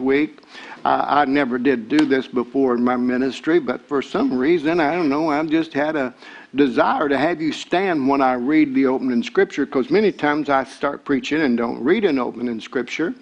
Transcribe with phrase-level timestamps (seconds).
[0.00, 0.40] week.
[0.84, 4.94] I, I never did do this before in my ministry, but for some reason, I
[4.94, 6.14] don't know, I've just had a
[6.54, 10.64] desire to have you stand when I read the opening scripture because many times I
[10.64, 13.14] start preaching and don't read an opening scripture.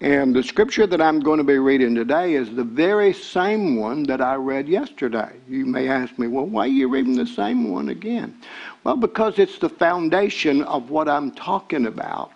[0.00, 4.04] And the scripture that I'm going to be reading today is the very same one
[4.04, 5.32] that I read yesterday.
[5.48, 8.36] You may ask me, well, why are you reading the same one again?
[8.84, 12.32] Well, because it's the foundation of what I'm talking about.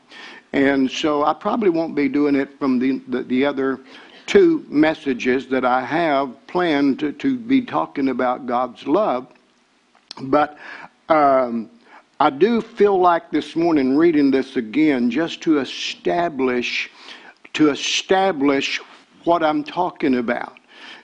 [0.52, 3.80] And so I probably won't be doing it from the, the, the other
[4.26, 9.26] two messages that I have planned to, to be talking about God's love.
[10.20, 10.58] But
[11.08, 11.70] um,
[12.20, 16.90] I do feel like this morning reading this again just to establish
[17.54, 18.80] to establish
[19.24, 20.58] what I'm talking about.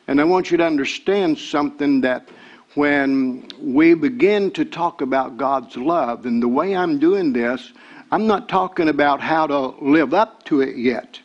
[0.07, 2.29] And I want you to understand something that
[2.75, 7.73] when we begin to talk about God's love, and the way I'm doing this,
[8.11, 11.21] I'm not talking about how to live up to it yet.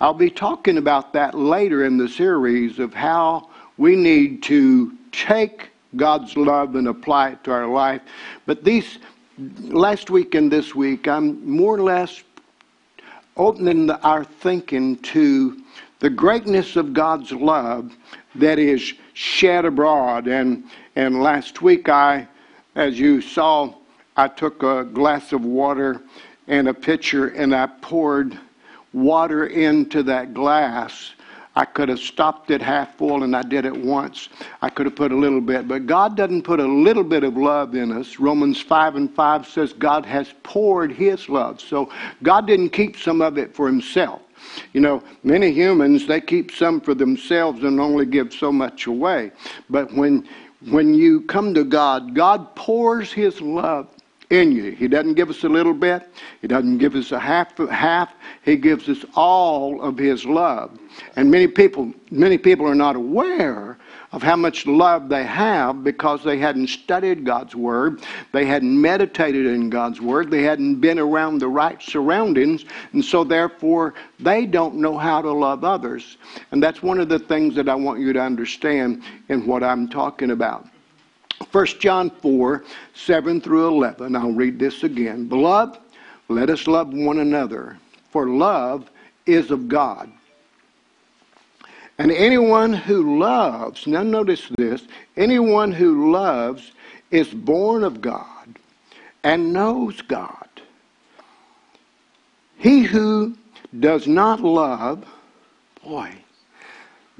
[0.00, 5.70] I'll be talking about that later in the series of how we need to take
[5.94, 8.02] God's love and apply it to our life.
[8.44, 8.98] But these
[9.60, 12.22] last week and this week, I'm more or less
[13.36, 15.62] opening our thinking to
[16.00, 17.96] the greatness of God's love
[18.34, 20.26] that is shed abroad.
[20.26, 20.64] And
[20.96, 22.26] and last week, I,
[22.74, 23.74] as you saw,
[24.16, 26.00] I took a glass of water
[26.48, 28.38] and a pitcher and I poured
[28.92, 31.12] water into that glass.
[31.54, 34.28] I could have stopped it half full and I did it once.
[34.60, 37.36] I could have put a little bit, but God doesn't put a little bit of
[37.36, 38.18] love in us.
[38.18, 41.60] Romans 5 and 5 says God has poured His love.
[41.60, 41.90] So
[42.22, 44.20] God didn't keep some of it for Himself.
[44.74, 49.32] You know, many humans, they keep some for themselves and only give so much away.
[49.70, 50.28] But when
[50.70, 53.88] when you come to God, God pours His love
[54.30, 54.72] in you.
[54.72, 56.08] He doesn't give us a little bit.
[56.40, 58.12] He doesn't give us a half half.
[58.44, 60.78] He gives us all of his love.
[61.14, 63.78] And many people many people are not aware
[64.12, 68.02] of how much love they have because they hadn't studied God's Word,
[68.32, 73.24] they hadn't meditated in God's Word, they hadn't been around the right surroundings, and so
[73.24, 76.16] therefore they don't know how to love others.
[76.50, 79.88] And that's one of the things that I want you to understand in what I'm
[79.88, 80.66] talking about.
[81.52, 82.64] 1 John 4
[82.94, 84.16] 7 through 11.
[84.16, 85.28] I'll read this again.
[85.28, 85.78] Beloved,
[86.28, 87.78] let us love one another,
[88.10, 88.90] for love
[89.26, 90.10] is of God.
[91.98, 94.86] And anyone who loves, now notice this,
[95.16, 96.72] anyone who loves
[97.10, 98.58] is born of God
[99.24, 100.48] and knows God.
[102.58, 103.36] He who
[103.80, 105.04] does not love,
[105.82, 106.12] boy,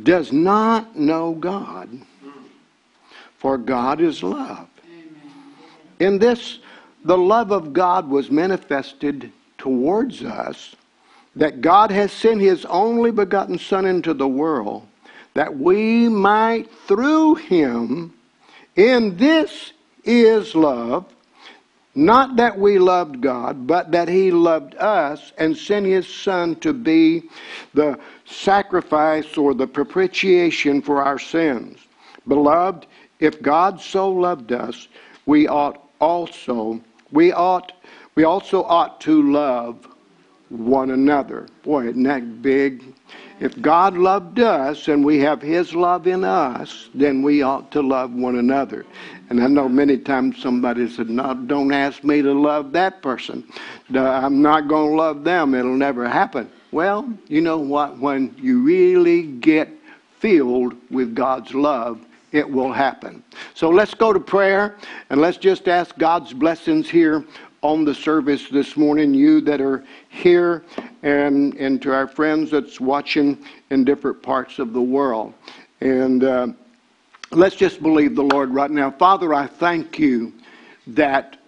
[0.02, 1.88] does not know God,
[3.38, 4.68] for God is love.
[5.98, 6.58] In this,
[7.04, 10.74] the love of God was manifested towards us
[11.34, 14.86] that God has sent his only begotten Son into the world
[15.34, 18.14] that we might through him,
[18.74, 21.04] in this is love,
[21.94, 26.72] not that we loved God, but that he loved us and sent his Son to
[26.72, 27.24] be
[27.74, 31.78] the sacrifice or the propitiation for our sins.
[32.26, 32.86] Beloved,
[33.20, 34.88] if God so loved us,
[35.26, 36.80] we ought also
[37.12, 37.72] we ought
[38.14, 39.86] we also ought to love
[40.48, 41.48] one another.
[41.62, 42.84] Boy, isn't that big?
[43.38, 47.82] If God loved us and we have His love in us, then we ought to
[47.82, 48.86] love one another.
[49.28, 53.44] And I know many times somebody said, No, don't ask me to love that person.
[53.94, 55.54] I'm not going to love them.
[55.54, 56.50] It'll never happen.
[56.72, 57.98] Well, you know what?
[57.98, 59.68] When you really get
[60.18, 62.00] filled with God's love,
[62.32, 63.22] it will happen.
[63.54, 64.76] So let's go to prayer
[65.10, 67.24] and let's just ask God's blessings here
[67.62, 70.64] on the service this morning, you that are here,
[71.02, 73.38] and, and to our friends that's watching
[73.70, 75.34] in different parts of the world.
[75.80, 76.48] And uh,
[77.32, 78.90] let's just believe the Lord right now.
[78.90, 80.32] Father, I thank you
[80.88, 81.38] that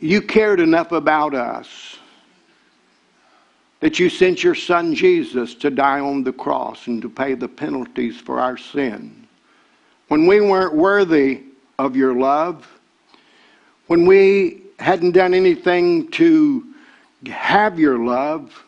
[0.00, 1.98] you cared enough about us
[3.82, 7.48] that you sent your son Jesus to die on the cross and to pay the
[7.48, 9.26] penalties for our sin.
[10.06, 11.42] When we weren't worthy
[11.80, 12.64] of your love,
[13.88, 16.64] when we hadn't done anything to
[17.26, 18.64] have your love,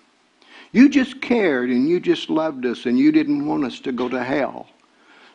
[0.73, 4.09] you just cared and you just loved us and you didn't want us to go
[4.09, 4.67] to hell.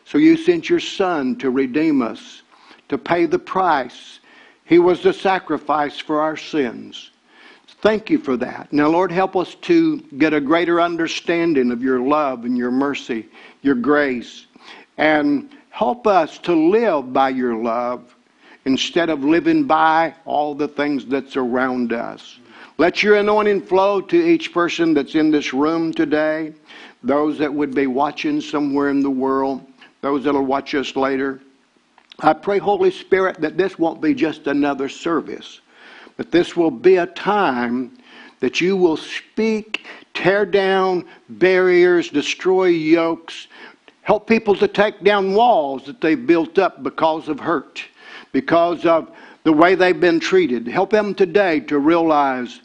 [0.04, 2.42] So you sent your son to redeem us,
[2.90, 4.20] to pay the price.
[4.66, 7.09] He was the sacrifice for our sins.
[7.82, 8.72] Thank you for that.
[8.72, 13.26] Now, Lord, help us to get a greater understanding of your love and your mercy,
[13.62, 14.46] your grace,
[14.98, 18.14] and help us to live by your love
[18.66, 22.38] instead of living by all the things that's around us.
[22.76, 26.52] Let your anointing flow to each person that's in this room today,
[27.02, 29.66] those that would be watching somewhere in the world,
[30.02, 31.40] those that will watch us later.
[32.20, 35.60] I pray, Holy Spirit, that this won't be just another service,
[36.20, 37.96] but this will be a time
[38.40, 43.48] that you will speak, tear down barriers, destroy yokes,
[44.02, 47.82] help people to take down walls that they've built up because of hurt,
[48.32, 49.10] because of
[49.44, 50.68] the way they've been treated.
[50.68, 52.60] Help them today to realize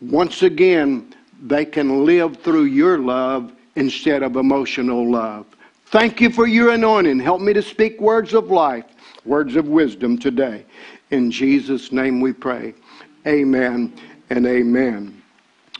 [0.00, 1.12] once again
[1.42, 5.44] they can live through your love instead of emotional love.
[5.86, 7.18] Thank you for your anointing.
[7.18, 8.84] Help me to speak words of life,
[9.24, 10.64] words of wisdom today.
[11.10, 12.74] In Jesus' name we pray.
[13.26, 13.92] Amen
[14.30, 15.22] and amen.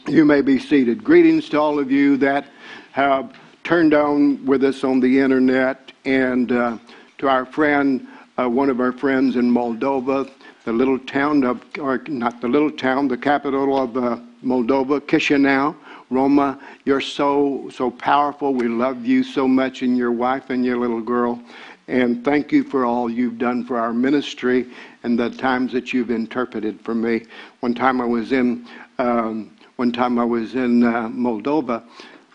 [0.07, 1.03] You may be seated.
[1.03, 2.45] Greetings to all of you that
[2.93, 3.35] have
[3.65, 6.77] turned on with us on the internet and uh,
[7.17, 8.07] to our friend,
[8.37, 10.29] uh, one of our friends in Moldova,
[10.63, 15.75] the little town of, or not the little town, the capital of uh, Moldova, Chisinau.
[16.09, 18.53] Roma, you're so, so powerful.
[18.53, 21.41] We love you so much and your wife and your little girl.
[21.89, 24.67] And thank you for all you've done for our ministry
[25.03, 27.23] and the times that you've interpreted for me.
[27.59, 28.65] One time I was in,
[28.97, 31.83] um, one time I was in uh, Moldova,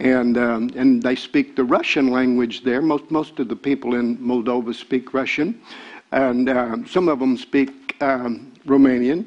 [0.01, 2.81] and um, and they speak the Russian language there.
[2.81, 5.61] Most most of the people in Moldova speak Russian,
[6.13, 9.27] and uh, some of them speak um, Romanian.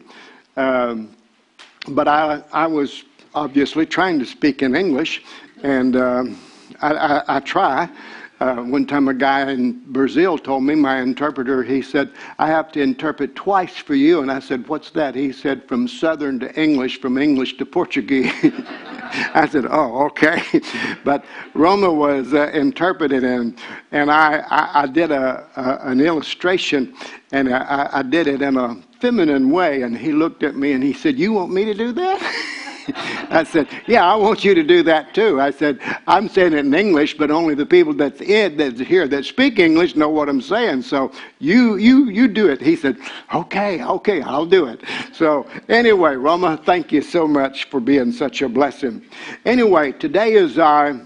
[0.55, 1.15] Um,
[1.89, 3.03] but I I was
[3.33, 5.23] obviously trying to speak in English,
[5.63, 6.37] and um,
[6.81, 7.89] I, I, I, try.
[8.41, 12.09] Uh, one time, a guy in Brazil told me, my interpreter, he said,
[12.39, 14.23] I have to interpret twice for you.
[14.23, 15.13] And I said, What's that?
[15.13, 18.33] He said, From Southern to English, from English to Portuguese.
[19.35, 20.41] I said, Oh, okay.
[21.03, 21.23] but
[21.53, 23.59] Roma was uh, interpreted, and,
[23.91, 26.95] and I, I, I did a, a, an illustration,
[27.31, 29.83] and I, I did it in a feminine way.
[29.83, 32.57] And he looked at me and he said, You want me to do that?
[33.29, 35.39] I said, Yeah, I want you to do that too.
[35.39, 39.07] I said, I'm saying it in English, but only the people that's in that's here
[39.07, 40.83] that speak English know what I'm saying.
[40.83, 42.61] So you you you do it.
[42.61, 42.97] He said,
[43.33, 44.81] Okay, okay, I'll do it.
[45.13, 49.03] So anyway, Roma, thank you so much for being such a blessing.
[49.45, 50.99] Anyway, today is I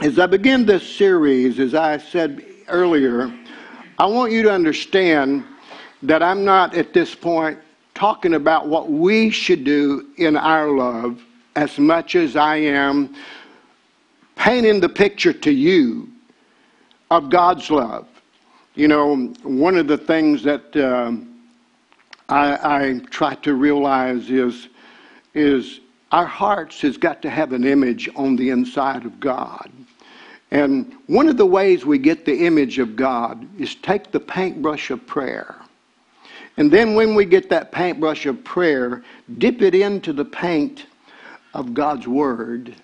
[0.00, 3.30] as I begin this series, as I said earlier,
[3.98, 5.44] I want you to understand
[6.02, 7.58] that I'm not at this point
[8.00, 11.22] talking about what we should do in our love
[11.54, 13.14] as much as I am
[14.36, 16.08] painting the picture to you
[17.10, 18.08] of God's love.
[18.74, 21.42] You know, one of the things that um,
[22.30, 24.70] I, I try to realize is,
[25.34, 25.80] is
[26.10, 29.70] our hearts has got to have an image on the inside of God.
[30.50, 34.90] And one of the ways we get the image of God is take the paintbrush
[34.90, 35.59] of prayer
[36.56, 39.02] and then when we get that paintbrush of prayer,
[39.38, 40.86] dip it into the paint
[41.54, 42.74] of God's Word.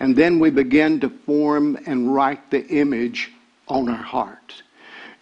[0.00, 3.30] And then we begin to form and write the image
[3.68, 4.62] on our hearts.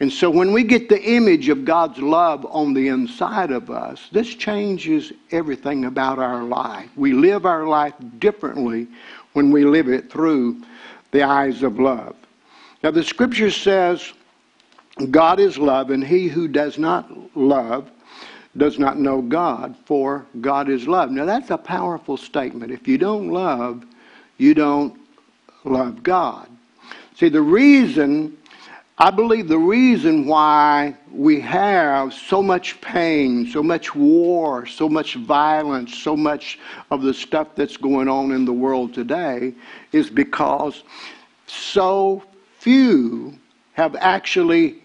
[0.01, 4.09] And so when we get the image of God's love on the inside of us,
[4.11, 6.89] this changes everything about our life.
[6.97, 8.89] We live our life differently
[9.35, 10.63] when we live it through
[11.11, 12.17] the eyes of love.
[12.83, 14.15] Now, the scripture says
[15.11, 17.91] God is love, and he who does not love
[18.57, 21.11] does not know God, for God is love.
[21.11, 22.73] Now, that's a powerful statement.
[22.73, 23.85] If you don't love,
[24.39, 24.99] you don't
[25.65, 26.49] love God.
[27.15, 28.37] See, the reason,
[28.99, 35.15] I believe the reason why we have so much pain, so much war, so much
[35.15, 36.59] violence, so much
[36.91, 39.55] of the stuff that's going on in the world today
[39.93, 40.83] is because
[41.47, 42.23] so
[42.59, 43.39] few
[43.75, 44.80] have actually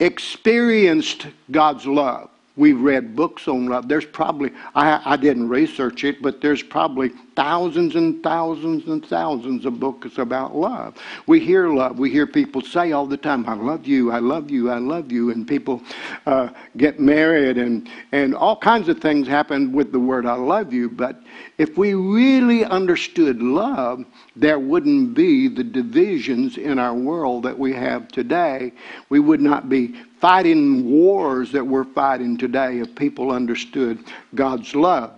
[0.00, 2.27] experienced God's love.
[2.58, 3.88] We've read books on love.
[3.88, 9.64] There's probably, I, I didn't research it, but there's probably thousands and thousands and thousands
[9.64, 10.96] of books about love.
[11.28, 12.00] We hear love.
[12.00, 15.12] We hear people say all the time, I love you, I love you, I love
[15.12, 15.30] you.
[15.30, 15.80] And people
[16.26, 20.72] uh, get married and, and all kinds of things happen with the word I love
[20.72, 20.90] you.
[20.90, 21.22] But
[21.58, 27.72] if we really understood love, there wouldn't be the divisions in our world that we
[27.72, 28.72] have today.
[29.10, 33.98] We would not be fighting wars that we're fighting today if people understood
[34.34, 35.12] God's love.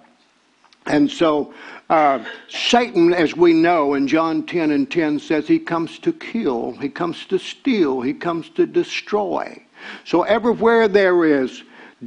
[0.86, 1.52] And so,
[1.88, 6.72] uh, Satan, as we know in John 10 and 10, says he comes to kill,
[6.72, 9.62] he comes to steal, he comes to destroy.
[10.04, 11.62] So, everywhere there is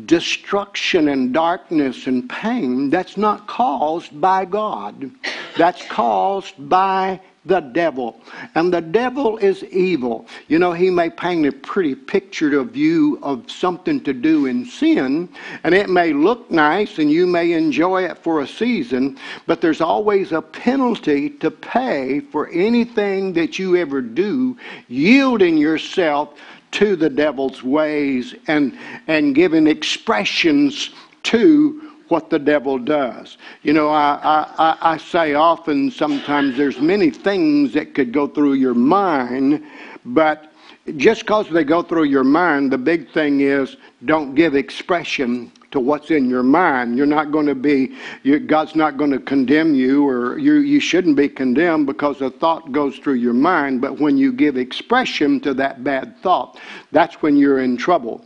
[0.05, 5.11] destruction and darkness and pain, that's not caused by God,
[5.55, 8.21] that's caused by the devil.
[8.55, 10.27] And the devil is evil.
[10.47, 14.65] You know, he may paint a pretty picture of you of something to do in
[14.65, 15.29] sin,
[15.63, 19.81] and it may look nice and you may enjoy it for a season, but there's
[19.81, 24.57] always a penalty to pay for anything that you ever do,
[24.87, 26.39] yielding yourself
[26.71, 30.89] to the devil's ways and, and giving expressions
[31.23, 33.37] to what the devil does.
[33.63, 38.53] You know, I, I, I say often sometimes there's many things that could go through
[38.53, 39.63] your mind,
[40.05, 40.51] but
[40.97, 45.79] just because they go through your mind, the big thing is don't give expression to
[45.79, 46.97] what's in your mind.
[46.97, 50.79] You're not going to be, you, God's not going to condemn you, or you, you
[50.79, 53.81] shouldn't be condemned because a thought goes through your mind.
[53.81, 56.59] But when you give expression to that bad thought,
[56.91, 58.23] that's when you're in trouble.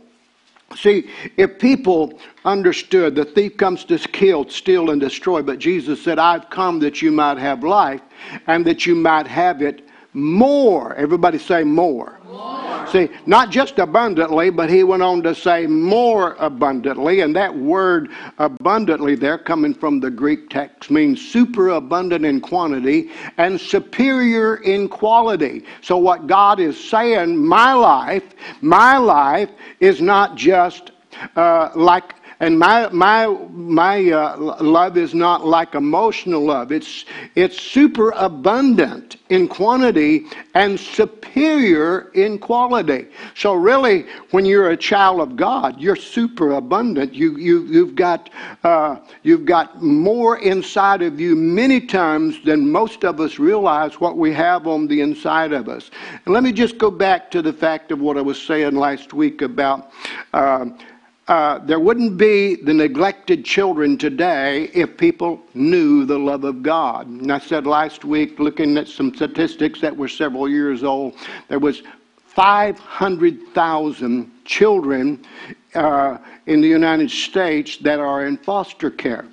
[0.76, 6.18] See, if people understood the thief comes to kill, steal, and destroy, but Jesus said,
[6.18, 8.02] I've come that you might have life
[8.46, 9.87] and that you might have it
[10.18, 10.94] more.
[10.96, 12.18] Everybody say more.
[12.26, 12.86] more.
[12.88, 17.20] See, not just abundantly, but he went on to say more abundantly.
[17.20, 23.60] And that word abundantly there, coming from the Greek text, means superabundant in quantity and
[23.60, 25.64] superior in quality.
[25.82, 28.24] So, what God is saying, my life,
[28.60, 30.92] my life is not just
[31.36, 36.70] uh, like and my my my uh, love is not like emotional love.
[36.70, 37.04] It's
[37.34, 43.08] it's super abundant in quantity and superior in quality.
[43.34, 47.12] So really, when you're a child of God, you're super abundant.
[47.12, 48.30] You you you've got
[48.62, 54.16] uh, you've got more inside of you many times than most of us realize what
[54.16, 55.90] we have on the inside of us.
[56.24, 59.12] And let me just go back to the fact of what I was saying last
[59.12, 59.90] week about.
[60.32, 60.66] Uh,
[61.28, 67.06] uh, there wouldn't be the neglected children today if people knew the love of God.
[67.06, 71.16] And I said last week, looking at some statistics that were several years old,
[71.48, 71.82] there was
[72.28, 75.22] 500,000 children
[75.74, 76.16] uh,
[76.46, 79.26] in the United States that are in foster care.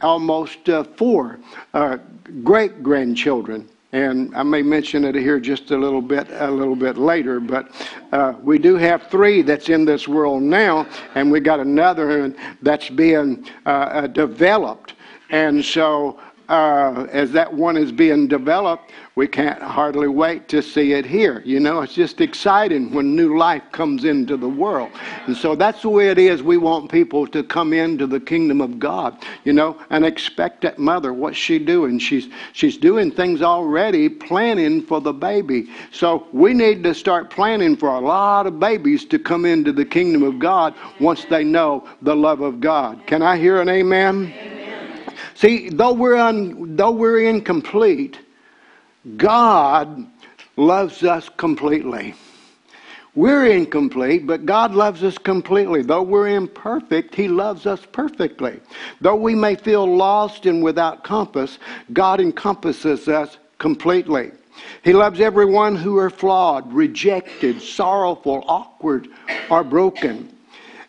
[0.00, 1.40] almost uh, four
[1.74, 1.98] uh,
[2.44, 6.98] great grandchildren and I may mention it here just a little bit a little bit
[6.98, 7.40] later.
[7.40, 7.70] But
[8.12, 12.90] uh, we do have three that's in this world now, and we got another that's
[12.90, 14.94] being uh, uh developed.
[15.30, 16.18] And so
[16.48, 21.42] uh, as that one is being developed, we can't hardly wait to see it here.
[21.44, 24.90] You know, it's just exciting when new life comes into the world.
[25.26, 26.42] And so that's the way it is.
[26.42, 31.12] We want people to come into the kingdom of God, you know, an expectant mother.
[31.12, 31.98] What's she doing?
[31.98, 35.68] She's, she's doing things already, planning for the baby.
[35.92, 39.84] So we need to start planning for a lot of babies to come into the
[39.84, 43.06] kingdom of God once they know the love of God.
[43.06, 44.32] Can I hear an amen?
[44.34, 44.57] amen.
[45.38, 48.18] See, though we're, un, though we're incomplete,
[49.16, 50.04] God
[50.56, 52.16] loves us completely.
[53.14, 55.82] We're incomplete, but God loves us completely.
[55.82, 58.58] Though we're imperfect, He loves us perfectly.
[59.00, 61.60] Though we may feel lost and without compass,
[61.92, 64.32] God encompasses us completely.
[64.82, 69.06] He loves everyone who are flawed, rejected, sorrowful, awkward,
[69.48, 70.36] or broken.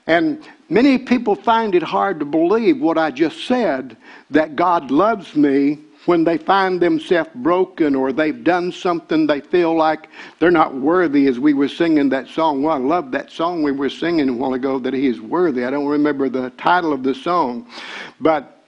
[0.07, 3.97] And many people find it hard to believe what I just said
[4.29, 9.75] that God loves me when they find themselves broken or they've done something they feel
[9.75, 10.09] like
[10.39, 12.63] they're not worthy, as we were singing that song.
[12.63, 15.65] Well, I love that song we were singing a while ago that He is worthy.
[15.65, 17.67] I don't remember the title of the song.
[18.19, 18.63] But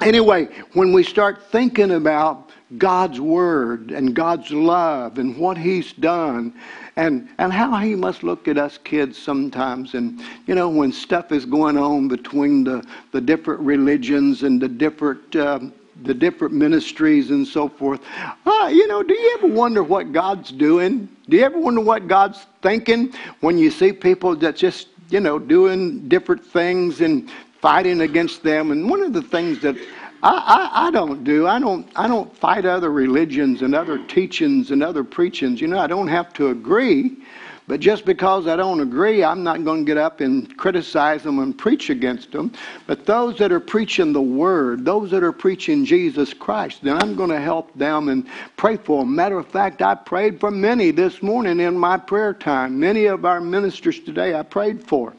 [0.00, 6.52] anyway, when we start thinking about God's Word and God's love and what He's done
[6.96, 9.94] and, and how he must look at us kids sometimes.
[9.94, 14.68] And, you know, when stuff is going on between the, the different religions and the
[14.68, 15.72] different um,
[16.02, 18.00] the different ministries and so forth.
[18.44, 21.08] Uh, you know, do you ever wonder what God's doing?
[21.28, 25.38] Do you ever wonder what God's thinking when you see people that just, you know,
[25.38, 28.72] doing different things and fighting against them?
[28.72, 29.76] And one of the things that
[30.24, 30.30] I,
[30.72, 31.46] I, I, don't do.
[31.46, 31.86] I don't.
[31.94, 35.60] I don't fight other religions and other teachings and other preachings.
[35.60, 37.18] You know, I don't have to agree.
[37.66, 41.40] But just because I don't agree, I'm not going to get up and criticize them
[41.40, 42.52] and preach against them.
[42.86, 47.16] But those that are preaching the Word, those that are preaching Jesus Christ, then I'm
[47.16, 48.26] going to help them and
[48.56, 49.14] pray for them.
[49.14, 52.80] Matter of fact, I prayed for many this morning in my prayer time.
[52.80, 55.14] Many of our ministers today I prayed for.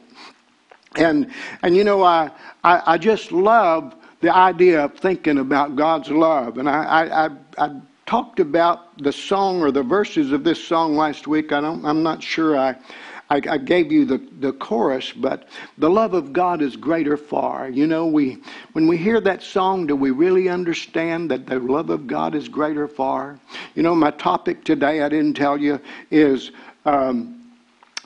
[0.96, 1.30] And,
[1.62, 2.30] and you know, I,
[2.64, 3.94] I, I just love
[4.26, 6.58] the idea of thinking about God's love.
[6.58, 10.96] And I, I, I, I talked about the song or the verses of this song
[10.96, 11.52] last week.
[11.52, 12.70] I don't, I'm not sure I,
[13.30, 17.68] I, I, gave you the, the chorus, but the love of God is greater far.
[17.68, 18.38] You know, we
[18.72, 22.48] when we hear that song, do we really understand that the love of God is
[22.48, 23.38] greater far?
[23.76, 25.80] You know, my topic today, I didn't tell you,
[26.10, 26.50] is
[26.84, 27.44] um,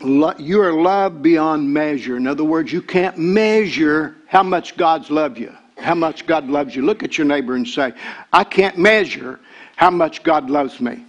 [0.02, 2.18] lo- you are loved beyond measure.
[2.18, 6.74] In other words, you can't measure how much God's loved you, how much God loves
[6.74, 6.82] you.
[6.82, 7.92] Look at your neighbor and say,
[8.32, 9.40] I can't measure
[9.76, 11.04] how much God loves me.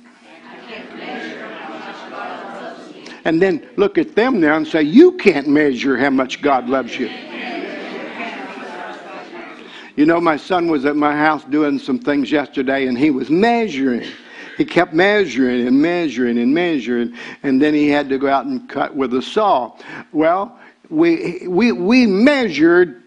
[3.23, 6.97] And then look at them now and say, You can't measure how much God loves
[6.97, 7.09] you.
[9.95, 13.29] You know, my son was at my house doing some things yesterday and he was
[13.29, 14.09] measuring.
[14.57, 18.67] He kept measuring and measuring and measuring, and then he had to go out and
[18.69, 19.75] cut with a saw.
[20.11, 20.59] Well,
[20.89, 23.00] we, we, we measured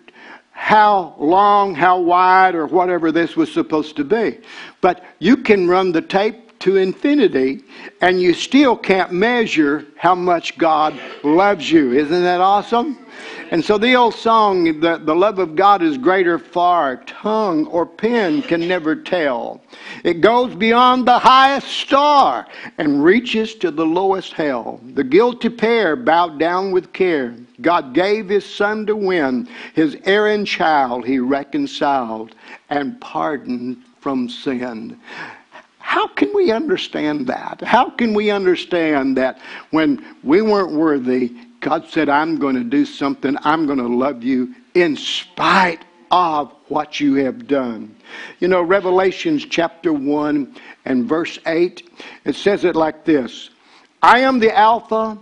[0.54, 4.38] how long, how wide, or whatever this was supposed to be.
[4.80, 7.62] But you can run the tape to infinity
[8.00, 11.92] and you still can't measure how much God loves you.
[11.92, 13.03] Isn't that awesome?
[13.50, 17.86] And so the old song, the, the love of God is greater far, tongue or
[17.86, 19.62] pen can never tell.
[20.02, 22.46] It goes beyond the highest star
[22.78, 24.80] and reaches to the lowest hell.
[24.94, 27.36] The guilty pair bowed down with care.
[27.60, 29.48] God gave his son to win.
[29.74, 32.34] His erring child he reconciled
[32.70, 34.98] and pardoned from sin.
[35.78, 37.62] How can we understand that?
[37.62, 39.38] How can we understand that
[39.70, 41.32] when we weren't worthy,
[41.64, 43.38] God said, I'm going to do something.
[43.40, 47.96] I'm going to love you in spite of what you have done.
[48.38, 51.88] You know, Revelations chapter 1 and verse 8,
[52.26, 53.48] it says it like this
[54.02, 55.16] I am the Alpha,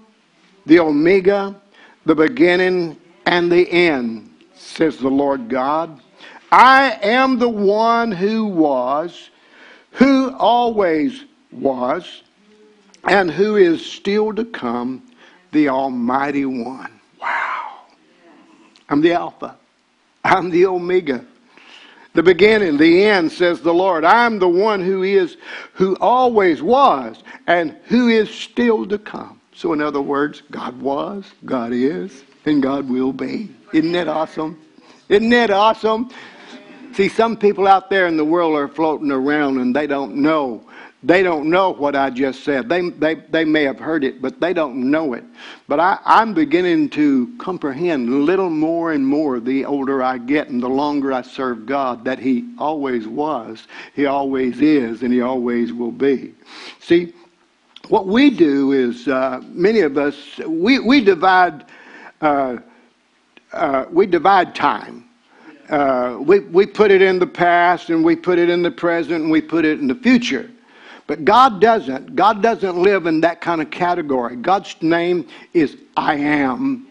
[0.66, 1.54] the Omega,
[2.06, 6.00] the beginning, and the end, says the Lord God.
[6.50, 9.30] I am the one who was,
[9.92, 12.24] who always was,
[13.04, 15.04] and who is still to come
[15.52, 17.00] the Almighty One.
[17.20, 17.82] Wow.
[18.88, 19.56] I'm the Alpha.
[20.24, 21.24] I'm the Omega.
[22.14, 24.04] The beginning, the end, says the Lord.
[24.04, 25.38] I'm the one who is,
[25.72, 29.40] who always was, and who is still to come.
[29.54, 33.48] So, in other words, God was, God is, and God will be.
[33.72, 34.60] Isn't that awesome?
[35.08, 36.10] Isn't that awesome?
[36.92, 40.62] See, some people out there in the world are floating around and they don't know
[41.02, 42.68] they don't know what I just said.
[42.68, 45.24] They, they, they may have heard it, but they don't know it.
[45.66, 50.48] But I, I'm beginning to comprehend a little more and more the older I get
[50.48, 55.22] and the longer I serve God that He always was, He always is, and He
[55.22, 56.34] always will be.
[56.80, 57.14] See,
[57.88, 61.64] what we do is uh, many of us, we, we divide.
[62.20, 62.58] Uh,
[63.52, 65.04] uh, we divide time.
[65.68, 69.22] Uh, we, we put it in the past and we put it in the present
[69.22, 70.50] and we put it in the future.
[71.06, 72.14] But God doesn't.
[72.16, 74.36] God doesn't live in that kind of category.
[74.36, 76.86] God's name is I am.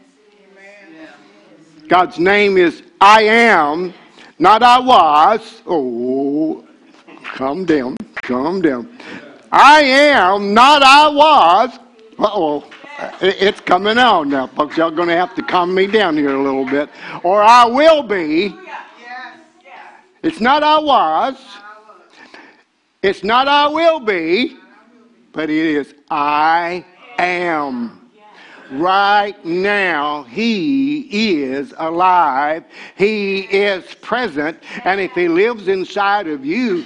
[1.88, 3.94] God's name is I am,
[4.40, 5.62] not I was.
[5.68, 6.66] Oh,
[7.36, 8.98] calm down, calm down.
[9.52, 11.80] I am, not I was.
[12.18, 12.64] Uh oh.
[13.20, 14.78] It's coming on now, folks.
[14.78, 16.88] Y'all going to have to calm me down here a little bit.
[17.24, 18.56] Or I will be.
[20.24, 21.36] It's not I was.
[23.04, 24.58] It's not I will be,
[25.32, 26.86] but it is I
[27.18, 27.98] am.
[28.70, 32.64] Right now, He is alive.
[32.96, 34.60] He is present.
[34.86, 36.86] And if He lives inside of you,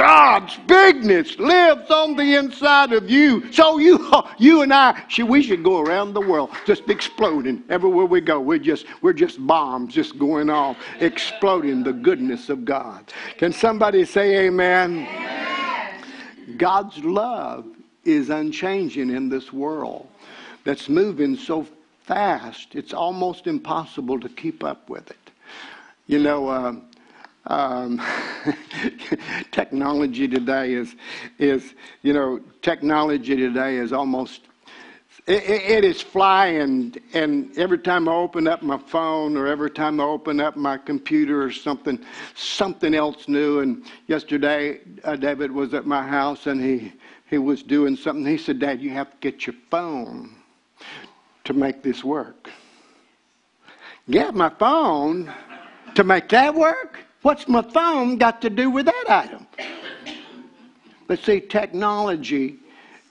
[0.00, 3.52] God's bigness lives on the inside of you.
[3.52, 8.22] So you, you and I, we should go around the world just exploding everywhere we
[8.22, 8.40] go.
[8.40, 13.12] We're just, we're just bombs just going off, exploding the goodness of God.
[13.36, 15.06] Can somebody say Amen?
[15.06, 16.56] amen.
[16.56, 17.66] God's love
[18.02, 20.08] is unchanging in this world
[20.64, 21.66] that's moving so
[22.04, 22.74] fast.
[22.74, 25.30] It's almost impossible to keep up with it.
[26.06, 26.48] You know.
[26.48, 26.72] Uh,
[27.50, 28.00] Um,
[29.50, 30.94] technology today is,
[31.40, 34.42] is, you know, technology today is almost
[35.26, 40.00] it, it is flying, and every time I open up my phone or every time
[40.00, 41.98] I open up my computer or something,
[42.34, 43.58] something else new.
[43.58, 46.92] And yesterday, uh, David was at my house and he,
[47.28, 48.24] he was doing something.
[48.24, 50.30] He said, Dad, you have to get your phone
[51.44, 52.48] to make this work.
[54.08, 55.32] Get my phone
[55.96, 57.09] to make that work?
[57.22, 59.46] What's my phone got to do with that item?
[61.06, 62.60] But see, technology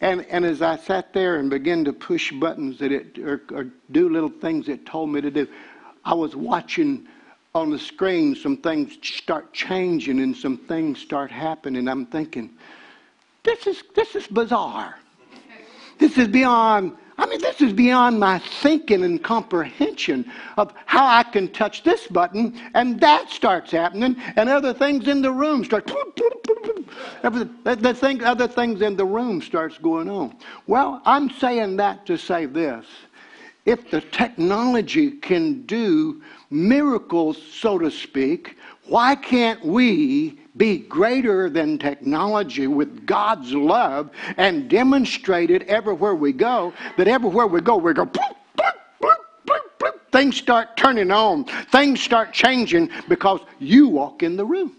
[0.01, 3.67] and, and as I sat there and began to push buttons that it, or, or
[3.91, 5.47] do little things it told me to do,
[6.05, 7.07] I was watching
[7.53, 11.87] on the screen some things start changing and some things start happening.
[11.87, 12.51] I'm thinking,
[13.43, 14.97] this is, this is bizarre.
[15.97, 21.23] This is beyond I mean, this is beyond my thinking and comprehension of how I
[21.23, 25.91] can touch this button and that starts happening, and other things in the room start.
[27.21, 30.35] The thing, other things in the room starts going on.
[30.67, 32.85] Well, I'm saying that to say this:
[33.65, 41.77] if the technology can do miracles, so to speak, why can't we be greater than
[41.77, 47.93] technology with God's love and demonstrate it everywhere we go, that everywhere we go, we
[47.93, 48.73] go, bloop, bloop,
[49.79, 49.99] bloop.
[50.11, 54.75] things start turning on, things start changing because you walk in the room.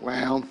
[0.00, 0.44] Well,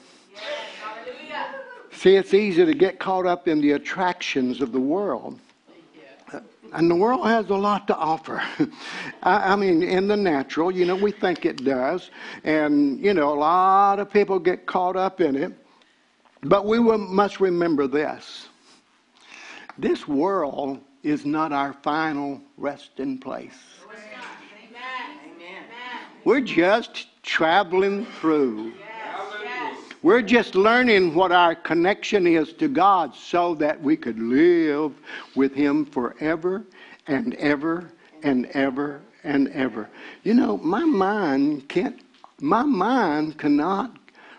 [1.92, 5.40] see, it's easy to get caught up in the attractions of the world.
[6.74, 8.42] And the world has a lot to offer.
[9.24, 12.12] I, I, mean, in the natural, you know, we think it does.
[12.44, 15.54] And, you know, a lot of people get caught up in it.
[16.44, 18.48] But we must remember this
[19.78, 23.58] this world is not our final resting place.
[25.26, 26.02] Amen.
[26.26, 28.74] We're just traveling through.
[30.04, 34.94] We're just learning what our connection is to God so that we could live
[35.36, 36.64] with Him forever
[37.08, 37.90] and ever
[38.22, 39.90] and ever and ever.
[40.24, 42.00] You know, my mind can't,
[42.40, 43.98] my mind cannot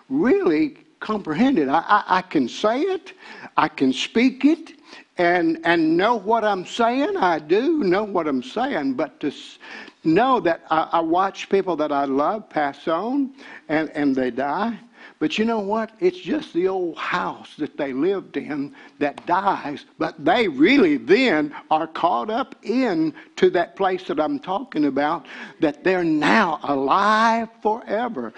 [0.09, 1.69] really comprehend it.
[1.69, 3.13] I, I, I can say it,
[3.57, 4.75] I can speak it,
[5.17, 7.17] and and know what I'm saying.
[7.17, 9.33] I do know what I'm saying, but to
[10.05, 13.33] know that I, I watch people that I love pass on
[13.69, 14.79] and, and they die
[15.19, 15.91] but you know what?
[15.99, 21.55] It's just the old house that they lived in that dies, but they really then
[21.71, 25.27] are caught up in to that place that I'm talking about
[25.61, 28.33] that they're now alive forever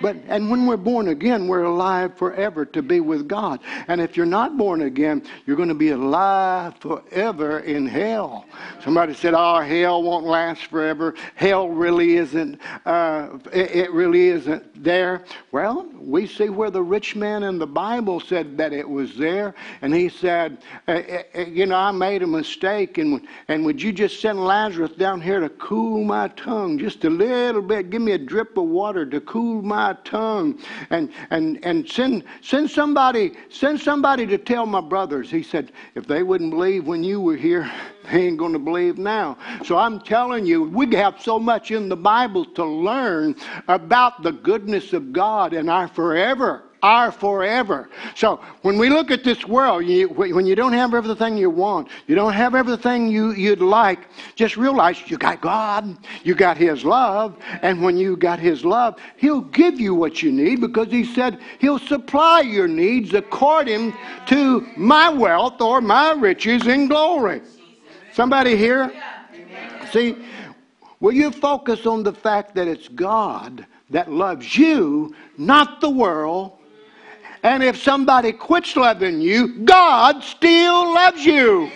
[0.00, 3.60] but and when we're born again, we're alive forever to be with God.
[3.88, 8.44] And if you're not born again, you're going to be alive forever in hell.
[8.82, 11.14] Somebody said, "Oh, hell won't last forever.
[11.34, 12.60] Hell really isn't.
[12.86, 17.66] Uh, it, it really isn't there." Well, we see where the rich man in the
[17.66, 21.00] Bible said that it was there, and he said, uh,
[21.36, 25.20] uh, "You know, I made a mistake, and and would you just send Lazarus down
[25.20, 27.90] here to cool my tongue just a little bit?
[27.90, 30.58] Give me a drip of water to cool my my tongue
[30.90, 35.30] and, and, and send, send, somebody, send somebody to tell my brothers.
[35.30, 37.70] He said, if they wouldn't believe when you were here,
[38.10, 39.38] they ain't going to believe now.
[39.64, 43.34] So I'm telling you, we have so much in the Bible to learn
[43.68, 47.88] about the goodness of God and our forever are forever.
[48.14, 51.88] So when we look at this world, you, when you don't have everything you want,
[52.06, 54.00] you don't have everything you, you'd like,
[54.34, 58.98] just realize you got God, you got His love, and when you got His love,
[59.16, 63.94] He'll give you what you need because He said He'll supply your needs according
[64.26, 67.42] to my wealth or my riches in glory.
[68.12, 68.92] Somebody here?
[69.92, 70.16] See,
[71.00, 76.57] will you focus on the fact that it's God that loves you, not the world,
[77.42, 81.70] and if somebody quits loving you, God still loves you.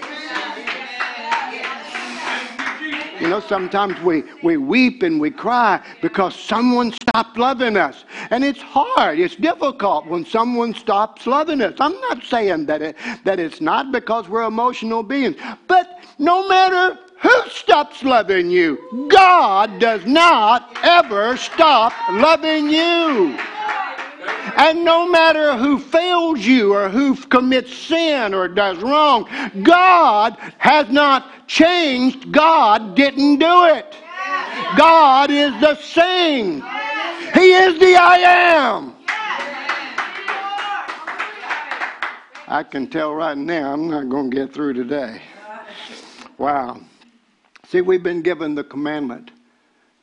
[3.20, 8.04] You know, sometimes we, we weep and we cry because someone stopped loving us.
[8.30, 11.74] And it's hard, it's difficult when someone stops loving us.
[11.78, 15.36] I'm not saying that, it, that it's not because we're emotional beings,
[15.68, 23.38] but no matter who stops loving you, God does not ever stop loving you.
[24.56, 29.28] And no matter who fails you or who commits sin or does wrong,
[29.62, 32.30] God has not changed.
[32.32, 33.96] God didn't do it.
[34.76, 36.62] God is the same.
[37.34, 38.94] He is the I am.
[42.46, 45.22] I can tell right now I'm not going to get through today.
[46.36, 46.80] Wow.
[47.66, 49.30] See, we've been given the commandment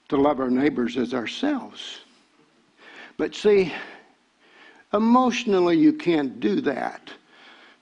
[0.07, 1.99] to love our neighbors as ourselves.
[3.17, 3.71] But see,
[4.93, 7.11] emotionally, you can't do that.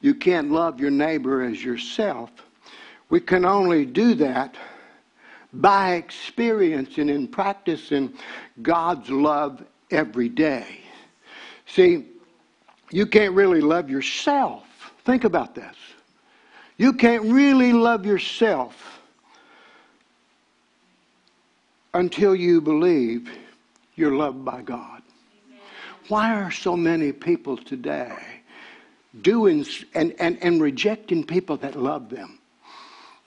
[0.01, 2.31] You can't love your neighbor as yourself.
[3.09, 4.55] We can only do that
[5.53, 8.13] by experiencing and practicing
[8.61, 10.81] God's love every day.
[11.65, 12.05] See,
[12.91, 14.65] you can't really love yourself.
[15.05, 15.75] Think about this.
[16.77, 19.01] You can't really love yourself
[21.93, 23.29] until you believe
[23.95, 25.01] you're loved by God.
[26.07, 28.15] Why are so many people today
[29.21, 32.39] doing and, and, and rejecting people that love them?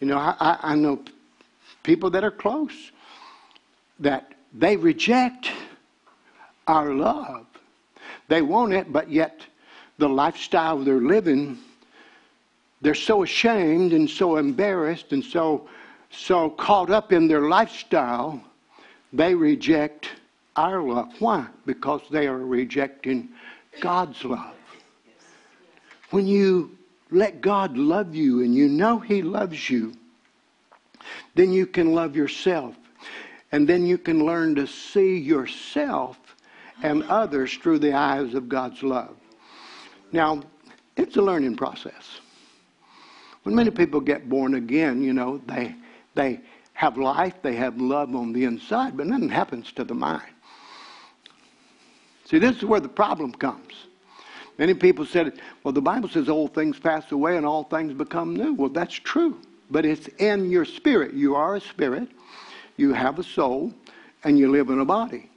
[0.01, 1.03] You know, I, I know
[1.83, 2.93] people that are close
[3.99, 5.51] that they reject
[6.67, 7.47] our love.
[8.29, 9.45] They want it, but yet
[9.99, 11.59] the lifestyle they're living,
[12.81, 15.69] they're so ashamed and so embarrassed and so
[16.11, 18.43] so caught up in their lifestyle,
[19.13, 20.09] they reject
[20.57, 21.13] our love.
[21.19, 21.47] Why?
[21.67, 23.31] Because they are rejecting
[23.81, 24.55] God's love.
[26.11, 26.77] When you
[27.11, 29.95] let God love you and you know He loves you,
[31.35, 32.77] then you can love yourself.
[33.53, 36.19] And then you can learn to see yourself
[36.83, 39.17] and others through the eyes of God's love.
[40.13, 40.43] Now,
[40.97, 42.21] it's a learning process.
[43.43, 45.75] When many people get born again, you know, they,
[46.15, 46.41] they
[46.75, 50.23] have life, they have love on the inside, but nothing happens to the mind.
[52.31, 53.75] See, this is where the problem comes.
[54.57, 58.37] Many people said, well, the Bible says old things pass away and all things become
[58.37, 58.55] new.
[58.55, 61.13] Well, that's true, but it's in your spirit.
[61.13, 62.09] You are a spirit,
[62.77, 63.75] you have a soul,
[64.23, 65.29] and you live in a body.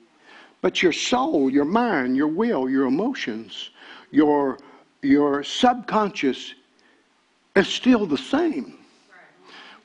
[0.62, 3.72] But your soul, your mind, your will, your emotions,
[4.12, 4.60] your,
[5.02, 6.54] your subconscious
[7.56, 8.78] is still the same.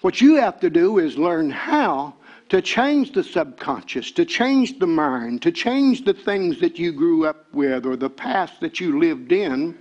[0.03, 2.15] What you have to do is learn how
[2.49, 7.27] to change the subconscious, to change the mind, to change the things that you grew
[7.27, 9.79] up with or the past that you lived in.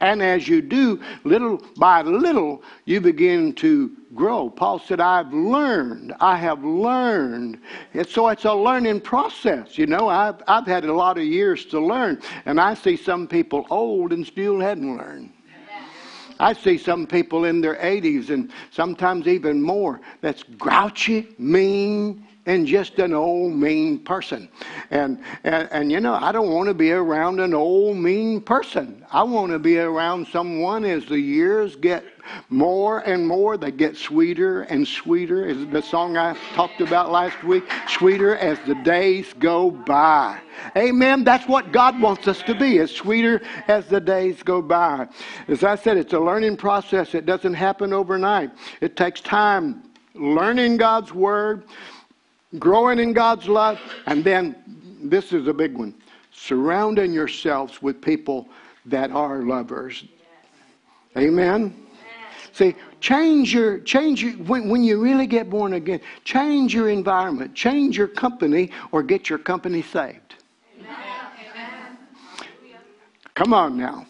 [0.00, 4.50] And as you do, little by little, you begin to grow.
[4.50, 6.14] Paul said, I've learned.
[6.20, 7.60] I have learned.
[7.94, 9.78] And so it's a learning process.
[9.78, 12.20] You know, I've, I've had a lot of years to learn.
[12.44, 15.32] And I see some people old and still hadn't learned.
[16.40, 22.66] I see some people in their 80s and sometimes even more that's grouchy, mean, and
[22.66, 24.48] just an old mean person.
[24.90, 29.04] And, and, and you know, I don't want to be around an old mean person.
[29.12, 32.04] I want to be around someone as the years get
[32.48, 35.46] more and more, they get sweeter and sweeter.
[35.46, 37.64] Is the song I talked about last week?
[37.88, 40.38] Sweeter as the days go by.
[40.76, 41.24] Amen.
[41.24, 45.08] That's what God wants us to be, as sweeter as the days go by.
[45.48, 47.14] As I said, it's a learning process.
[47.14, 48.50] It doesn't happen overnight.
[48.80, 49.82] It takes time
[50.14, 51.64] learning God's word,
[52.58, 54.56] growing in God's love, and then
[55.02, 55.94] this is a big one
[56.32, 58.48] surrounding yourselves with people
[58.86, 60.04] that are lovers.
[61.16, 61.74] Amen.
[62.60, 67.54] See, change your change your when, when you really get born again, change your environment,
[67.54, 70.34] change your company, or get your company saved.
[70.78, 71.96] Amen.
[73.34, 74.06] Come on now.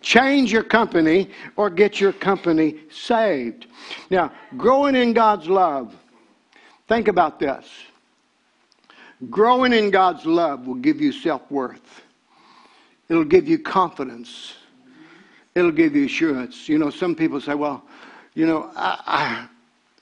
[0.00, 3.66] Change your company or get your company saved.
[4.08, 5.94] Now, growing in God's love.
[6.88, 7.68] Think about this.
[9.28, 12.00] Growing in God's love will give you self worth.
[13.10, 14.54] It'll give you confidence
[15.54, 16.68] it'll give you assurance.
[16.68, 17.82] You know, some people say, well,
[18.34, 19.48] you know, I,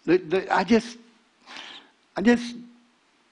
[0.06, 0.98] I, I just,
[2.16, 2.56] I just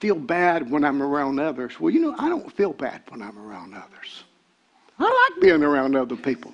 [0.01, 1.79] feel bad when I'm around others.
[1.81, 4.25] Well, you know, I don't feel bad when I'm around others.
[4.99, 6.53] I like being around other people.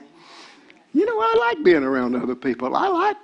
[0.92, 2.77] You know, I like being around other people.
[2.77, 3.16] I like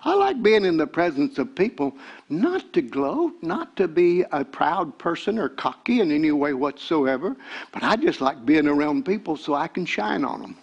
[0.00, 1.94] I like being in the presence of people,
[2.28, 7.36] not to gloat, not to be a proud person or cocky in any way whatsoever,
[7.72, 10.56] but I just like being around people so I can shine on them.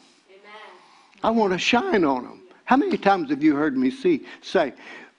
[1.24, 2.42] I want to shine on them.
[2.66, 4.74] How many times have you heard me see, say,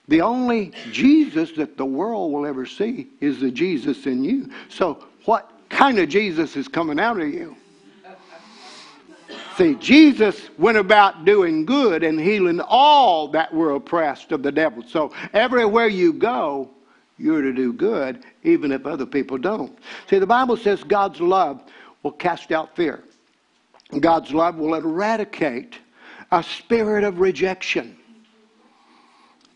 [0.07, 4.49] the only Jesus that the world will ever see is the Jesus in you.
[4.69, 7.55] So, what kind of Jesus is coming out of you?
[9.57, 14.83] See, Jesus went about doing good and healing all that were oppressed of the devil.
[14.87, 16.69] So, everywhere you go,
[17.17, 19.77] you're to do good, even if other people don't.
[20.09, 21.61] See, the Bible says God's love
[22.01, 23.03] will cast out fear.
[23.99, 25.77] God's love will eradicate
[26.31, 27.97] a spirit of rejection.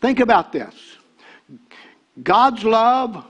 [0.00, 0.74] Think about this
[2.22, 3.24] God's love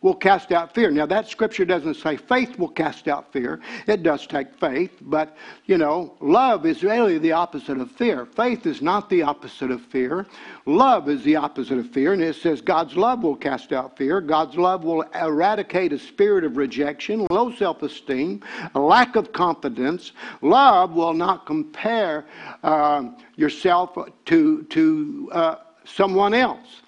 [0.00, 0.90] will cast out fear.
[0.90, 3.60] Now, that scripture doesn't say faith will cast out fear.
[3.88, 8.24] It does take faith, but, you know, love is really the opposite of fear.
[8.24, 10.26] Faith is not the opposite of fear.
[10.66, 14.20] Love is the opposite of fear, and it says God's love will cast out fear.
[14.20, 18.42] God's love will eradicate a spirit of rejection, low self esteem,
[18.76, 20.12] a lack of confidence.
[20.42, 22.24] Love will not compare
[22.62, 23.02] uh,
[23.34, 26.82] yourself to, to uh, someone else.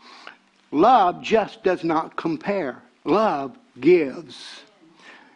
[0.70, 2.81] Love just does not compare.
[3.05, 4.63] Love gives.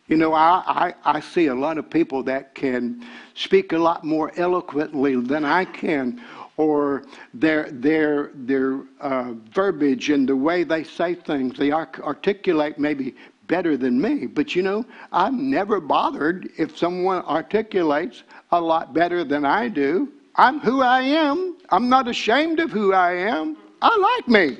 [0.06, 4.04] You know, I, I, I, see a lot of people that can speak a lot
[4.04, 6.20] more eloquently than I can,
[6.58, 13.14] or their, their, their uh, verbiage and the way they say things, they articulate maybe
[13.46, 14.26] better than me.
[14.26, 20.12] But you know, I'm never bothered if someone articulates a lot better than I do.
[20.36, 21.56] I'm who I am.
[21.70, 23.56] I'm not ashamed of who I am.
[23.80, 24.58] I like me.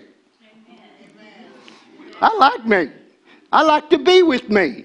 [2.20, 2.90] I like me.
[3.52, 4.84] I like to be with me.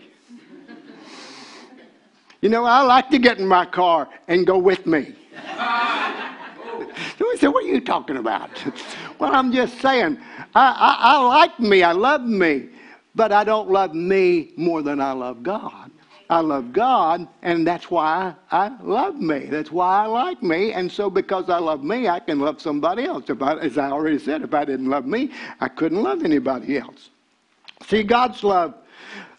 [2.42, 5.16] You know, I like to get in my car and go with me.
[7.18, 8.50] So he said, What are you talking about?
[9.20, 10.18] well, I'm just saying,
[10.56, 12.70] I, I, I like me, I love me,
[13.16, 15.92] but I don't love me more than I love God.
[16.30, 19.46] I love God, and that's why I love me.
[19.46, 20.74] That's why I like me.
[20.74, 23.30] And so, because I love me, I can love somebody else.
[23.30, 26.78] If I, as I already said, if I didn't love me, I couldn't love anybody
[26.78, 27.10] else.
[27.88, 28.74] See, God's love,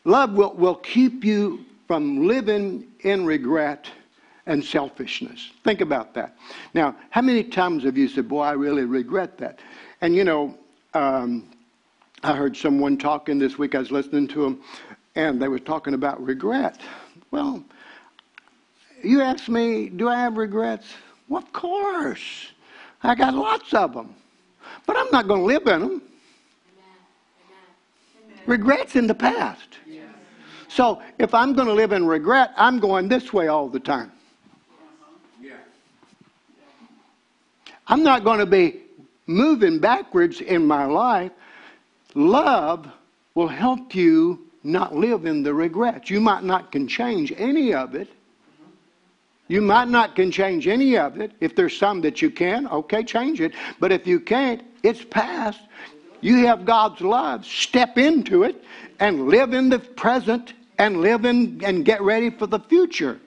[0.05, 3.89] love will, will keep you from living in regret
[4.47, 5.51] and selfishness.
[5.65, 6.37] Think about that.
[6.75, 9.61] Now, how many times have you said, Boy, I really regret that?
[10.01, 10.59] And you know,
[10.95, 11.51] um,
[12.23, 14.63] I heard someone talking this week, I was listening to them,
[15.15, 16.81] and they were talking about regret.
[17.31, 17.63] Well,
[19.03, 20.87] you ask me, do I have regrets?
[21.29, 22.49] Well, of course.
[23.03, 24.15] I got lots of them.
[24.87, 26.03] But I'm not going to live in them.
[28.51, 29.79] Regrets in the past.
[30.67, 34.11] So if I'm going to live in regret, I'm going this way all the time.
[37.87, 38.81] I'm not going to be
[39.29, 41.31] moving backwards in my life.
[42.15, 42.89] Love
[43.37, 46.11] will help you not live in the regrets.
[46.11, 48.09] You might not can change any of it.
[49.47, 51.31] You might not can change any of it.
[51.39, 53.53] If there's some that you can, okay, change it.
[53.79, 55.61] But if you can't, it's past.
[56.21, 57.45] You have God's love.
[57.47, 58.63] Step into it
[58.99, 63.21] and live in the present and live in and get ready for the future.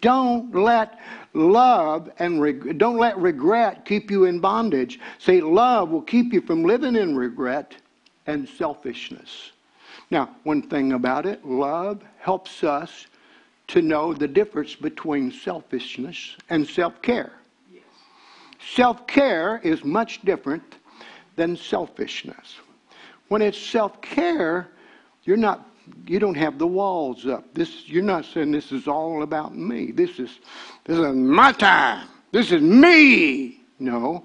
[0.00, 0.98] Don't let
[1.34, 4.98] love and reg- don't let regret keep you in bondage.
[5.18, 7.76] See, love will keep you from living in regret
[8.26, 9.52] and selfishness.
[10.10, 13.06] Now, one thing about it, love helps us
[13.68, 17.32] to know the difference between selfishness and self care.
[17.72, 17.84] Yes.
[18.74, 20.76] Self care is much different
[21.40, 22.56] than selfishness.
[23.28, 24.68] When it's self care,
[25.24, 25.66] you're not
[26.06, 27.54] you don't have the walls up.
[27.54, 29.90] This you're not saying this is all about me.
[29.90, 30.38] This is
[30.84, 32.08] this is my time.
[32.30, 33.62] This is me.
[33.78, 34.22] No.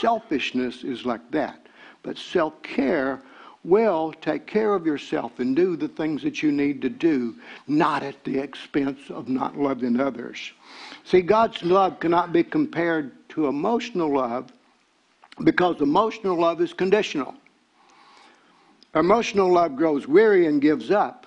[0.00, 1.66] Selfishness is like that.
[2.02, 3.20] But self-care
[3.62, 7.34] will take care of yourself and do the things that you need to do,
[7.66, 10.52] not at the expense of not loving others.
[11.04, 14.52] See, God's love cannot be compared to emotional love
[15.44, 17.34] because emotional love is conditional.
[18.94, 21.26] Emotional love grows weary and gives up.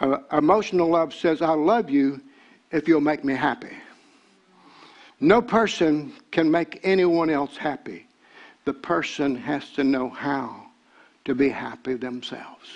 [0.00, 2.20] Uh, emotional love says, I love you
[2.70, 3.76] if you'll make me happy.
[5.20, 8.06] No person can make anyone else happy.
[8.64, 10.66] The person has to know how
[11.24, 12.68] to be happy themselves.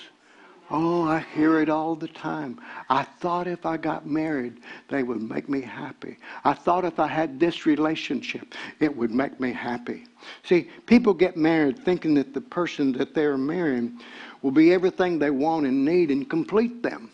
[0.68, 2.60] Oh, I hear it all the time.
[2.90, 4.54] I thought if I got married,
[4.88, 6.16] they would make me happy.
[6.44, 10.06] I thought if I had this relationship, it would make me happy.
[10.42, 14.00] See, people get married thinking that the person that they're marrying
[14.42, 17.12] will be everything they want and need and complete them.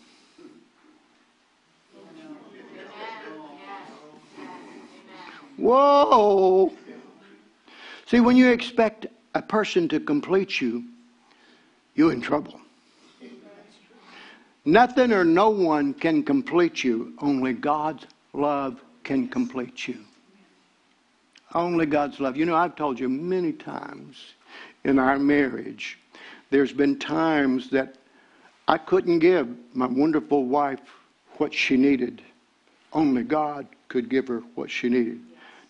[5.57, 6.73] Whoa!
[8.07, 10.83] See, when you expect a person to complete you,
[11.93, 12.59] you're in trouble.
[14.65, 17.13] Nothing or no one can complete you.
[17.19, 19.97] Only God's love can complete you.
[21.53, 22.37] Only God's love.
[22.37, 24.33] You know, I've told you many times
[24.85, 25.99] in our marriage,
[26.49, 27.95] there's been times that
[28.67, 30.79] I couldn't give my wonderful wife
[31.37, 32.21] what she needed.
[32.93, 35.19] Only God could give her what she needed.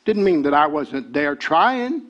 [0.06, 2.03] Didn't mean that I wasn't there trying.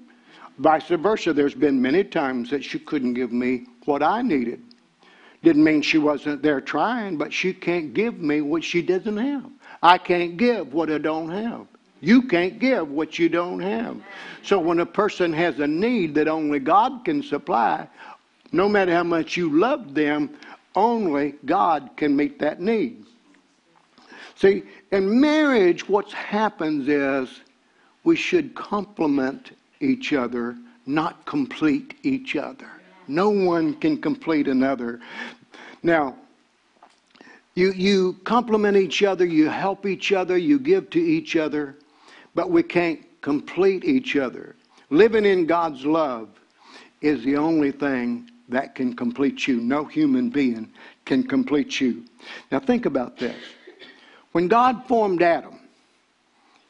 [0.58, 4.62] Vice versa, there's been many times that she couldn't give me what I needed.
[5.44, 9.52] Didn't mean she wasn't there trying, but she can't give me what she doesn't have.
[9.82, 11.68] I can't give what I don't have.
[12.00, 13.98] You can't give what you don't have.
[14.42, 17.88] So when a person has a need that only God can supply,
[18.54, 20.30] no matter how much you love them,
[20.76, 23.06] only God can meet that need.
[24.36, 27.42] See, in marriage, what happens is
[28.04, 32.70] we should complement each other, not complete each other.
[33.08, 35.00] No one can complete another.
[35.82, 36.16] Now,
[37.56, 41.76] you, you complement each other, you help each other, you give to each other,
[42.34, 44.56] but we can't complete each other.
[44.90, 46.30] Living in God's love
[47.02, 49.60] is the only thing that can complete you.
[49.60, 50.72] No human being
[51.06, 52.06] can complete you.
[52.52, 53.36] Now, think about this.
[54.32, 55.60] When God formed Adam,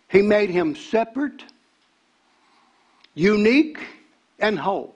[0.10, 1.44] He made him separate,
[3.14, 3.80] unique,
[4.40, 4.96] and whole.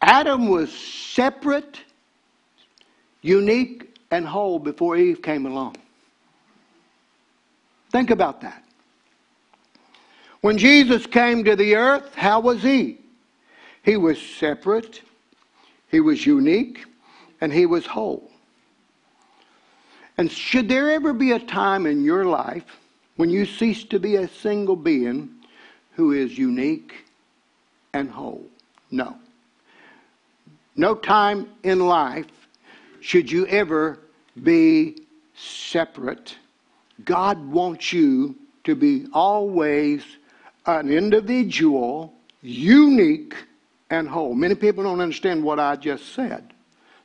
[0.00, 1.80] Adam was separate,
[3.22, 5.76] unique, and whole before Eve came along.
[7.90, 8.64] Think about that.
[10.40, 12.98] When Jesus came to the earth, how was he?
[13.82, 15.02] He was separate,
[15.90, 16.84] he was unique,
[17.40, 18.30] and he was whole.
[20.16, 22.78] And should there ever be a time in your life
[23.16, 25.30] when you cease to be a single being
[25.92, 27.04] who is unique
[27.94, 28.46] and whole?
[28.90, 29.16] No.
[30.78, 32.26] No time in life
[33.00, 33.98] should you ever
[34.40, 35.02] be
[35.34, 36.36] separate.
[37.04, 40.04] God wants you to be always
[40.66, 43.34] an individual, unique,
[43.90, 44.34] and whole.
[44.34, 46.54] Many people don't understand what I just said.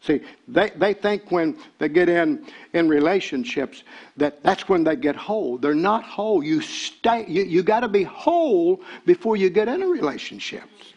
[0.02, 3.84] See, they, they think when they get in in relationships
[4.18, 5.58] that that's when they get whole.
[5.58, 6.44] They're not whole.
[6.44, 7.26] You stay.
[7.28, 10.93] You, you got to be whole before you get into relationships.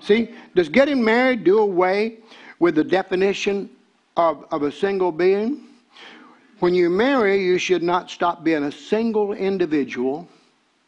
[0.00, 2.18] See, does getting married do away
[2.58, 3.70] with the definition
[4.16, 5.64] of, of a single being?
[6.60, 10.28] When you marry, you should not stop being a single individual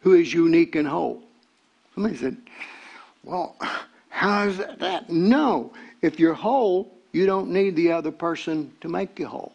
[0.00, 1.22] who is unique and whole.
[1.94, 2.36] Somebody said,
[3.22, 3.56] Well,
[4.08, 5.10] how is that?
[5.10, 5.72] No.
[6.02, 9.52] If you're whole, you don't need the other person to make you whole.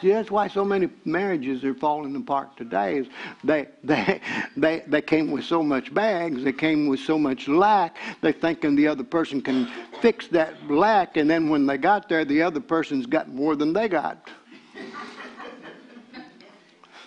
[0.00, 2.98] See, that's why so many marriages are falling apart today.
[2.98, 3.06] Is
[3.42, 4.20] they they
[4.56, 7.96] they they came with so much bags, they came with so much lack.
[8.20, 9.70] They thinking the other person can
[10.00, 13.72] fix that lack, and then when they got there, the other person's got more than
[13.72, 14.28] they got.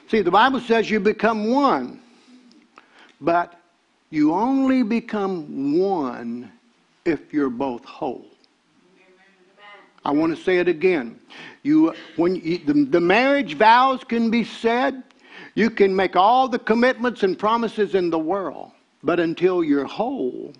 [0.09, 1.99] See, the Bible says you become one,
[3.19, 3.59] but
[4.09, 6.49] you only become one
[7.03, 8.25] if you're both whole.
[10.07, 11.19] I want to say it again.
[11.63, 15.03] You, when you, the, the marriage vows can be said,
[15.53, 18.71] you can make all the commitments and promises in the world,
[19.03, 20.53] but until you're whole,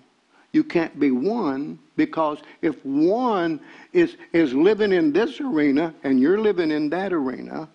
[0.52, 3.62] you can't be one because if one
[3.94, 7.70] is, is living in this arena and you're living in that arena,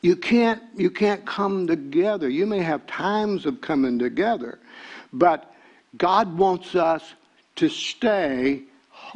[0.00, 2.30] you can't, you can't come together.
[2.30, 4.58] You may have times of coming together,
[5.12, 5.52] but
[5.98, 7.12] God wants us
[7.56, 8.62] to stay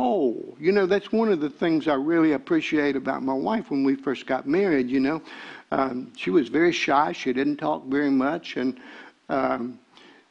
[0.01, 0.57] whole.
[0.59, 3.95] You know, that's one of the things I really appreciate about my wife when we
[3.95, 4.89] first got married.
[4.89, 5.23] You know,
[5.71, 7.13] um, she was very shy.
[7.13, 8.81] She didn't talk very much, and
[9.29, 9.79] um,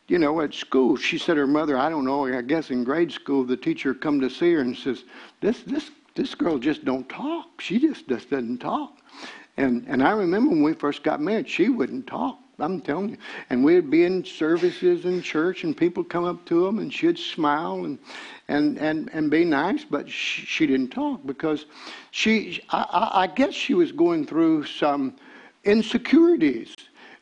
[0.07, 3.11] you know, at school, she said her mother, I don't know, I guess in grade
[3.11, 5.03] school, the teacher come to see her and says,
[5.39, 7.61] "This, this, this girl just don't talk.
[7.61, 8.97] She just, just doesn't talk."
[9.57, 12.39] And, and I remember when we first got married, she wouldn't talk.
[12.61, 13.17] I'm telling you.
[13.49, 17.17] And we'd be in services in church, and people come up to them, and she'd
[17.17, 17.99] smile and
[18.47, 21.65] and and, and be nice, but she, she didn't talk because
[22.11, 22.61] she.
[22.69, 25.15] I, I guess she was going through some
[25.63, 26.75] insecurities,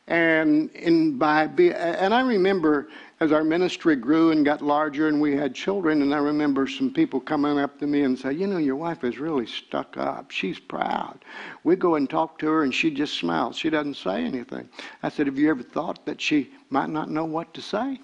[0.08, 2.88] and in by and I remember
[3.20, 6.92] as our ministry grew and got larger and we had children, and I remember some
[6.92, 10.30] people coming up to me and say, You know, your wife is really stuck up.
[10.30, 11.18] She's proud.
[11.62, 13.58] We go and talk to her, and she just smiles.
[13.58, 14.68] She doesn't say anything.
[15.02, 18.00] I said, Have you ever thought that she might not know what to say?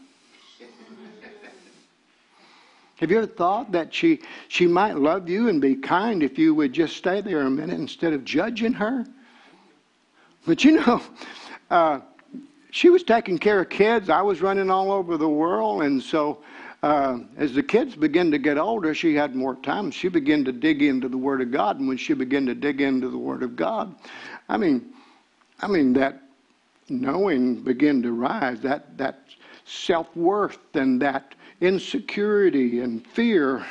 [2.96, 6.54] Have you ever thought that she, she might love you and be kind if you
[6.54, 9.06] would just stay there a minute instead of judging her?
[10.46, 11.00] But you know,
[11.74, 12.00] uh,
[12.70, 14.08] she was taking care of kids.
[14.08, 15.82] I was running all over the world.
[15.82, 16.38] And so
[16.84, 19.90] uh, as the kids began to get older, she had more time.
[19.90, 21.80] She began to dig into the Word of God.
[21.80, 23.92] And when she began to dig into the Word of God,
[24.48, 24.92] I mean,
[25.60, 26.22] I mean, that
[26.88, 29.24] knowing began to rise, that, that
[29.64, 33.66] self worth and that insecurity and fear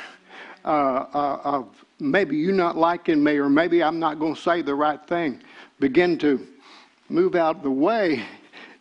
[0.66, 4.60] uh, uh, of maybe you not liking me or maybe I'm not going to say
[4.60, 5.42] the right thing
[5.78, 6.46] begin to
[7.08, 8.24] move out of the way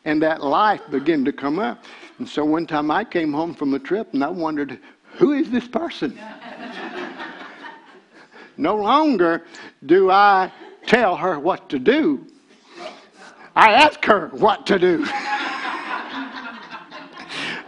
[0.05, 1.83] and that life began to come up.
[2.19, 4.79] And so one time I came home from a trip and I wondered,
[5.13, 6.19] who is this person?
[8.57, 9.45] no longer
[9.85, 10.51] do I
[10.85, 12.27] tell her what to do.
[13.55, 15.05] I ask her what to do.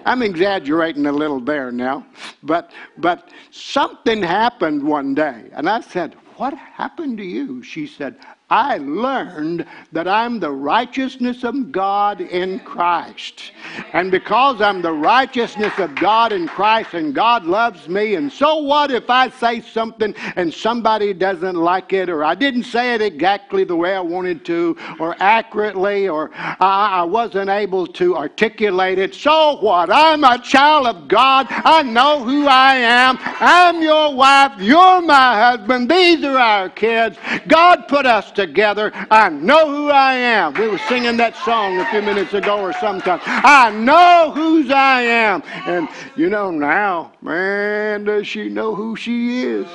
[0.05, 2.05] I'm exaggerating a little there now,
[2.43, 8.17] but but something happened one day, and I said, "What happened to you?" She said,
[8.49, 13.51] I learned that I'm the righteousness of God in Christ.
[13.93, 18.57] And because I'm the righteousness of God in Christ and God loves me, and so
[18.57, 23.01] what if I say something and somebody doesn't like it, or I didn't say it
[23.01, 28.99] exactly the way I wanted to, or accurately, or I, I wasn't able to articulate
[28.99, 29.15] it?
[29.15, 29.89] So what?
[29.89, 31.47] I'm a child of God.
[31.49, 33.17] I know who I am.
[33.21, 34.51] I'm your wife.
[34.59, 35.89] You're my husband.
[35.89, 37.17] These are our kids.
[37.47, 38.91] God put us together.
[39.09, 40.53] I know who I am.
[40.53, 43.19] We were singing that song a few minutes ago or sometime.
[43.25, 45.43] I know whose I am.
[45.65, 49.67] And you know, now, man, does she know who she is?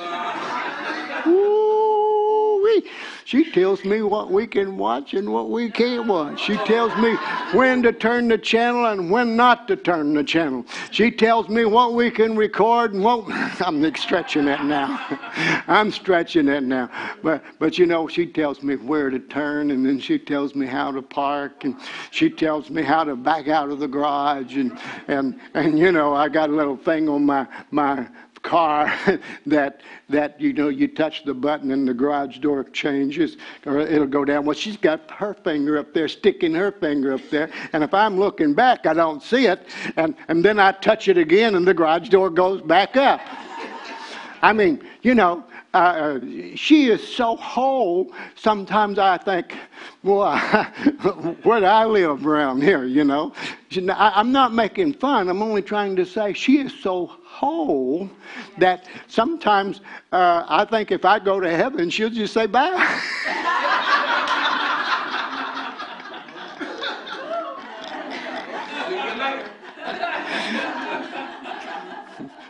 [1.27, 2.89] Ooh-wee.
[3.31, 6.37] She tells me what we can watch and what we can't watch.
[6.37, 7.15] She tells me
[7.53, 10.65] when to turn the channel and when not to turn the channel.
[10.91, 13.23] She tells me what we can record and what
[13.61, 14.99] I'm stretching it now.
[15.69, 16.89] I'm stretching it now.
[17.23, 20.65] But but you know, she tells me where to turn and then she tells me
[20.65, 21.77] how to park and
[22.09, 24.77] she tells me how to back out of the garage and
[25.07, 28.09] and and you know, I got a little thing on my my
[28.41, 28.93] car
[29.45, 34.07] that that you know you touch the button and the garage door changes or it'll
[34.07, 34.45] go down.
[34.45, 37.49] Well she's got her finger up there sticking her finger up there.
[37.73, 39.67] And if i'm looking back i don't see it.
[39.97, 43.21] And and then i touch it again and the garage door goes back up.
[44.41, 46.19] I mean you know uh,
[46.55, 48.11] she is so whole.
[48.35, 49.55] Sometimes I think,
[50.03, 50.37] well,
[51.43, 52.83] where do I live around here?
[52.83, 53.33] You know,
[53.89, 55.29] I'm not making fun.
[55.29, 58.09] I'm only trying to say she is so whole
[58.57, 59.79] that sometimes
[60.11, 63.01] uh, I think if I go to heaven, she'll just say bye.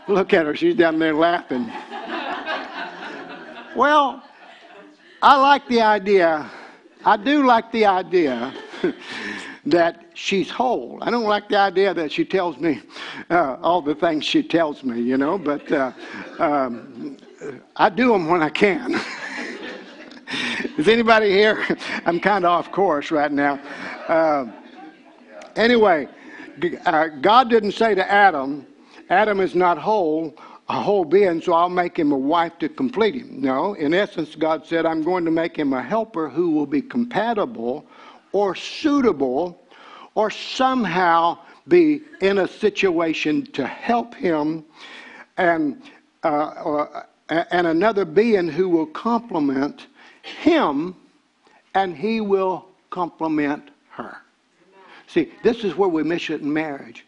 [0.07, 1.71] Look at her, she's down there laughing.
[3.75, 4.21] Well,
[5.21, 6.51] I like the idea.
[7.05, 8.53] I do like the idea
[9.65, 10.99] that she's whole.
[11.01, 12.81] I don't like the idea that she tells me
[13.29, 15.93] uh, all the things she tells me, you know, but uh,
[16.39, 17.15] um,
[17.77, 18.95] I do them when I can.
[20.77, 21.65] Is anybody here?
[22.05, 23.57] I'm kind of off course right now.
[24.09, 24.47] Uh,
[25.55, 26.09] anyway,
[26.85, 28.67] uh, God didn't say to Adam,
[29.09, 30.35] Adam is not whole
[30.71, 33.41] a whole being, so I'll make him a wife to complete him.
[33.41, 36.81] No, in essence, God said, I'm going to make him a helper who will be
[36.81, 37.85] compatible
[38.31, 39.61] or suitable
[40.15, 44.63] or somehow be in a situation to help him
[45.35, 45.81] and,
[46.23, 49.87] uh, and another being who will complement
[50.23, 50.95] him
[51.73, 54.15] and he will complement her.
[55.07, 57.05] See, this is where we miss it in marriage.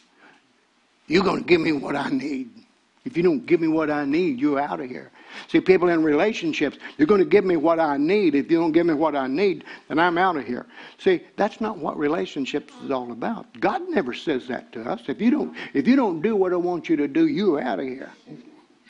[1.08, 2.63] You're going to give me what I need.
[3.06, 5.12] If you don't give me what I need, you're out of here.
[5.50, 8.34] See, people in relationships, you're going to give me what I need.
[8.34, 10.66] If you don't give me what I need, then I'm out of here.
[11.00, 13.46] See, that's not what relationships is all about.
[13.60, 15.02] God never says that to us.
[15.08, 17.80] If you don't, if you don't do what I want you to do, you're out
[17.80, 18.12] of here.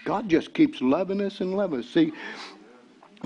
[0.06, 1.90] God just keeps loving us and loving us.
[1.90, 2.14] See,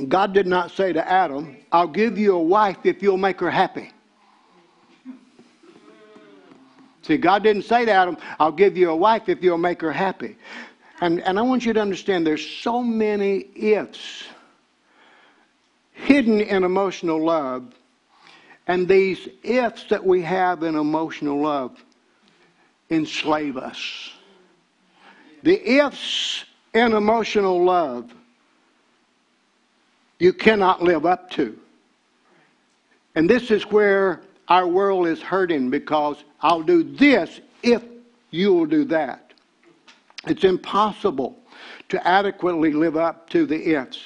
[0.07, 3.51] God did not say to Adam, I'll give you a wife if you'll make her
[3.51, 3.91] happy.
[7.01, 9.93] See, God didn't say to Adam, I'll give you a wife if you'll make her
[9.93, 10.35] happy.
[10.99, 14.23] And, and I want you to understand there's so many ifs
[15.93, 17.73] hidden in emotional love.
[18.67, 21.83] And these ifs that we have in emotional love
[22.89, 24.11] enslave us.
[25.43, 28.11] The ifs in emotional love
[30.19, 31.57] you cannot live up to.
[33.15, 37.83] And this is where our world is hurting because I'll do this if
[38.31, 39.26] you'll do that.
[40.29, 41.39] It's impossible
[41.89, 43.99] to adequately live up to the ifs.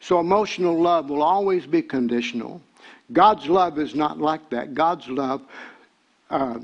[0.00, 2.60] So emotional love will always be conditional.
[3.12, 4.74] God's love is not like that.
[4.74, 5.42] God's love,
[6.30, 6.58] uh,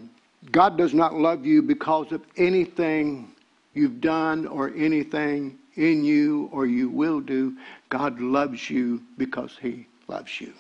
[0.51, 3.31] God does not love you because of anything
[3.75, 7.57] you've done or anything in you or you will do.
[7.89, 10.53] God loves you because He loves you.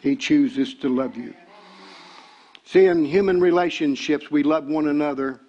[0.00, 1.34] He chooses to love you.
[2.64, 5.40] See, in human relationships, we love one another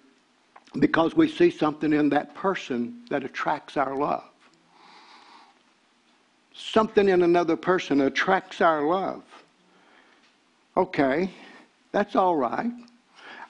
[0.78, 4.24] because we see something in that person that attracts our love.
[6.54, 9.22] Something in another person attracts our love.
[10.76, 11.30] Okay,
[11.92, 12.72] that's all right.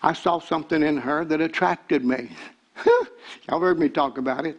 [0.03, 2.31] I saw something in her that attracted me.
[3.49, 4.59] Y'all heard me talk about it.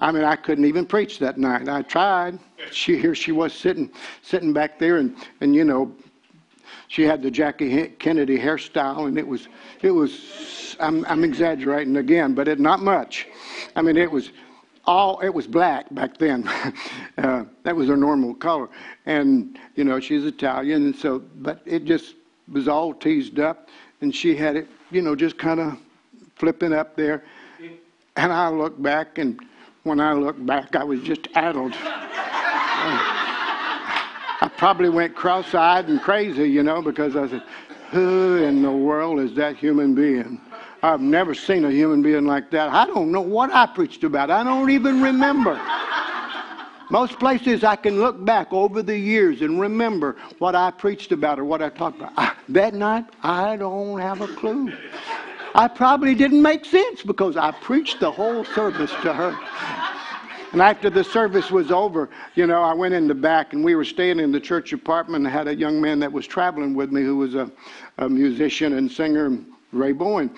[0.00, 1.68] I mean, I couldn't even preach that night.
[1.68, 2.38] I tried.
[2.70, 5.94] She here she was sitting, sitting back there, and and you know,
[6.88, 9.48] she had the Jackie Kennedy hairstyle, and it was,
[9.82, 10.76] it was.
[10.80, 13.28] I'm, I'm exaggerating again, but it not much.
[13.76, 14.32] I mean, it was
[14.86, 16.48] all it was black back then.
[17.18, 18.68] uh, that was her normal color,
[19.06, 22.14] and you know she's Italian, and so but it just
[22.52, 23.68] was all teased up,
[24.00, 25.78] and she had it, you know, just kind of
[26.36, 27.24] flipping up there,
[28.16, 29.40] and I look back, and
[29.84, 31.74] when I look back, I was just addled.
[34.44, 37.42] I probably went cross-eyed and crazy, you know, because I said,
[37.92, 40.38] "Who in the world is that human being?"
[40.82, 42.68] I've never seen a human being like that.
[42.68, 44.30] I don't know what I preached about.
[44.30, 45.58] I don't even remember.
[46.90, 51.38] Most places I can look back over the years and remember what I preached about
[51.38, 52.12] or what I talked about.
[52.18, 54.70] I, that night, I don't have a clue.
[55.54, 59.34] I probably didn't make sense because I preached the whole service to her.
[60.54, 63.74] And after the service was over, you know, I went in the back and we
[63.74, 65.26] were staying in the church apartment.
[65.26, 67.50] I had a young man that was traveling with me who was a,
[67.98, 69.36] a musician and singer,
[69.72, 70.32] Ray Bowen.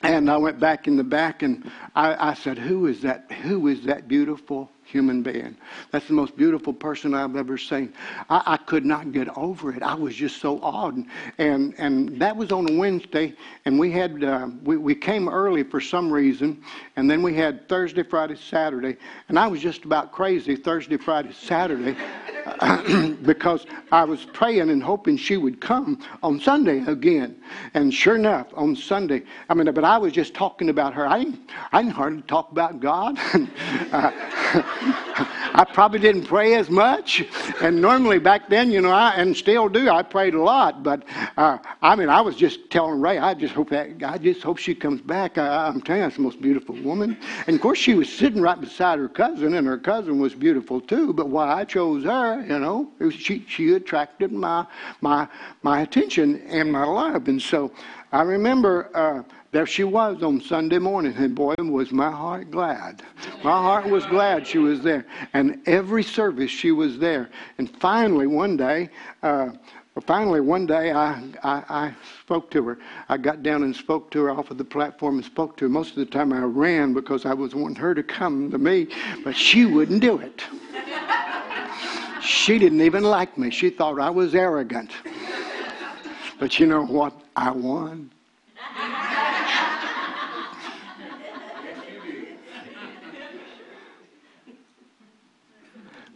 [0.00, 3.30] And I went back in the back and I, I, said, Who is that?
[3.42, 5.56] Who is that beautiful human being?
[5.90, 7.92] That's the most beautiful person I've ever seen.
[8.30, 9.82] I, I could not get over it.
[9.82, 11.04] I was just so awed.
[11.38, 13.34] And, and that was on a Wednesday.
[13.64, 16.62] And we had, uh, we, we came early for some reason.
[16.96, 18.96] And then we had Thursday, Friday, Saturday.
[19.28, 21.96] And I was just about crazy Thursday, Friday, Saturday.
[23.22, 27.36] because I was praying and hoping she would come on Sunday again.
[27.74, 31.06] And sure enough, on Sunday, I mean, but I was just talking about her.
[31.06, 33.18] I didn't, I didn't hardly talk about God.
[33.92, 37.24] uh, I probably didn't pray as much.
[37.62, 40.82] And normally back then, you know, I, and still do, I prayed a lot.
[40.82, 41.04] But
[41.36, 44.58] uh, I mean, I was just telling Ray, I just hope that, I just hope
[44.58, 45.38] she comes back.
[45.38, 47.16] I, I'm telling you, that's the most beautiful woman.
[47.46, 50.80] And of course, she was sitting right beside her cousin, and her cousin was beautiful
[50.80, 51.12] too.
[51.12, 54.66] But why I chose her, you know, it was, she, she attracted my,
[55.00, 55.26] my,
[55.62, 57.28] my attention and my love.
[57.28, 57.72] And so
[58.12, 59.22] I remember uh,
[59.52, 63.02] there she was on Sunday morning, and boy, was my heart glad.
[63.44, 65.06] My heart was glad she was there.
[65.32, 67.30] And every service she was there.
[67.58, 68.90] And finally, one day,
[69.22, 69.50] uh,
[70.06, 72.78] finally, one day I, I, I, spoke to her.
[73.08, 75.68] I got down and spoke to her off of the platform and spoke to her.
[75.68, 78.88] Most of the time I ran because I was wanting her to come to me,
[79.24, 80.44] but she wouldn't do it.
[82.22, 83.50] She didn't even like me.
[83.50, 84.90] She thought I was arrogant.
[86.38, 87.14] But you know what?
[87.36, 88.10] I won.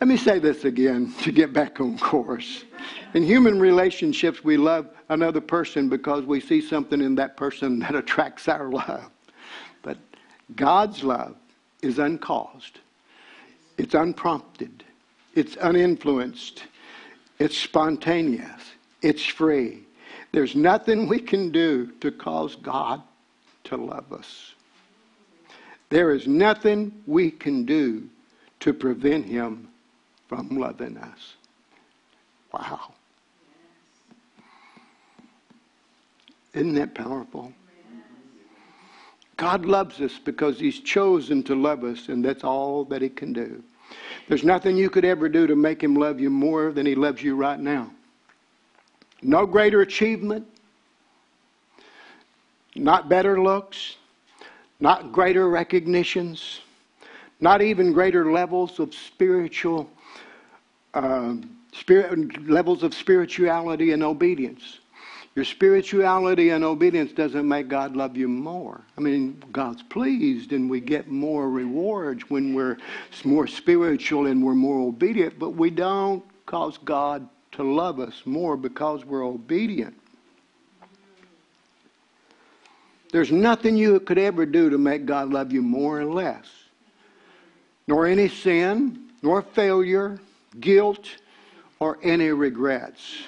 [0.01, 2.65] Let me say this again to get back on course.
[3.13, 7.95] In human relationships, we love another person because we see something in that person that
[7.95, 9.11] attracts our love.
[9.83, 9.99] But
[10.57, 11.37] God's love
[11.83, 12.79] is uncaused,
[13.77, 14.85] it's unprompted,
[15.35, 16.63] it's uninfluenced,
[17.39, 18.73] it's spontaneous,
[19.03, 19.83] it's free.
[20.33, 23.03] There's nothing we can do to cause God
[23.65, 24.55] to love us.
[25.91, 28.09] There is nothing we can do
[28.61, 29.70] to prevent Him
[30.31, 31.35] from loving us.
[32.55, 32.95] Wow.
[36.55, 37.53] Isn't that powerful?
[39.37, 43.33] God loves us because He's chosen to love us, and that's all that He can
[43.33, 43.61] do.
[44.29, 47.21] There's nothing you could ever do to make Him love you more than He loves
[47.25, 47.91] you right now.
[49.23, 50.47] No greater achievement,
[52.77, 53.97] not better looks,
[54.79, 56.61] not greater recognitions,
[57.41, 59.91] not even greater levels of spiritual
[60.95, 61.35] uh,
[61.73, 64.79] spirit, levels of spirituality and obedience.
[65.37, 68.81] Your spirituality and obedience doesn't make God love you more.
[68.99, 72.79] I mean, God's pleased and we get more rewards when we're
[73.25, 78.57] more spiritual and we're more obedient, but we don't cause God to love us more
[78.57, 79.97] because we're obedient.
[83.13, 86.47] There's nothing you could ever do to make God love you more or less,
[87.87, 90.21] nor any sin, nor failure,
[90.59, 91.07] guilt,
[91.79, 93.23] or any regrets.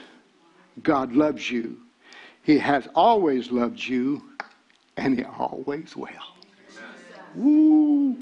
[0.83, 1.79] God loves you.
[2.43, 4.23] He has always loved you,
[4.97, 6.09] and He always will.
[7.35, 8.17] Woo!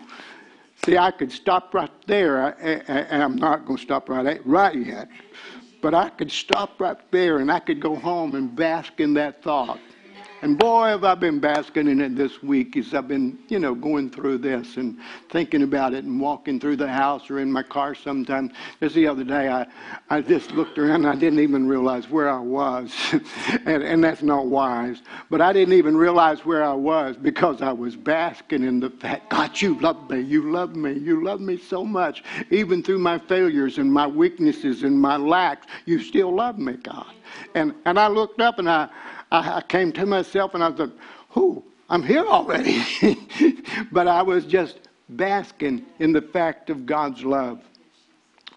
[0.84, 5.08] See, I could stop right there, and I'm not going to stop right, right yet.
[5.82, 9.42] But I could stop right there, and I could go home and bask in that
[9.42, 9.80] thought.
[10.42, 13.74] And boy, have I been basking in it this week as I've been, you know,
[13.74, 17.62] going through this and thinking about it and walking through the house or in my
[17.62, 18.52] car sometimes.
[18.80, 19.66] Just the other day, I,
[20.08, 22.90] I just looked around and I didn't even realize where I was.
[23.66, 25.02] and, and that's not wise.
[25.28, 29.28] But I didn't even realize where I was because I was basking in the fact,
[29.28, 30.22] God, you love me.
[30.22, 30.94] You love me.
[30.94, 32.24] You love me so much.
[32.50, 37.12] Even through my failures and my weaknesses and my lacks, you still love me, God.
[37.54, 38.88] And, and I looked up and I,
[39.30, 40.90] I, came to myself and I like,
[41.34, 42.82] whoo, I'm here already.
[43.92, 44.78] but I was just
[45.08, 47.60] basking in the fact of God's love.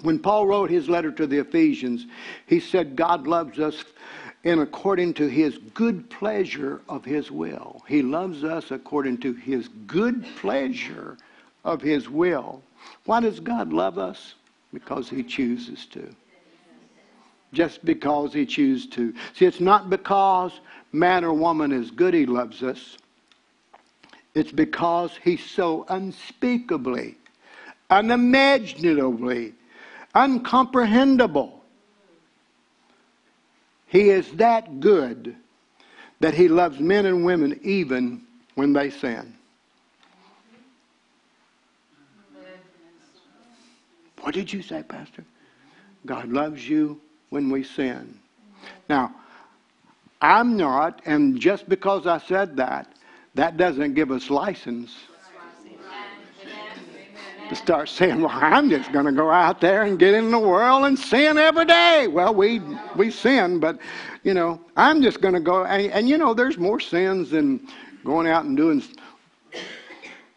[0.02, 2.06] When Paul wrote his letter to the Ephesians,
[2.46, 3.84] he said, God loves us
[4.44, 7.82] in according to his good pleasure of his will.
[7.88, 11.18] He loves us according to his good pleasure
[11.64, 12.62] of his will.
[13.06, 14.36] Why does God love us?
[14.74, 16.14] Because he chooses to
[17.54, 19.14] just because he chooses to.
[19.34, 20.60] See, it's not because
[20.92, 22.98] man or woman is good he loves us.
[24.34, 27.16] It's because he's so unspeakably,
[27.90, 29.54] unimaginably,
[30.16, 31.52] uncomprehendable.
[33.88, 35.36] He is that good
[36.20, 38.24] that he loves men and women even
[38.56, 39.36] when they sin.
[44.22, 45.26] What did you say, Pastor?
[46.06, 47.00] God loves you
[47.34, 48.20] when we sin.
[48.88, 49.16] Now,
[50.22, 52.94] I'm not, and just because I said that,
[53.34, 54.96] that doesn't give us license
[57.50, 60.40] to start saying, "Well, I'm just going to go out there and get in the
[60.40, 62.62] world and sin every day." Well, we
[62.96, 63.80] we sin, but
[64.22, 65.66] you know, I'm just going to go.
[65.66, 67.68] And, and you know, there's more sins than
[68.06, 68.84] going out and doing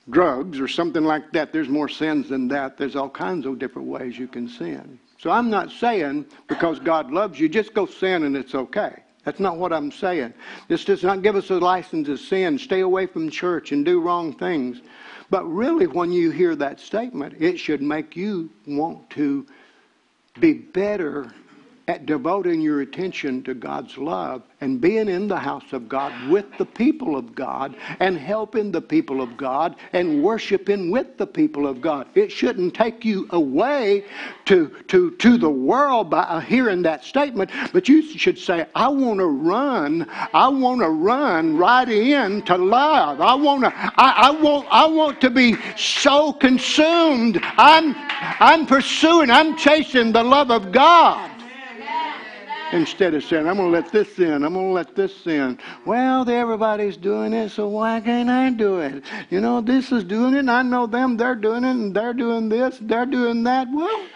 [0.09, 1.53] drugs or something like that.
[1.53, 2.78] There's more sins than that.
[2.78, 4.99] There's all kinds of different ways you can sin.
[5.18, 9.02] So I'm not saying because God loves you, just go sin and it's okay.
[9.24, 10.34] That's not what I'm saying.
[10.68, 14.00] This does not give us a license to sin, stay away from church, and do
[14.00, 14.80] wrong things.
[15.30, 19.44] But really, when you hear that statement, it should make you want to
[20.38, 21.32] be better
[21.89, 26.47] at devoting your attention to God's love and being in the house of God with
[26.59, 31.66] the people of God and helping the people of God and worshiping with the people
[31.66, 32.09] of God.
[32.16, 34.05] It shouldn't take you away
[34.47, 39.20] to, to, to the world by hearing that statement, but you should say, I want
[39.20, 43.20] to run, I want to run right in to love.
[43.20, 47.39] I want to, I, I want, I want to be so consumed.
[47.43, 47.95] I'm,
[48.41, 51.36] I'm pursuing, I'm chasing the love of God
[52.72, 55.58] instead of saying, I'm going to let this in, I'm going to let this in.
[55.84, 59.04] Well, everybody's doing it, so why can't I do it?
[59.30, 62.14] You know, this is doing it, and I know them, they're doing it, and they're
[62.14, 63.68] doing this, they're doing that.
[63.72, 64.06] Well,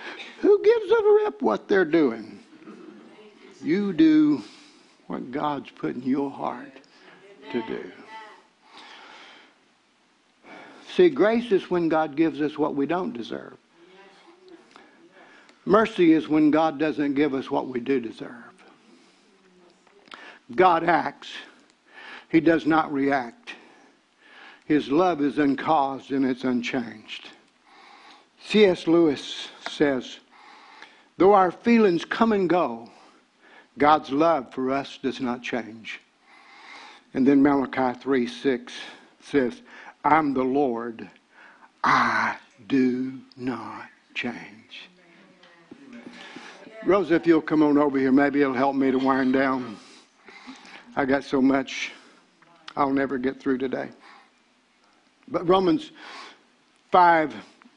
[0.40, 2.40] who gives a rip what they're doing?
[3.62, 4.42] You do
[5.06, 6.72] what God's put in your heart
[7.52, 7.90] to do.
[10.94, 13.56] See, grace is when God gives us what we don't deserve.
[15.64, 18.34] Mercy is when God doesn't give us what we do deserve.
[20.54, 21.28] God acts,
[22.28, 23.54] He does not react.
[24.64, 27.28] His love is uncaused and it's unchanged.
[28.42, 28.86] C.S.
[28.86, 30.18] Lewis says,
[31.18, 32.88] Though our feelings come and go,
[33.78, 36.00] God's love for us does not change.
[37.14, 38.72] And then Malachi 3 6
[39.20, 39.60] says,
[40.04, 41.08] I'm the Lord,
[41.84, 42.36] I
[42.68, 44.59] do not change.
[46.84, 49.76] Rosa, if you'll come on over here, maybe it'll help me to wind down.
[50.96, 51.92] I got so much
[52.74, 53.90] I'll never get through today.
[55.28, 55.90] But Romans
[56.90, 57.34] 5,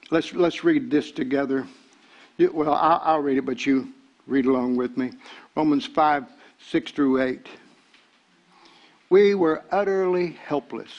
[0.10, 1.68] let's, let's read this together.
[2.40, 3.90] well, I'll, I'll read it, but you
[4.26, 5.12] read along with me.
[5.56, 6.26] Romans 5,
[6.70, 7.48] 6 through 8.
[9.10, 10.92] We were utterly helpless.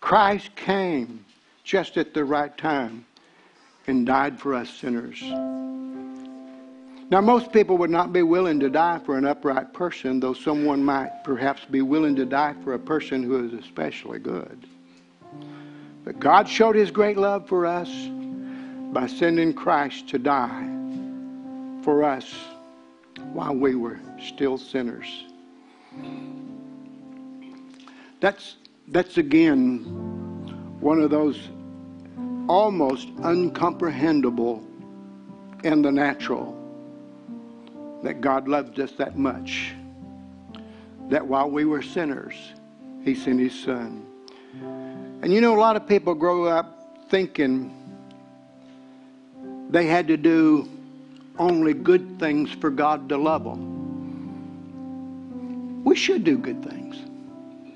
[0.00, 1.24] Christ came
[1.62, 3.06] just at the right time
[3.86, 5.22] and died for us sinners.
[7.08, 10.84] Now, most people would not be willing to die for an upright person, though someone
[10.84, 14.66] might perhaps be willing to die for a person who is especially good.
[16.04, 17.88] But God showed his great love for us
[18.92, 20.68] by sending Christ to die
[21.82, 22.34] for us
[23.32, 25.24] while we were still sinners.
[28.18, 28.56] That's,
[28.88, 29.78] that's again
[30.80, 31.50] one of those
[32.48, 34.64] almost uncomprehendable
[35.62, 36.55] in the natural
[38.06, 39.74] that God loved us that much.
[41.08, 42.36] That while we were sinners,
[43.02, 44.06] He sent His Son.
[45.22, 47.72] And you know, a lot of people grow up thinking
[49.70, 50.68] they had to do
[51.36, 53.74] only good things for God to love them.
[55.82, 56.96] We should do good things.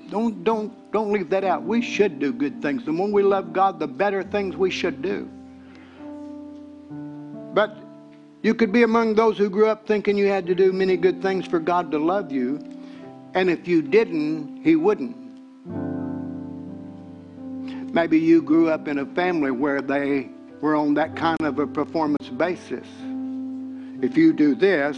[0.09, 1.63] Don't, don't, don't leave that out.
[1.63, 2.85] We should do good things.
[2.85, 5.29] The more we love God, the better things we should do.
[7.53, 7.80] But
[8.41, 11.21] you could be among those who grew up thinking you had to do many good
[11.21, 12.59] things for God to love you.
[13.33, 15.17] And if you didn't, He wouldn't.
[17.93, 20.29] Maybe you grew up in a family where they
[20.61, 22.87] were on that kind of a performance basis.
[24.01, 24.97] If you do this,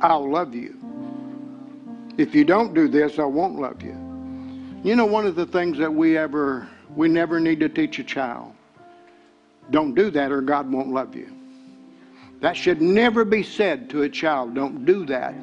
[0.00, 0.78] I'll love you.
[2.18, 3.96] If you don't do this, I won't love you.
[4.84, 8.04] You know, one of the things that we ever, we never need to teach a
[8.04, 8.52] child
[9.70, 11.35] don't do that or God won't love you.
[12.40, 14.54] That should never be said to a child.
[14.54, 15.34] Don't do that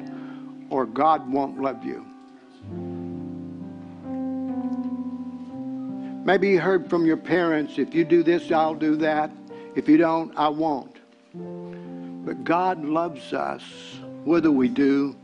[0.70, 2.04] or God won't love you.
[6.24, 9.30] Maybe you heard from your parents if you do this, I'll do that.
[9.74, 10.96] If you don't, I won't.
[12.24, 13.62] But God loves us
[14.24, 15.14] whether we do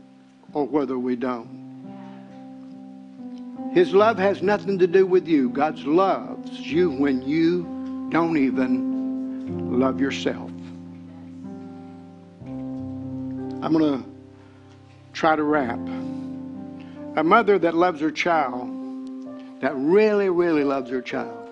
[0.53, 1.61] or whether we don't.
[3.73, 5.49] His love has nothing to do with you.
[5.49, 7.63] God's loves you when you
[8.11, 10.50] don't even love yourself.
[13.61, 14.09] I'm going to
[15.13, 15.79] try to wrap.
[17.17, 18.69] A mother that loves her child,
[19.61, 21.49] that really, really loves her child.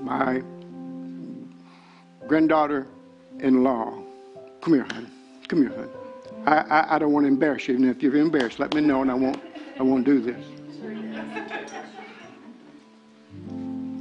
[0.00, 0.42] My
[2.26, 2.86] granddaughter
[3.40, 3.92] in law.
[4.60, 5.08] Come here, honey.
[5.48, 5.90] Come here, honey.
[6.46, 7.76] I, I, I don't want to embarrass you.
[7.76, 9.40] And if you're embarrassed, let me know and I won't
[9.78, 10.44] I won't do this.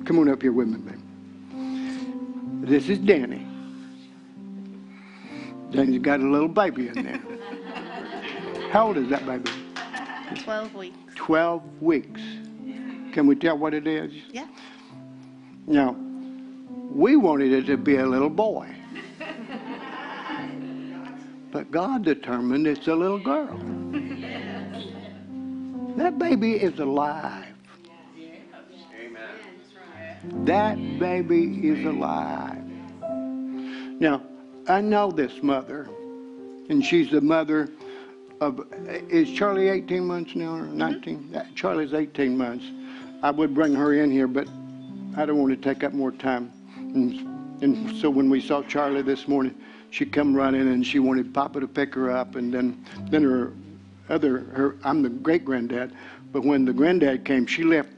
[0.06, 1.00] Come on up here with me, baby.
[2.66, 3.43] This is Danny.
[5.74, 7.22] Danny's got a little baby in there.
[8.72, 9.52] How old is that baby?
[10.44, 10.98] 12 weeks.
[11.16, 12.22] 12 weeks.
[13.12, 14.14] Can we tell what it is?
[14.32, 14.48] Yeah.
[15.66, 15.96] Now,
[16.92, 18.76] we wanted it to be a little boy.
[21.52, 23.58] But God determined it's a little girl.
[25.98, 27.46] That baby is alive.
[29.00, 30.46] Amen.
[30.46, 32.64] That baby is alive.
[34.00, 34.24] Now,
[34.68, 35.90] I know this mother,
[36.70, 37.70] and she's the mother
[38.40, 40.78] of, is Charlie 18 months now or mm-hmm.
[40.78, 41.42] 19?
[41.56, 42.66] Charlie's 18 months.
[43.22, 44.48] I would bring her in here, but
[45.18, 46.52] I don't want to take up more time.
[46.78, 49.56] And, and so when we saw Charlie this morning,
[49.90, 53.54] she come running and she wanted Papa to pick her up, and then then her
[54.10, 55.94] other her I'm the great granddad,
[56.32, 57.90] but when the granddad came, she left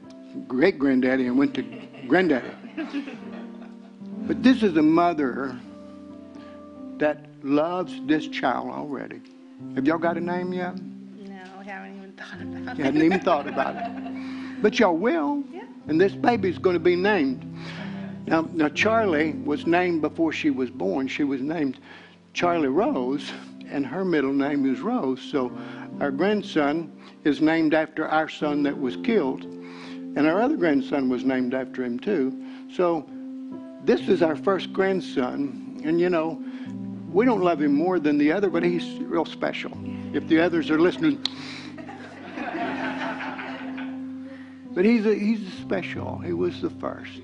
[0.46, 1.62] great granddaddy and went to
[2.06, 2.50] granddaddy.
[4.26, 5.58] but this is a mother
[6.98, 9.20] that loves this child already.
[9.74, 10.76] Have y'all got a name yet?
[10.76, 12.86] No, I haven't even thought about You it.
[12.86, 14.12] hadn't even thought about it.
[14.62, 15.44] But y'all will.
[15.52, 15.64] Yeah.
[15.86, 17.44] And this baby's going to be named.
[18.26, 21.06] Now, now, Charlie was named before she was born.
[21.08, 21.78] She was named
[22.32, 23.30] Charlie Rose,
[23.70, 25.20] and her middle name is Rose.
[25.20, 25.52] So
[26.00, 26.90] our grandson
[27.24, 31.84] is named after our son that was killed, and our other grandson was named after
[31.84, 32.34] him too.
[32.72, 33.06] So
[33.84, 36.42] this is our first grandson, and you know,
[37.16, 39.72] we don't love him more than the other, but he's real special.
[40.12, 41.18] If the others are listening,
[44.74, 46.18] but he's a, he's special.
[46.18, 47.22] He was the first.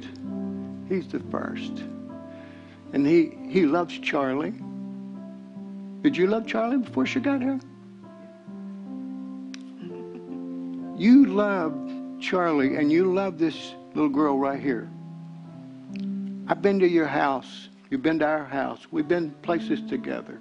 [0.89, 1.85] He's the first,
[2.95, 4.55] and he he loves Charlie.
[6.01, 7.61] Did you love Charlie before she got here?
[10.97, 14.89] You love Charlie, and you love this little girl right here.
[16.49, 17.69] I've been to your house.
[17.93, 18.87] You've been to our house.
[18.91, 20.41] We've been places together.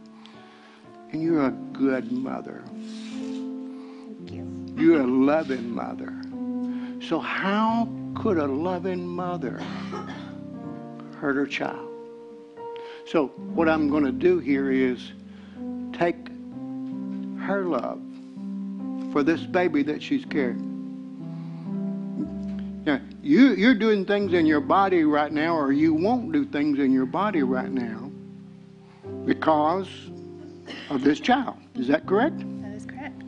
[1.12, 2.64] And you're a good mother.
[2.66, 4.74] Thank you.
[4.78, 6.14] You're a loving mother.
[7.06, 9.58] So, how could a loving mother
[11.20, 11.90] hurt her child?
[13.06, 15.12] So, what I'm going to do here is
[15.92, 16.30] take
[17.42, 18.02] her love
[19.12, 20.71] for this baby that she's carrying.
[22.86, 26.80] Now, you, you're doing things in your body right now, or you won't do things
[26.80, 28.12] in your body right now
[29.26, 29.88] because
[30.90, 31.58] of this child.
[31.76, 32.40] Is that correct?
[32.64, 33.22] That is correct.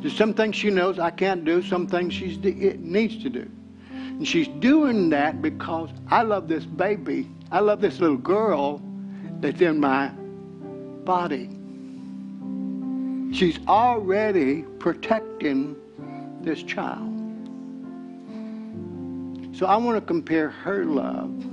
[0.00, 3.48] There's some things she knows I can't do, some things she needs to do.
[3.92, 7.28] And she's doing that because I love this baby.
[7.52, 8.82] I love this little girl
[9.40, 10.08] that's in my
[11.04, 11.50] body.
[13.32, 15.76] She's already protecting
[16.46, 17.12] this child.
[19.52, 21.44] So I want to compare her love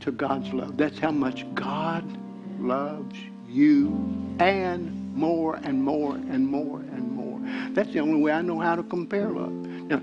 [0.00, 0.78] to God's love.
[0.78, 2.02] That's how much God
[2.58, 3.14] loves
[3.46, 3.88] you
[4.40, 7.40] and more and more and more and more.
[7.74, 9.52] That's the only way I know how to compare love.
[9.52, 10.00] Now,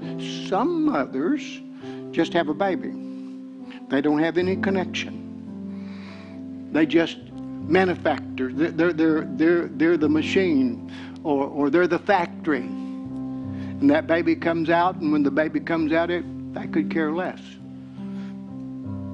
[0.48, 1.60] some mothers
[2.12, 2.94] just have a baby.
[3.90, 6.70] They don't have any connection.
[6.72, 8.54] They just manufacture.
[8.54, 10.92] They're, they're, they're, they're, the machine
[11.24, 12.70] or, or they're the factory.
[13.80, 16.26] And that baby comes out, and when the baby comes out, it,
[16.56, 17.40] I could care less.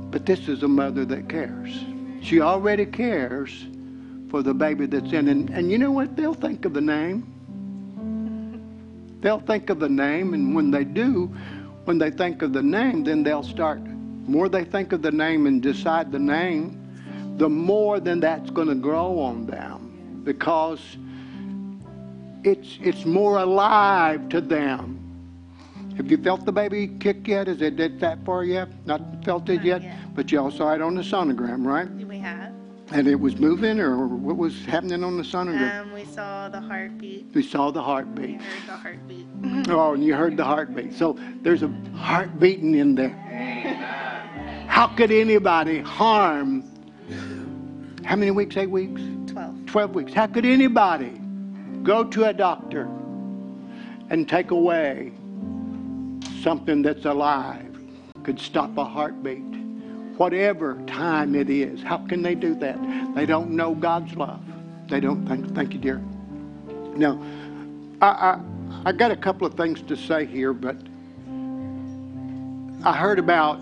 [0.10, 1.84] But this is a mother that cares.
[2.22, 3.66] She already cares
[4.30, 5.28] for the baby that's in.
[5.28, 6.16] And, and you know what?
[6.16, 7.30] They'll think of the name.
[9.22, 11.26] They'll think of the name, and when they do,
[11.86, 13.82] when they think of the name, then they'll start.
[13.82, 16.80] More they think of the name and decide the name,
[17.38, 20.80] the more then that's going to grow on them because
[22.44, 25.00] it's it's more alive to them.
[25.98, 27.48] Have you felt the baby kick yet?
[27.48, 28.68] Is it did that far yet?
[28.86, 29.82] Not felt it Not yet?
[29.84, 30.16] yet.
[30.16, 31.90] But y'all saw it on the sonogram, right?
[31.90, 32.52] We have.
[32.92, 35.82] And it was moving, or what was happening on the sonogram?
[35.82, 37.28] Um, we saw the heartbeat.
[37.34, 38.42] we saw the We heartbeat.
[38.42, 39.28] heard the heartbeat.
[39.70, 40.94] Oh, and you heard the heartbeat.
[40.94, 43.10] So there's a heart beating in there.
[44.68, 46.64] How could anybody harm?
[48.04, 48.58] How many weeks?
[48.58, 49.02] Eight weeks?
[49.32, 49.66] 12.
[49.68, 50.14] 12 weeks.
[50.14, 51.20] How could anybody
[51.84, 52.90] go to a doctor
[54.10, 55.12] and take away
[56.42, 57.78] something that's alive,
[58.24, 59.44] could stop a heartbeat,
[60.18, 61.82] whatever time it is?
[61.82, 62.78] How can they do that?
[63.16, 64.42] They don't know God's love.
[64.88, 65.54] They don't think.
[65.54, 66.02] Thank you, dear.
[66.96, 67.22] Now,
[68.02, 68.40] I, I,
[68.86, 70.78] I got a couple of things to say here, but
[72.86, 73.60] I heard about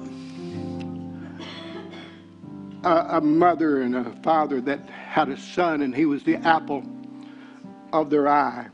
[2.84, 6.84] a, a mother and a father that had a son, and he was the apple
[7.94, 8.68] of their eye.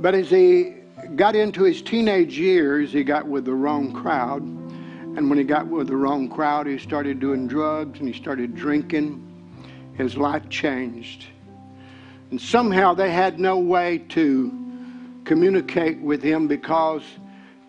[0.00, 0.74] But as he
[1.16, 4.42] got into his teenage years, he got with the wrong crowd.
[4.42, 8.54] And when he got with the wrong crowd, he started doing drugs and he started
[8.54, 9.24] drinking.
[9.94, 11.26] His life changed.
[12.30, 14.52] And somehow they had no way to
[15.24, 17.02] communicate with him because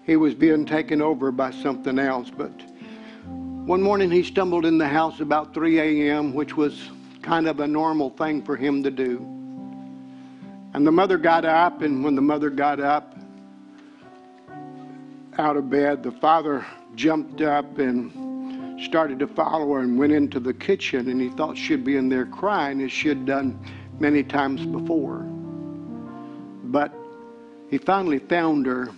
[0.06, 2.30] he was being taken over by something else.
[2.30, 2.52] But
[3.26, 6.90] one morning he stumbled in the house about 3 a.m., which was
[7.22, 9.39] kind of a normal thing for him to do.
[10.74, 13.16] And the mother got up, and when the mother got up
[15.38, 16.66] out of bed, the father
[16.96, 21.58] jumped up and started to follow her and went into the kitchen, and he thought
[21.58, 23.60] she'd be in there crying as she had done
[24.00, 25.20] many times before.
[26.66, 26.94] But
[27.70, 28.90] he finally found her,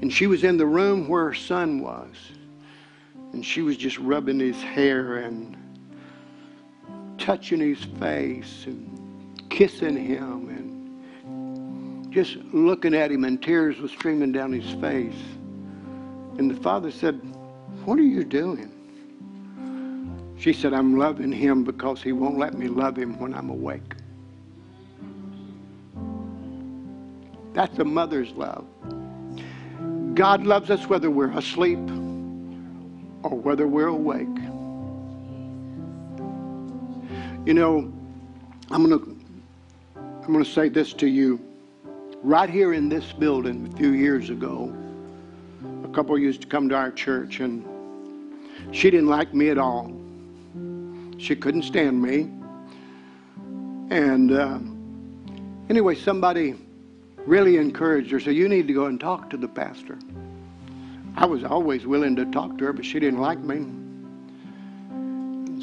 [0.00, 2.14] and she was in the room where her son was.
[3.32, 5.56] And she was just rubbing his hair and
[7.18, 10.71] touching his face and kissing him and
[12.12, 15.14] just looking at him, and tears were streaming down his face.
[16.38, 17.14] And the father said,
[17.84, 18.70] What are you doing?
[20.38, 23.94] She said, I'm loving him because he won't let me love him when I'm awake.
[27.52, 28.66] That's a mother's love.
[30.14, 31.78] God loves us whether we're asleep
[33.22, 34.26] or whether we're awake.
[37.46, 37.92] You know,
[38.70, 39.12] I'm going to
[40.24, 41.40] I'm going to say this to you.
[42.24, 44.72] Right here in this building a few years ago,
[45.82, 47.64] a couple used to come to our church and
[48.70, 49.90] she didn't like me at all.
[51.18, 52.30] She couldn't stand me.
[53.90, 54.60] And uh,
[55.68, 56.54] anyway, somebody
[57.26, 59.98] really encouraged her, so you need to go and talk to the pastor.
[61.16, 63.66] I was always willing to talk to her, but she didn't like me.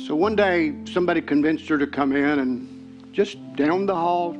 [0.05, 4.35] So one day, somebody convinced her to come in and just down the hall,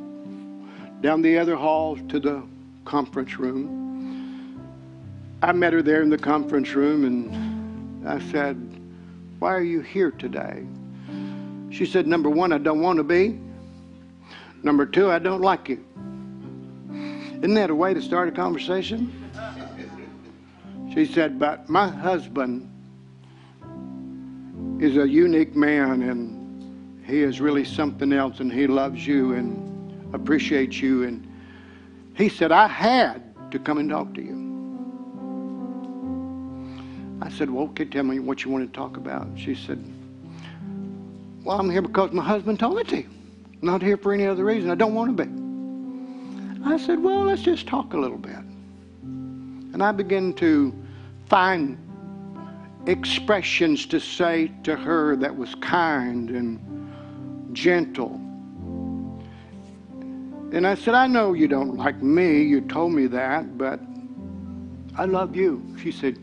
[1.02, 2.44] down the other hall to the
[2.86, 4.60] conference room.
[5.42, 8.58] I met her there in the conference room and I said,
[9.40, 10.66] Why are you here today?
[11.70, 13.40] She said, Number one, I don't want to be.
[14.64, 15.86] Number two, I don't like you.
[17.38, 19.14] Isn't that a way to start a conversation?
[20.94, 22.66] She said, But my husband
[24.82, 29.69] is a unique man and he is really something else and he loves you and
[30.14, 31.04] appreciates you.
[31.04, 31.28] And
[32.16, 34.50] he said, I had to come and talk to you.
[37.22, 39.28] I said, Well, okay, tell me what you want to talk about.
[39.36, 39.84] She said,
[41.44, 42.98] Well, I'm here because my husband told me to.
[42.98, 44.72] I'm not here for any other reason.
[44.72, 46.66] I don't want to be.
[46.66, 48.32] I said, Well, let's just talk a little bit.
[49.02, 50.74] And I began to
[51.28, 51.78] find
[52.88, 58.19] expressions to say to her that was kind and gentle.
[60.52, 62.42] And I said, I know you don't like me.
[62.42, 63.80] You told me that, but
[64.96, 65.64] I love you.
[65.82, 66.18] She said,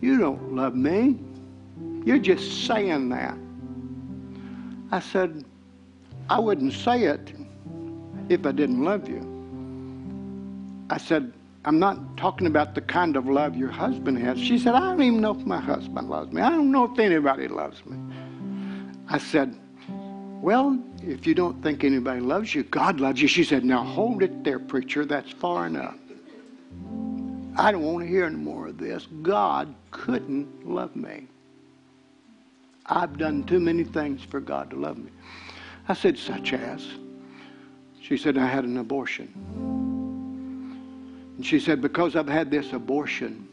[0.00, 1.18] You don't love me.
[2.04, 3.36] You're just saying that.
[4.90, 5.44] I said,
[6.28, 7.32] I wouldn't say it
[8.28, 9.26] if I didn't love you.
[10.90, 11.32] I said,
[11.64, 14.38] I'm not talking about the kind of love your husband has.
[14.40, 16.40] She said, I don't even know if my husband loves me.
[16.40, 17.98] I don't know if anybody loves me.
[19.08, 19.59] I said,
[20.40, 23.28] Well, if you don't think anybody loves you, God loves you.
[23.28, 25.04] She said, Now hold it there, preacher.
[25.04, 25.96] That's far enough.
[27.58, 29.06] I don't want to hear any more of this.
[29.20, 31.26] God couldn't love me.
[32.86, 35.10] I've done too many things for God to love me.
[35.88, 36.86] I said, Such as?
[38.00, 39.30] She said, I had an abortion.
[41.36, 43.46] And she said, Because I've had this abortion,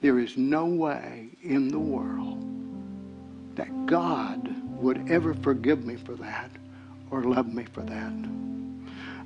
[0.00, 2.42] there is no way in the world
[3.56, 4.48] that God
[4.80, 6.50] would ever forgive me for that
[7.10, 8.12] or love me for that.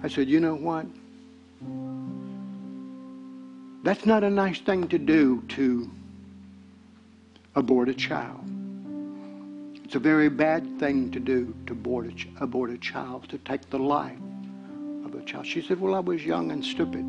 [0.02, 0.86] I said, You know what?
[3.82, 5.90] That's not a nice thing to do to
[7.54, 8.40] abort a child.
[9.84, 13.38] It's a very bad thing to do to abort a, ch- abort a child, to
[13.38, 14.18] take the life
[15.04, 15.46] of a child.
[15.46, 17.04] She said, Well, I was young and stupid.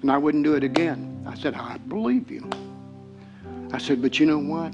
[0.00, 1.24] And I wouldn't do it again.
[1.26, 2.48] I said, I believe you.
[3.72, 4.72] I said, But you know what?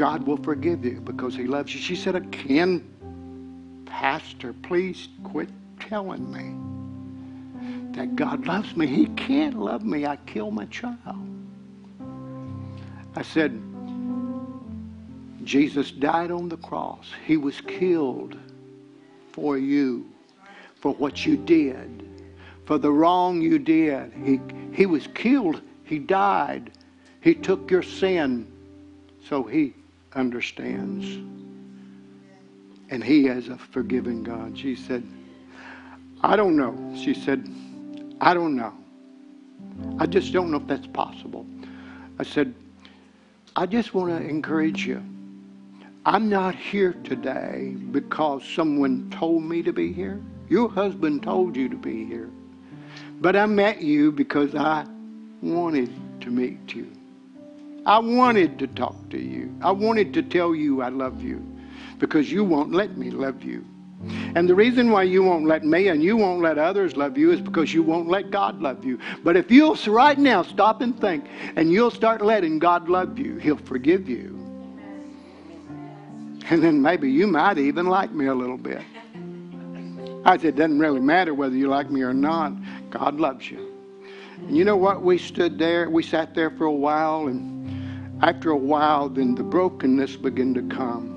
[0.00, 1.78] God will forgive you because He loves you.
[1.78, 8.86] She said, Again, Pastor, please quit telling me that God loves me.
[8.86, 10.06] He can't love me.
[10.06, 10.96] I killed my child.
[13.14, 13.60] I said,
[15.44, 17.10] Jesus died on the cross.
[17.26, 18.38] He was killed
[19.32, 20.10] for you,
[20.76, 22.08] for what you did,
[22.64, 24.14] for the wrong you did.
[24.14, 24.40] He,
[24.72, 25.60] he was killed.
[25.84, 26.72] He died.
[27.20, 28.50] He took your sin.
[29.28, 29.74] So he
[30.14, 31.06] understands.
[32.90, 34.58] And he is a forgiving God.
[34.58, 35.06] She said,
[36.22, 36.94] I don't know.
[36.96, 37.48] She said,
[38.20, 38.74] I don't know.
[39.98, 41.46] I just don't know if that's possible.
[42.18, 42.54] I said,
[43.56, 45.02] I just want to encourage you.
[46.04, 50.20] I'm not here today because someone told me to be here.
[50.48, 52.30] Your husband told you to be here.
[53.20, 54.86] But I met you because I
[55.42, 55.90] wanted
[56.22, 56.90] to meet you.
[57.86, 59.54] I wanted to talk to you.
[59.62, 61.44] I wanted to tell you I love you
[61.98, 63.64] because you won't let me love you.
[64.34, 67.32] And the reason why you won't let me and you won't let others love you
[67.32, 68.98] is because you won't let God love you.
[69.22, 71.26] But if you'll right now stop and think
[71.56, 74.36] and you'll start letting God love you, He'll forgive you.
[76.48, 78.82] And then maybe you might even like me a little bit.
[80.24, 82.52] I said, it doesn't really matter whether you like me or not.
[82.90, 83.70] God loves you.
[84.46, 85.02] And you know what?
[85.02, 87.59] We stood there, we sat there for a while, and
[88.22, 91.16] after a while, then the brokenness began to come.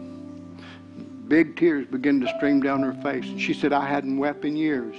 [1.28, 3.26] Big tears began to stream down her face.
[3.26, 4.96] And she said, I hadn't wept in years.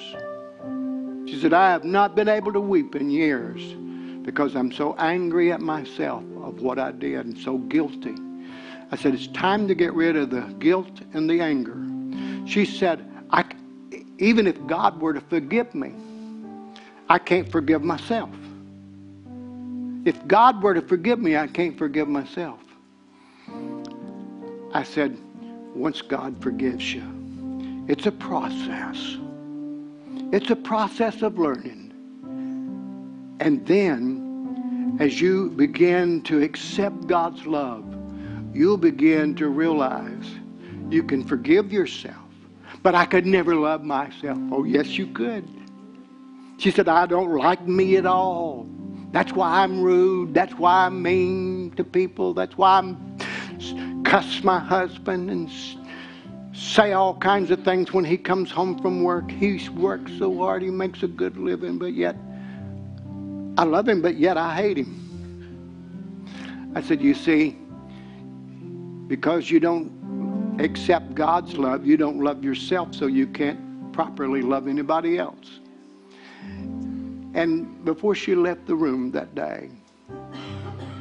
[1.27, 3.63] She said, I have not been able to weep in years
[4.25, 8.15] because I'm so angry at myself of what I did and so guilty.
[8.91, 11.77] I said, It's time to get rid of the guilt and the anger.
[12.47, 13.45] She said, I,
[14.19, 15.95] Even if God were to forgive me,
[17.09, 18.31] I can't forgive myself.
[20.05, 22.61] If God were to forgive me, I can't forgive myself.
[24.73, 25.17] I said,
[25.75, 27.03] once God forgives you,
[27.89, 29.17] it's a process.
[30.33, 31.93] It's a process of learning.
[33.41, 37.85] And then, as you begin to accept God's love,
[38.53, 40.27] you'll begin to realize
[40.91, 42.17] you can forgive yourself.
[42.83, 44.39] But I could never love myself.
[44.53, 45.49] Oh, yes, you could.
[46.59, 48.69] She said, I don't like me at all.
[49.15, 50.35] That's why I'm rude.
[50.35, 52.35] That's why I'm mean to people.
[52.35, 53.17] That's why I'm
[54.05, 55.49] cuss my husband and
[56.53, 59.31] say all kinds of things when he comes home from work.
[59.31, 62.17] He works so hard, he makes a good living, but yet
[63.57, 66.73] I love him, but yet I hate him.
[66.75, 67.57] I said, You see,
[69.07, 74.67] because you don't accept God's love, you don't love yourself, so you can't properly love
[74.67, 75.61] anybody else.
[77.35, 79.71] And before she left the room that day,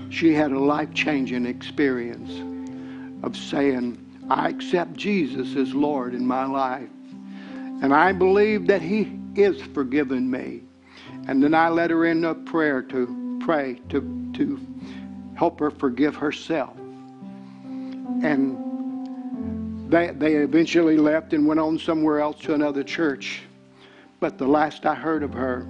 [0.09, 2.31] she had a life changing experience
[3.23, 6.89] of saying, I accept Jesus as Lord in my life.
[7.81, 10.61] And I believe that He is forgiven me.
[11.27, 14.59] And then I led her in a prayer to pray to, to
[15.36, 16.75] help her forgive herself.
[18.23, 23.43] And they, they eventually left and went on somewhere else to another church.
[24.19, 25.67] But the last I heard of her,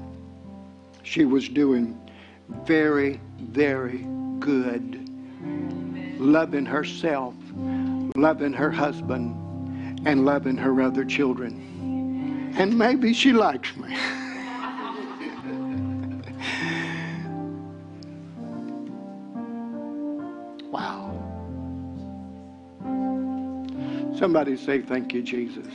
[1.04, 2.00] she was doing
[2.66, 4.08] very, very
[4.40, 5.00] good.
[6.20, 7.36] Loving herself,
[8.16, 9.36] loving her husband,
[10.08, 12.54] and loving her other children.
[12.58, 13.90] And maybe she likes me.
[20.72, 21.12] wow.
[24.18, 25.68] Somebody say, Thank you, Jesus.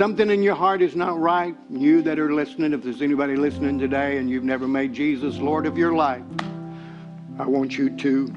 [0.00, 3.78] Something in your heart is not right, you that are listening, if there's anybody listening
[3.78, 6.22] today and you've never made Jesus Lord of your life,
[7.38, 8.34] I want you to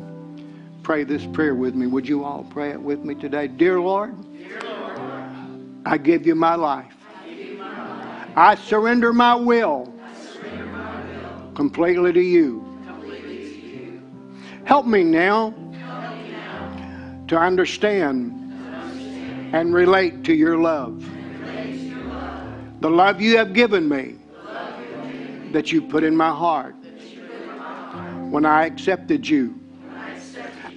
[0.81, 1.87] pray this prayer with me.
[1.87, 3.47] Would you all pray it with me today?
[3.47, 4.13] Dear Lord,
[5.85, 6.97] I give you my life.
[8.35, 9.85] I surrender my will
[11.55, 12.77] completely to you.
[14.65, 15.53] Help me now
[17.29, 18.33] to understand
[19.53, 21.09] and relate to your love.
[22.83, 24.17] The love you have given me
[25.53, 26.75] that you put in my heart
[28.29, 29.57] when I accepted you.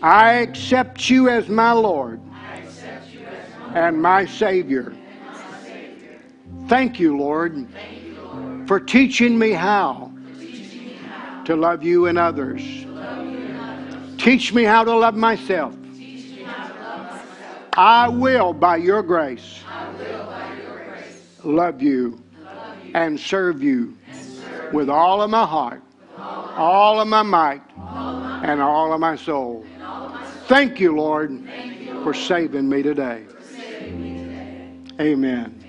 [0.03, 2.20] I accept you as my Lord
[3.74, 4.95] and my Savior.
[6.69, 7.66] Thank you, Lord,
[8.69, 10.12] for teaching me how
[11.45, 12.62] to love you and others.
[14.16, 15.74] Teach me how to love myself.
[17.73, 19.65] I will, by your grace,
[21.47, 22.23] love you
[22.94, 23.97] and serve you
[24.73, 25.82] with all of my heart,
[26.18, 27.62] all of my might,
[28.43, 29.64] and all of my soul.
[30.47, 31.43] Thank you, Lord,
[32.02, 33.24] for saving me today.
[35.01, 35.66] Amen.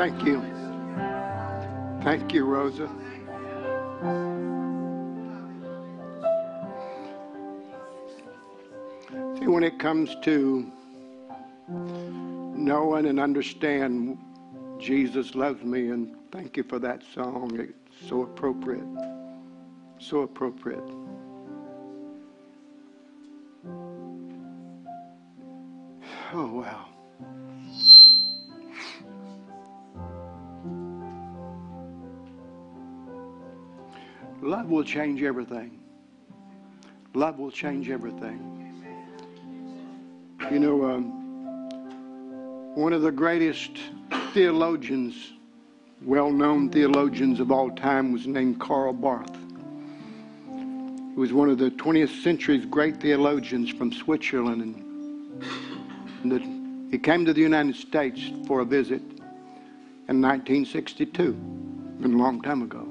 [0.00, 0.40] Thank you.
[2.02, 2.88] Thank you, Rosa.
[9.38, 10.72] See, when it comes to
[11.68, 14.16] knowing and understand
[14.78, 17.60] Jesus loves me, and thank you for that song.
[17.60, 18.82] It's so appropriate.
[19.98, 20.88] So appropriate.
[26.32, 26.86] Oh, wow.
[34.42, 35.78] Love will change everything.
[37.12, 38.46] Love will change everything.
[40.50, 41.10] You know, um,
[42.74, 43.72] one of the greatest
[44.32, 45.32] theologians,
[46.02, 49.36] well known theologians of all time, was named Karl Barth.
[50.46, 54.74] He was one of the 20th century's great theologians from Switzerland.
[56.22, 56.38] And, the,
[56.90, 59.02] he came to the United States for a visit
[60.08, 61.36] in 1962,
[62.02, 62.89] a long time ago.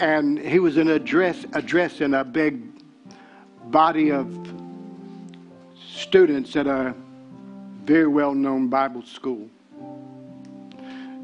[0.00, 2.60] And he was in address addressing a big
[3.70, 4.36] body of
[5.96, 6.94] students at a
[7.84, 9.48] very well known Bible school.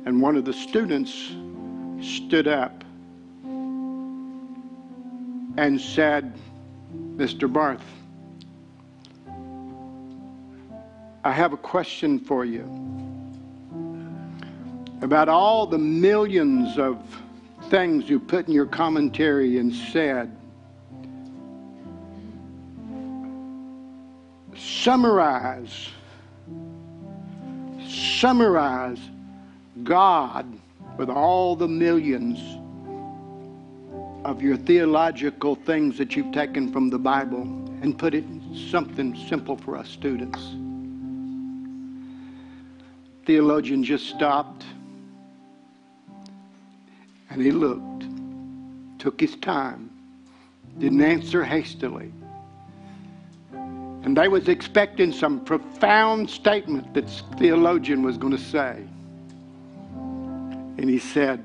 [0.04, 1.32] And one of the students
[2.00, 2.84] stood up
[5.56, 6.32] and said,
[7.16, 7.52] Mr.
[7.52, 7.84] Barth,
[11.22, 12.62] I have a question for you
[15.02, 16.98] about all the millions of
[17.70, 20.36] things you put in your commentary and said.
[24.56, 25.88] Summarize,
[27.88, 28.98] summarize
[29.84, 30.46] God
[30.98, 32.38] with all the millions
[34.24, 37.42] of your theological things that you've taken from the Bible
[37.82, 40.40] and put it in something simple for us students.
[43.24, 44.64] Theologian just stopped
[47.30, 48.06] and he looked,
[48.98, 49.90] took his time,
[50.78, 52.12] didn't answer hastily.
[53.52, 57.08] And they was expecting some profound statement that
[57.38, 58.84] theologian was going to say.
[60.78, 61.44] And he said,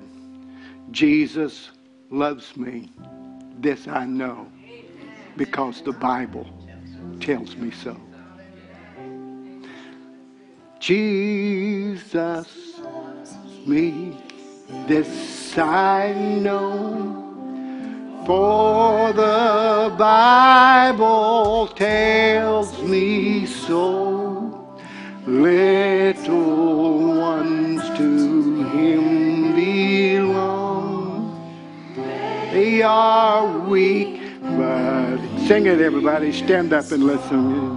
[0.92, 1.70] Jesus
[2.10, 2.90] loves me.
[3.60, 4.48] This I know
[5.38, 6.48] because the Bible
[7.20, 7.98] tells me so.
[10.80, 13.36] Jesus loves
[13.66, 14.18] me.
[14.68, 17.22] This I know.
[18.26, 24.68] For the Bible tells me so.
[25.28, 31.32] Little ones to him belong.
[32.52, 35.18] They are weak, but
[35.48, 36.32] sing it, everybody.
[36.32, 37.76] Stand up and listen.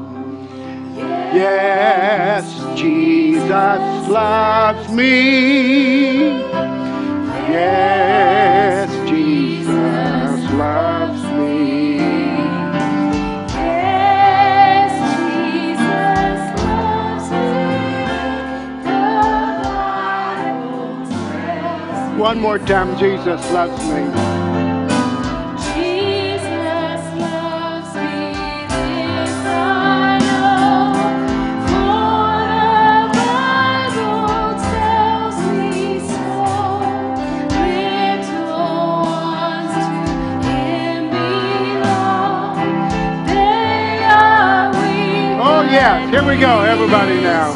[1.34, 2.44] Yes,
[2.78, 5.97] Jesus loves me.
[7.50, 11.96] Yes, Jesus loves me.
[13.56, 18.84] Yes, Jesus loves me.
[18.84, 19.00] The
[20.44, 24.27] Bible One more time, Jesus loves me.
[46.10, 47.52] Here we go, everybody now.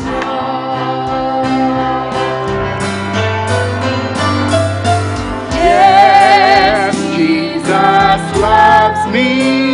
[5.55, 9.72] Yes, Jesus loves me.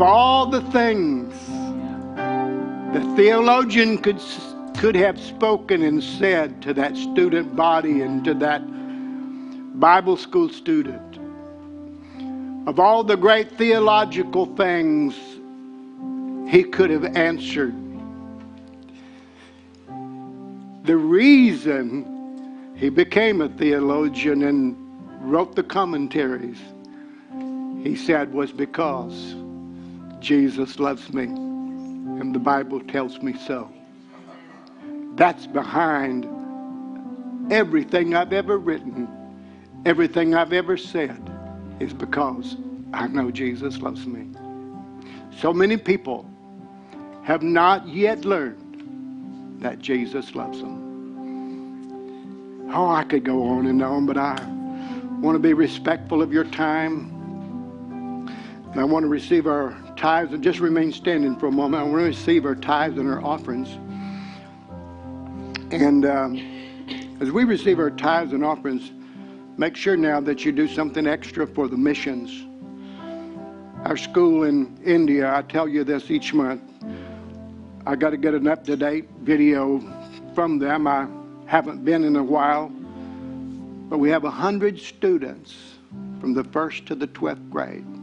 [0.00, 1.34] Of all the things
[2.94, 4.18] the theologian could
[4.78, 8.62] could have spoken and said to that student body and to that
[9.78, 11.18] Bible school student.
[12.66, 15.14] Of all the great theological things
[16.50, 17.74] he could have answered.
[20.84, 24.74] The reason he became a theologian and
[25.30, 26.58] wrote the commentaries,
[27.82, 29.34] he said, was because
[30.20, 33.70] Jesus loves me and the Bible tells me so.
[35.14, 36.26] That's behind
[37.50, 39.08] everything I've ever written,
[39.84, 41.30] everything I've ever said,
[41.80, 42.56] is because
[42.92, 44.28] I know Jesus loves me.
[45.38, 46.28] So many people
[47.22, 50.80] have not yet learned that Jesus loves them.
[52.72, 54.34] Oh, I could go on and on, but I
[55.20, 57.16] want to be respectful of your time.
[58.72, 61.82] And I want to receive our tithes and just remain standing for a moment.
[61.82, 63.68] I want to receive our tithes and our offerings.
[65.70, 66.38] And um,
[67.20, 68.92] as we receive our tithes and offerings,
[69.58, 72.46] make sure now that you do something extra for the missions.
[73.84, 76.62] Our school in India, I tell you this each month,
[77.84, 79.80] I got to get an up to date video
[80.34, 80.86] from them.
[80.86, 81.08] I
[81.44, 82.68] haven't been in a while,
[83.90, 85.54] but we have 100 students
[86.20, 87.99] from the first to the 12th grade.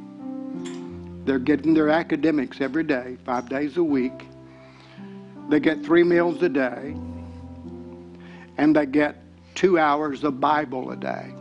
[1.27, 4.29] They're getting their academics every day, five days a week.
[5.49, 6.95] They get three meals a day,
[8.57, 9.17] and they get
[9.53, 11.33] two hours of Bible a day.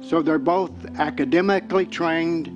[0.00, 0.70] So they're both
[1.00, 2.46] academically trained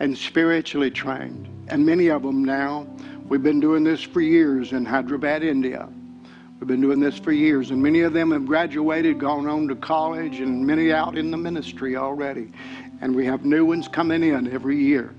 [0.00, 1.48] and spiritually trained.
[1.68, 2.88] And many of them now,
[3.28, 5.88] we've been doing this for years in Hyderabad, India.
[6.58, 9.76] We've been doing this for years, and many of them have graduated, gone on to
[9.76, 12.50] college, and many out in the ministry already.
[13.00, 15.14] and we have new ones coming in every year.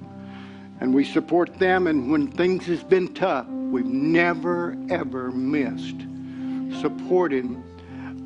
[0.79, 5.95] And we support them, and when things has been tough, we've never ever missed
[6.81, 7.63] supporting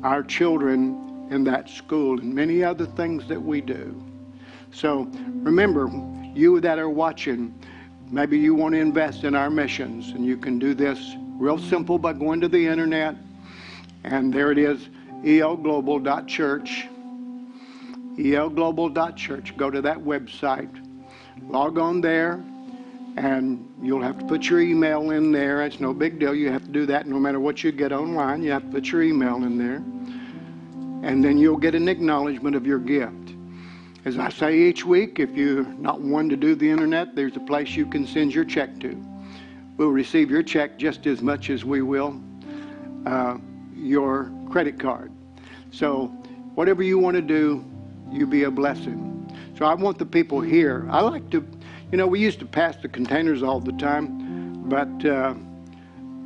[0.02, 4.02] our children in that school and many other things that we do.
[4.72, 5.90] So remember,
[6.34, 7.54] you that are watching,
[8.10, 11.98] maybe you want to invest in our missions, and you can do this real simple
[11.98, 13.16] by going to the internet,
[14.04, 14.88] and there it is,
[15.24, 16.86] elglobal.church.
[18.16, 19.56] elglobal.church.
[19.56, 20.89] Go to that website,
[21.48, 22.44] log on there,
[23.16, 25.62] and you'll have to put your email in there.
[25.64, 26.34] It's no big deal.
[26.34, 28.42] You have to do that no matter what you get online.
[28.42, 29.82] You have to put your email in there,
[31.08, 33.34] and then you'll get an acknowledgement of your gift.
[34.04, 37.40] As I say each week, if you're not one to do the internet, there's a
[37.40, 38.96] place you can send your check to.
[39.76, 42.20] We'll receive your check just as much as we will
[43.06, 43.38] uh,
[43.74, 45.12] your credit card.
[45.70, 46.06] So,
[46.54, 47.64] whatever you want to do,
[48.10, 49.19] you be a blessing.
[49.60, 50.88] So, I want the people here.
[50.90, 51.46] I like to,
[51.92, 55.34] you know, we used to pass the containers all the time, but, uh,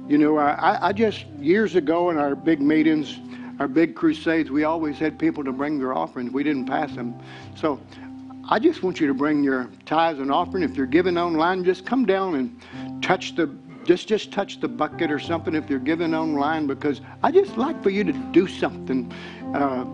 [0.06, 3.18] you know, I, I just, years ago in our big meetings,
[3.58, 6.30] our big crusades, we always had people to bring their offerings.
[6.30, 7.12] We didn't pass them.
[7.56, 7.80] So
[8.48, 10.62] I just want you to bring your tithes and offering.
[10.62, 13.52] If you're giving online, just come down and touch the
[13.84, 17.82] just just touch the bucket or something if you're giving online because I just like
[17.82, 19.12] for you to do something.
[19.52, 19.84] Uh,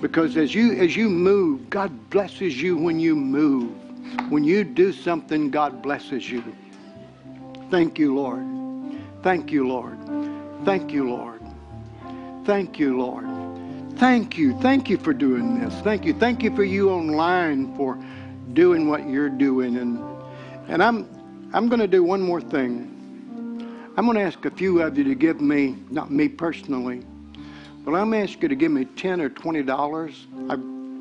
[0.00, 3.72] because as you as you move, God blesses you when you move.
[4.30, 6.42] When you do something, God blesses you.
[7.70, 8.44] Thank you, Lord.
[9.22, 9.98] Thank you, Lord.
[10.64, 11.40] Thank you, Lord.
[12.44, 13.26] Thank you, Lord.
[13.98, 14.58] Thank you.
[14.60, 15.74] Thank you for doing this.
[15.82, 16.14] Thank you.
[16.14, 17.98] Thank you for you online for
[18.54, 19.76] doing what you're doing.
[19.76, 20.02] And
[20.68, 22.86] and I'm I'm going to do one more thing.
[23.96, 27.04] I'm going to ask a few of you to give me, not me personally,
[27.84, 30.26] but I'm asking you to give me 10 or 20 dollars.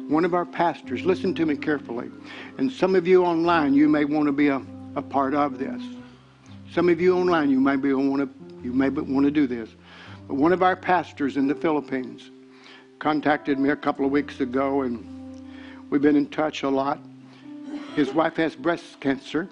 [0.09, 2.09] One of our pastors, listen to me carefully.
[2.57, 4.59] And some of you online, you may want to be a,
[4.95, 5.83] a part of this.
[6.71, 8.29] Some of you online, you may be want to
[8.63, 9.69] you may want to do this.
[10.27, 12.31] But one of our pastors in the Philippines
[12.99, 15.47] contacted me a couple of weeks ago, and
[15.89, 16.99] we've been in touch a lot.
[17.95, 19.47] His wife has breast cancer,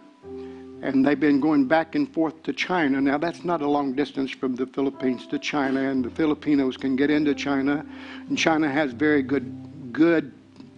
[0.82, 3.02] and they've been going back and forth to China.
[3.02, 6.96] Now, that's not a long distance from the Philippines to China, and the Filipinos can
[6.96, 7.86] get into China,
[8.30, 10.32] and China has very good, good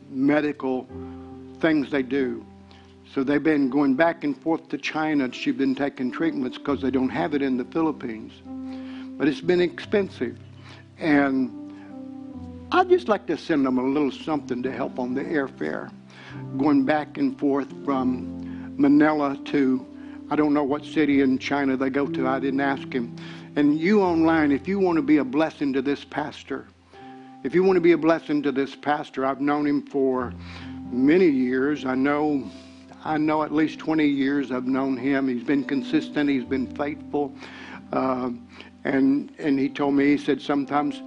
[0.09, 0.87] medical
[1.59, 2.45] things they do.
[3.13, 5.31] So they've been going back and forth to China.
[5.33, 8.33] She's been taking treatments because they don't have it in the Philippines.
[9.17, 10.37] But it's been expensive.
[10.99, 11.49] And
[12.71, 15.91] I'd just like to send them a little something to help on the airfare,
[16.57, 19.85] going back and forth from Manila to
[20.31, 22.27] I don't know what city in China they go to.
[22.27, 23.15] I didn't ask him.
[23.55, 26.67] And you online, if you want to be a blessing to this pastor,
[27.43, 30.33] if you want to be a blessing to this pastor, I've known him for
[30.91, 31.85] many years.
[31.85, 32.49] I know
[33.03, 35.29] I know at least 20 years I've known him.
[35.29, 36.29] He's been consistent.
[36.29, 37.33] He's been faithful.
[37.93, 38.31] Uh,
[38.83, 41.01] and and he told me he said sometimes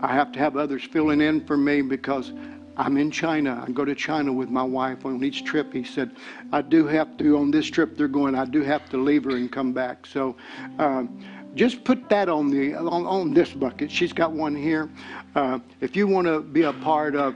[0.00, 2.32] I have to have others filling in for me because
[2.76, 3.64] I'm in China.
[3.66, 5.72] I go to China with my wife on each trip.
[5.72, 6.10] He said,
[6.52, 9.30] I do have to, on this trip they're going, I do have to leave her
[9.30, 10.06] and come back.
[10.06, 10.36] So
[10.78, 11.24] um,
[11.54, 13.90] just put that on, the, on, on this bucket.
[13.90, 14.90] She's got one here.
[15.34, 17.34] Uh, if you want to be a part of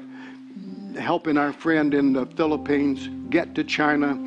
[0.99, 4.19] helping our friend in the Philippines get to China,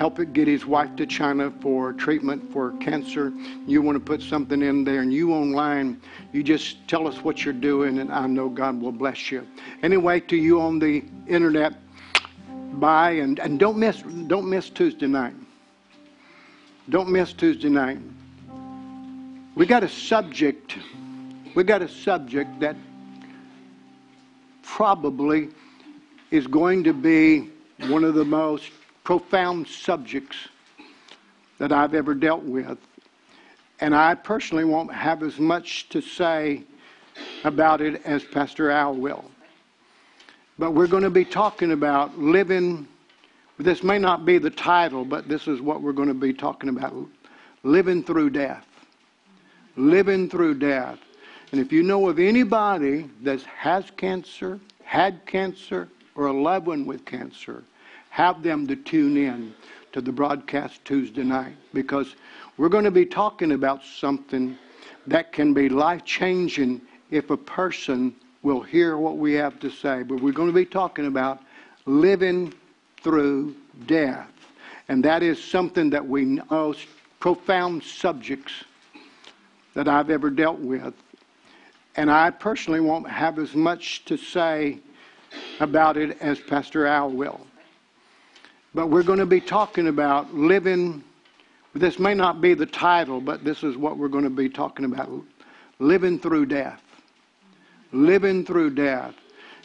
[0.00, 3.34] help it get his wife to China for treatment for cancer.
[3.66, 6.00] You want to put something in there, and you online,
[6.32, 9.46] you just tell us what you're doing, and I know God will bless you.
[9.82, 11.74] Anyway, to you on the internet,
[12.80, 15.34] bye, and, and don't miss don't miss Tuesday night.
[16.88, 17.98] Don't miss Tuesday night.
[19.54, 20.78] We got a subject.
[21.54, 22.76] We got a subject that
[24.62, 25.50] probably
[26.30, 27.50] is going to be
[27.88, 28.70] one of the most
[29.04, 30.36] profound subjects
[31.58, 32.78] that I've ever dealt with.
[33.80, 36.62] And I personally won't have as much to say
[37.44, 39.24] about it as Pastor Al will.
[40.58, 42.86] But we're going to be talking about living.
[43.58, 46.68] This may not be the title, but this is what we're going to be talking
[46.68, 46.94] about
[47.62, 48.66] living through death.
[49.76, 50.98] Living through death.
[51.52, 56.86] And if you know of anybody that has cancer, had cancer, or a loved one
[56.86, 57.64] with cancer,
[58.10, 59.54] have them to tune in
[59.92, 62.14] to the broadcast Tuesday night because
[62.58, 64.56] we're going to be talking about something
[65.06, 66.80] that can be life changing
[67.10, 70.02] if a person will hear what we have to say.
[70.02, 71.40] But we're going to be talking about
[71.86, 72.54] living
[73.02, 73.54] through
[73.86, 74.30] death.
[74.88, 76.74] And that is something that we know, uh,
[77.20, 78.64] profound subjects
[79.74, 80.94] that I've ever dealt with.
[81.96, 84.78] And I personally won't have as much to say
[85.60, 87.46] about it as Pastor Al will.
[88.74, 91.02] But we're going to be talking about living.
[91.74, 94.84] This may not be the title, but this is what we're going to be talking
[94.84, 95.10] about
[95.80, 96.82] living through death.
[97.92, 99.14] Living through death.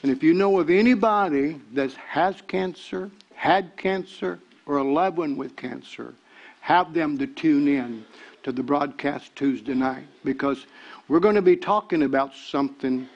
[0.02, 5.38] And if you know of anybody that has cancer, had cancer, or a loved one
[5.38, 6.15] with cancer,
[6.61, 8.03] have them to tune in
[8.41, 10.65] to the broadcast Tuesday night because
[11.07, 13.07] we're going to be talking about something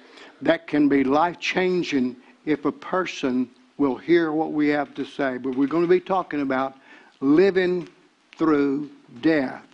[0.41, 3.49] that can be life changing if a person
[3.79, 5.37] will hear what we have to say.
[5.37, 6.75] But we're going to be talking about
[7.21, 7.87] living
[8.37, 8.91] through
[9.21, 9.65] death.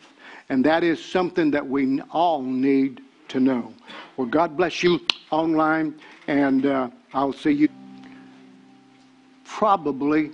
[0.47, 3.73] And that is something that we all need to know.
[4.15, 4.99] Well, God bless you
[5.31, 5.95] online,
[6.27, 7.69] and uh, I'll see you.
[9.43, 10.31] Probably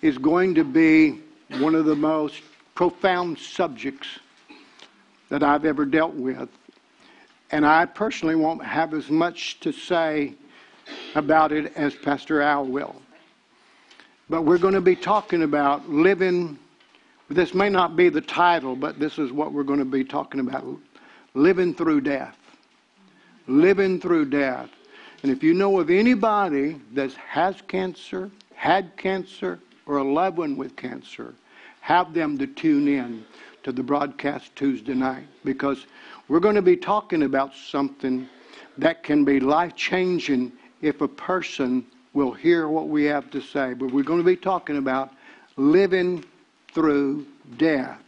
[0.00, 1.20] is going to be
[1.58, 2.42] one of the most
[2.74, 4.06] profound subjects
[5.30, 6.48] that I've ever dealt with.
[7.50, 10.34] And I personally won't have as much to say
[11.14, 12.94] about it as Pastor Al will.
[14.28, 16.58] But we're going to be talking about living.
[17.28, 20.40] This may not be the title, but this is what we're going to be talking
[20.40, 20.64] about
[21.34, 22.36] living through death.
[23.46, 24.70] Living through death.
[25.22, 30.56] And if you know of anybody that has cancer, had cancer, or a loved one
[30.56, 31.34] with cancer,
[31.80, 33.24] have them to tune in
[33.62, 35.86] to the broadcast Tuesday night because
[36.28, 38.28] we're going to be talking about something
[38.78, 40.52] that can be life changing
[40.82, 43.74] if a person will hear what we have to say.
[43.74, 45.12] But we're going to be talking about
[45.56, 46.24] living
[46.72, 47.26] through
[47.56, 48.00] death.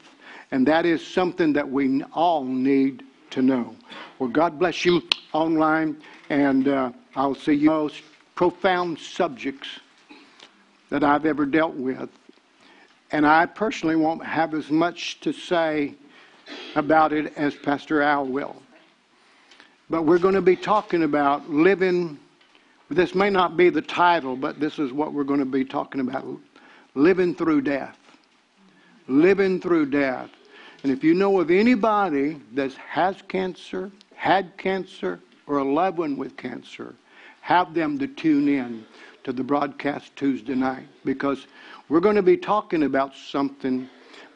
[0.50, 3.74] And that is something that we all need to know.
[4.18, 5.02] Well, God bless you
[5.32, 5.96] online,
[6.30, 8.02] and uh, I'll see you most
[8.34, 9.68] profound subjects
[10.90, 12.08] that I've ever dealt with.
[13.10, 15.94] And I personally won't have as much to say
[16.74, 18.56] about it as Pastor Al will.
[19.90, 22.18] But we're going to be talking about living.
[22.88, 26.00] This may not be the title, but this is what we're going to be talking
[26.00, 26.24] about
[26.94, 27.98] living through death.
[29.08, 30.30] Living through death.
[30.82, 36.16] And if you know of anybody that has cancer, had cancer, or a loved one
[36.16, 36.94] with cancer,
[37.40, 38.84] have them to tune in
[39.24, 41.46] to the broadcast Tuesday night because
[41.88, 43.88] we're going to be talking about something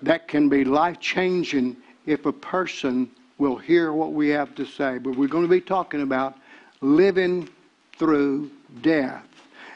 [0.02, 4.98] that can be life changing if a person will hear what we have to say.
[4.98, 6.36] But we're going to be talking about
[6.80, 7.48] living
[8.00, 8.50] through
[8.80, 9.26] death.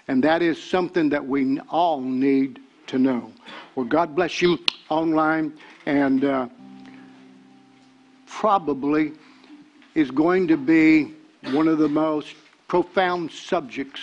[0.09, 3.31] And that is something that we all need to know.
[3.75, 5.53] Well, God bless you online,
[5.85, 6.49] and uh,
[8.27, 9.13] probably
[9.95, 11.13] is going to be
[11.53, 12.35] one of the most
[12.67, 14.01] profound subjects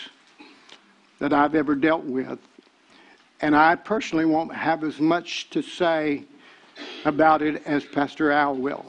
[1.17, 2.39] that I've ever dealt with.
[3.41, 6.25] And I personally won't have as much to say
[7.05, 8.85] about it as Pastor Al will.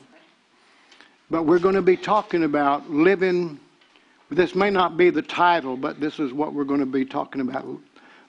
[1.31, 3.59] But we're going to be talking about living.
[4.33, 7.43] This may not be the title, but this is what we're going to be talking
[7.43, 7.67] about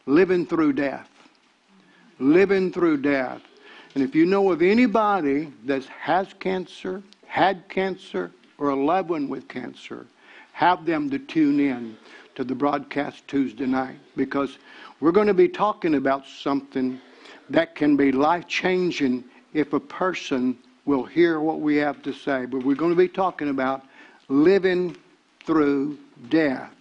[0.06, 1.10] living through death.
[2.20, 3.42] Living through death.
[3.96, 9.30] And if you know of anybody that has cancer, had cancer, or a loved one
[9.30, 10.06] with cancer,
[10.52, 11.96] have them to tune in
[12.36, 14.58] to the broadcast Tuesday night because
[15.00, 17.00] we're going to be talking about something
[17.50, 19.24] that can be life changing
[19.54, 22.46] if a person will hear what we have to say.
[22.46, 23.84] But we're going to be talking about
[24.28, 24.98] living
[25.45, 25.98] through
[26.30, 26.72] death.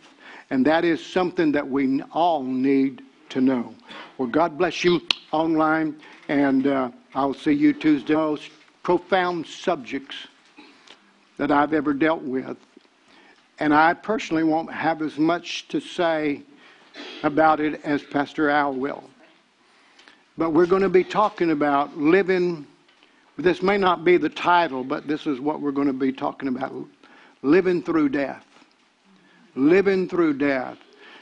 [0.50, 3.74] And that is something that we all need to know.
[4.18, 5.00] Well, God bless you
[5.32, 5.96] online,
[6.28, 8.14] and uh, I'll see you Tuesday.
[8.14, 8.50] Most
[8.82, 10.16] profound subjects
[11.38, 12.56] that I've ever dealt with.
[13.58, 16.42] And I personally won't have as much to say
[17.22, 19.04] about it as Pastor Al will.
[20.36, 22.66] But we're going to be talking about living.
[23.38, 26.48] This may not be the title, but this is what we're going to be talking
[26.48, 26.74] about
[27.42, 28.44] living through death.
[29.54, 30.78] Living through death.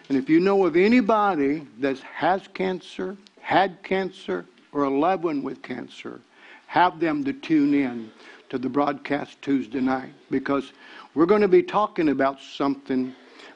[0.09, 5.43] And if you know of anybody that has cancer, had cancer, or a loved one
[5.43, 6.21] with cancer,
[6.67, 8.11] have them to tune in
[8.49, 10.73] to the broadcast Tuesday night because
[11.15, 13.15] we're going to be talking about something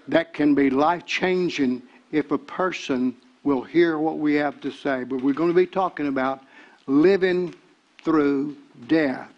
[0.08, 1.82] that can be life changing
[2.12, 5.04] if a person will hear what we have to say.
[5.04, 6.42] But we're going to be talking about
[6.86, 7.54] living
[8.02, 8.56] through
[8.86, 9.30] death.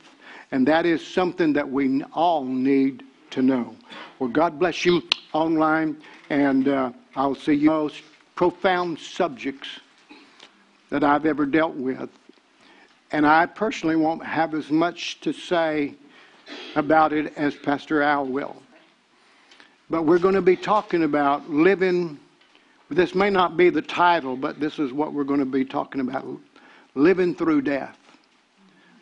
[0.52, 3.76] And that is something that we all need to know.
[4.18, 5.96] Well, God bless you online,
[6.30, 8.02] and uh, I'll see you most
[8.34, 9.68] profound subjects
[10.90, 12.08] that I've ever dealt with.
[13.12, 15.94] And I personally won't have as much to say
[16.74, 18.62] about it as Pastor Al will.
[19.88, 22.18] But we're going to be talking about living.
[22.90, 26.00] This may not be the title, but this is what we're going to be talking
[26.00, 26.26] about
[26.94, 27.96] living through death.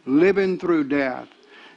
[0.06, 1.28] Living through death.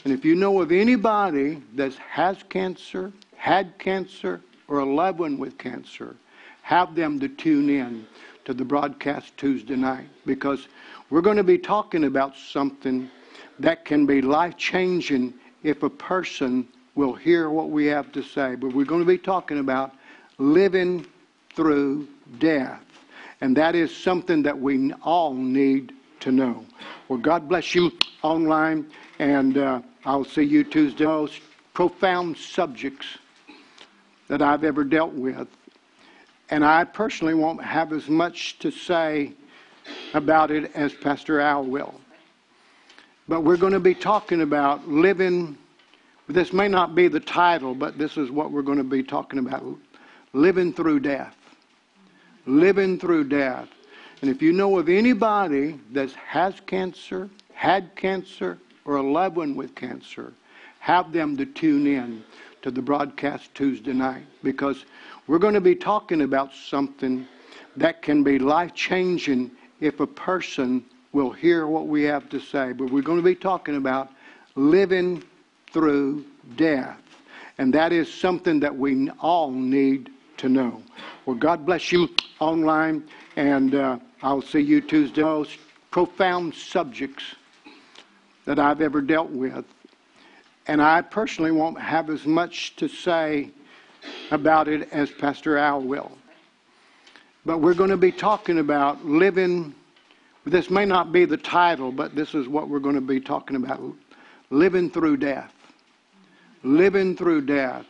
[0.08, 4.40] And if you know of anybody that has cancer, had cancer,
[4.70, 6.16] or a loved one with cancer,
[6.62, 8.08] have them to tune in
[8.46, 10.70] to the broadcast Tuesday night because
[11.10, 13.12] we're going to be talking about something
[13.60, 16.66] that can be life changing if a person
[16.96, 18.56] will hear what we have to say.
[18.56, 19.94] But we're going to be talking about
[20.38, 21.06] living
[21.54, 22.08] through
[22.40, 22.82] death.
[23.42, 26.66] And that is something that we all need to know.
[27.10, 28.90] Well, God bless you online,
[29.20, 31.06] and uh, I'll see you Tuesday.
[31.06, 31.42] Most
[31.74, 33.06] profound subjects
[34.28, 35.48] that I've ever dealt with.
[36.50, 39.34] And I personally won't have as much to say
[40.14, 42.00] about it as Pastor Al will.
[43.28, 45.58] But we're going to be talking about living.
[46.30, 49.40] This may not be the title, but this is what we're going to be talking
[49.40, 49.66] about
[50.34, 51.36] living through death.
[52.46, 53.68] Living through death.
[54.22, 58.58] And if you know of anybody that has cancer, had cancer,
[58.88, 60.34] or a loved one with cancer,
[60.80, 62.24] have them to tune in
[62.62, 64.86] to the broadcast Tuesday night because
[65.28, 67.28] we're going to be talking about something
[67.76, 69.52] that can be life changing
[69.82, 72.72] if a person will hear what we have to say.
[72.72, 74.10] But we're going to be talking about
[74.56, 75.24] living
[75.72, 77.00] through death.
[77.58, 80.82] And that is something that we all need to know.
[81.26, 82.10] Well, God bless you
[82.40, 83.04] online,
[83.36, 85.24] and uh, I'll see you Tuesday.
[85.24, 85.58] Most
[85.92, 87.24] profound subjects
[88.48, 89.66] that I've ever dealt with.
[90.68, 93.52] And I personally won't have as much to say
[94.32, 96.12] about it as Pastor Al will.
[97.46, 99.76] But we're going to be talking about living.
[100.46, 103.58] This may not be the title, but this is what we're going to be talking
[103.58, 103.82] about
[104.50, 105.54] living through death.
[106.64, 107.86] Living through death.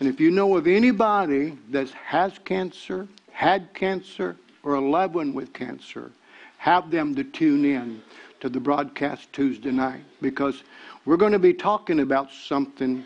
[0.00, 5.34] And if you know of anybody that has cancer, had cancer, or a loved one
[5.34, 6.10] with cancer,
[6.56, 8.02] have them to tune in
[8.40, 10.62] to the broadcast Tuesday night because
[11.04, 13.04] we're going to be talking about something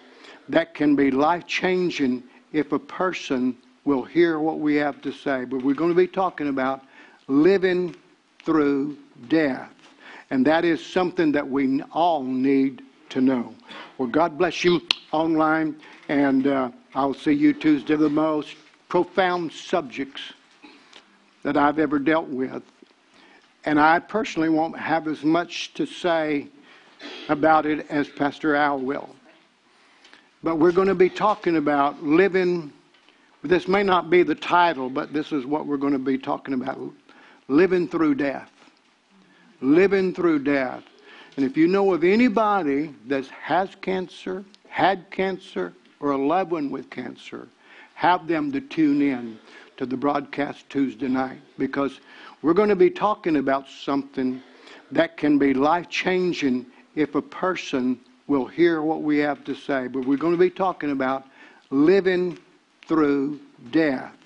[0.49, 2.23] that can be life changing
[2.53, 5.45] if a person will hear what we have to say.
[5.45, 6.83] But we're going to be talking about
[7.29, 7.97] living
[8.45, 8.97] through
[9.29, 9.73] death.
[10.31, 13.55] And that is something that we all need to know.
[13.99, 14.81] Well, God bless you
[15.13, 15.77] online,
[16.09, 17.97] and uh, I'll see you Tuesday.
[17.97, 18.57] The most
[18.89, 20.21] profound subjects
[21.43, 22.63] that I've ever dealt with.
[23.64, 26.48] And I personally won't have as much to say
[27.28, 29.14] about it as Pastor Al will.
[30.43, 32.72] But we're going to be talking about living.
[33.43, 36.55] This may not be the title, but this is what we're going to be talking
[36.55, 36.80] about
[37.48, 38.51] living through death.
[39.60, 40.82] Living through death.
[41.36, 46.70] And if you know of anybody that has cancer, had cancer, or a loved one
[46.70, 47.48] with cancer,
[48.03, 49.39] have them to tune in
[49.77, 52.01] to the broadcast Tuesday night because
[52.43, 54.43] we're going to be talking about something
[54.91, 56.66] that can be life changing
[56.97, 57.97] if a person
[58.27, 59.87] will hear what we have to say.
[59.87, 61.29] But we're going to be talking about
[61.70, 62.37] living
[62.89, 63.39] through
[63.70, 64.16] death.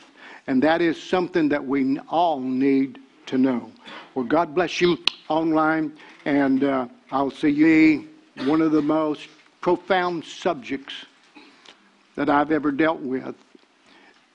[0.46, 3.70] And that is something that we all need to know.
[4.14, 4.96] Well, God bless you
[5.28, 5.92] online,
[6.24, 8.08] and uh, I'll see you.
[8.46, 9.28] One of the most
[9.60, 10.94] profound subjects
[12.14, 13.34] that I've ever dealt with.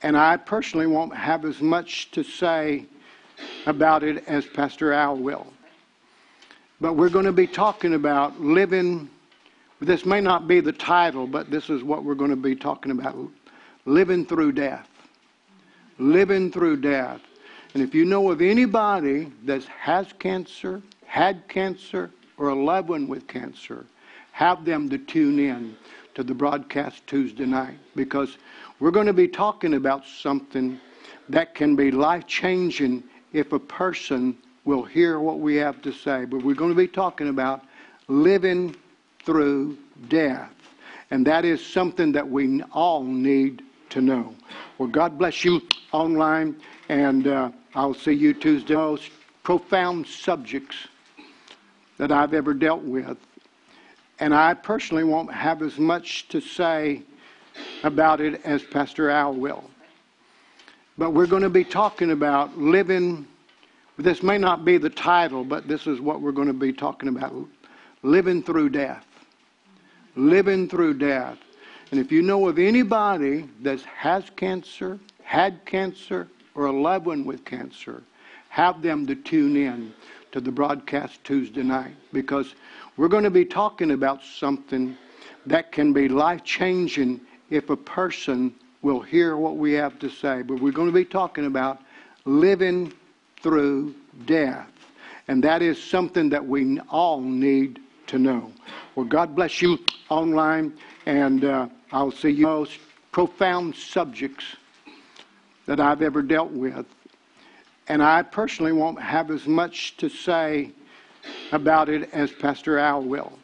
[0.04, 2.86] And I personally won't have as much to say
[3.66, 5.48] about it as Pastor Al will.
[6.80, 9.10] But we're going to be talking about living.
[9.80, 12.92] This may not be the title, but this is what we're going to be talking
[12.92, 13.16] about
[13.86, 14.88] living through death.
[15.98, 17.22] Living through death.
[17.74, 23.08] And if you know of anybody that has cancer, had cancer, or a loved one
[23.08, 23.86] with cancer,
[24.32, 25.76] have them to tune in
[26.16, 28.38] to the broadcast Tuesday night because
[28.82, 30.80] we're going to be talking about something
[31.30, 34.36] that can be life changing if a person
[34.66, 36.26] will hear what we have to say.
[36.26, 37.64] But we're going to be talking about
[38.08, 38.76] living
[39.24, 39.78] through
[40.10, 40.52] death.
[41.12, 44.34] And that is something that we all need to know.
[44.80, 46.56] Well, God bless you online,
[46.90, 48.74] and uh, I'll see you Tuesday.
[48.74, 49.12] Most
[49.44, 50.76] profound subjects
[52.00, 53.18] that I've ever dealt with.
[54.20, 57.04] And I personally won't have as much to say
[57.84, 59.64] about it as Pastor Al will.
[60.98, 63.26] But we're going to be talking about living.
[63.98, 67.10] This may not be the title, but this is what we're going to be talking
[67.10, 67.34] about
[68.04, 69.06] living through death.
[70.16, 71.38] Living through death.
[71.92, 77.26] And if you know of anybody that has cancer, had cancer, or a loved one
[77.26, 78.04] with cancer,
[78.50, 79.94] have them to tune in
[80.32, 82.56] to the broadcast Tuesday night because
[82.98, 84.98] we're going to be talking about something
[85.46, 87.20] that can be life changing
[87.52, 90.42] if a person will hear what we have to say.
[90.42, 91.80] But we're going to be talking about
[92.26, 92.92] living
[93.44, 93.94] through
[94.26, 94.70] death.
[95.28, 98.52] And that is something that we all need to know.
[98.96, 99.78] Well, God bless you
[100.10, 100.74] online,
[101.06, 102.46] and uh, I'll see you.
[102.46, 102.80] Most
[103.12, 104.46] profound subjects
[105.66, 106.86] that I've ever dealt with.
[107.88, 110.72] And I personally won't have as much to say
[111.52, 113.38] about it as Pastor Al will.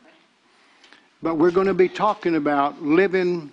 [1.22, 3.52] But we're going to be talking about living.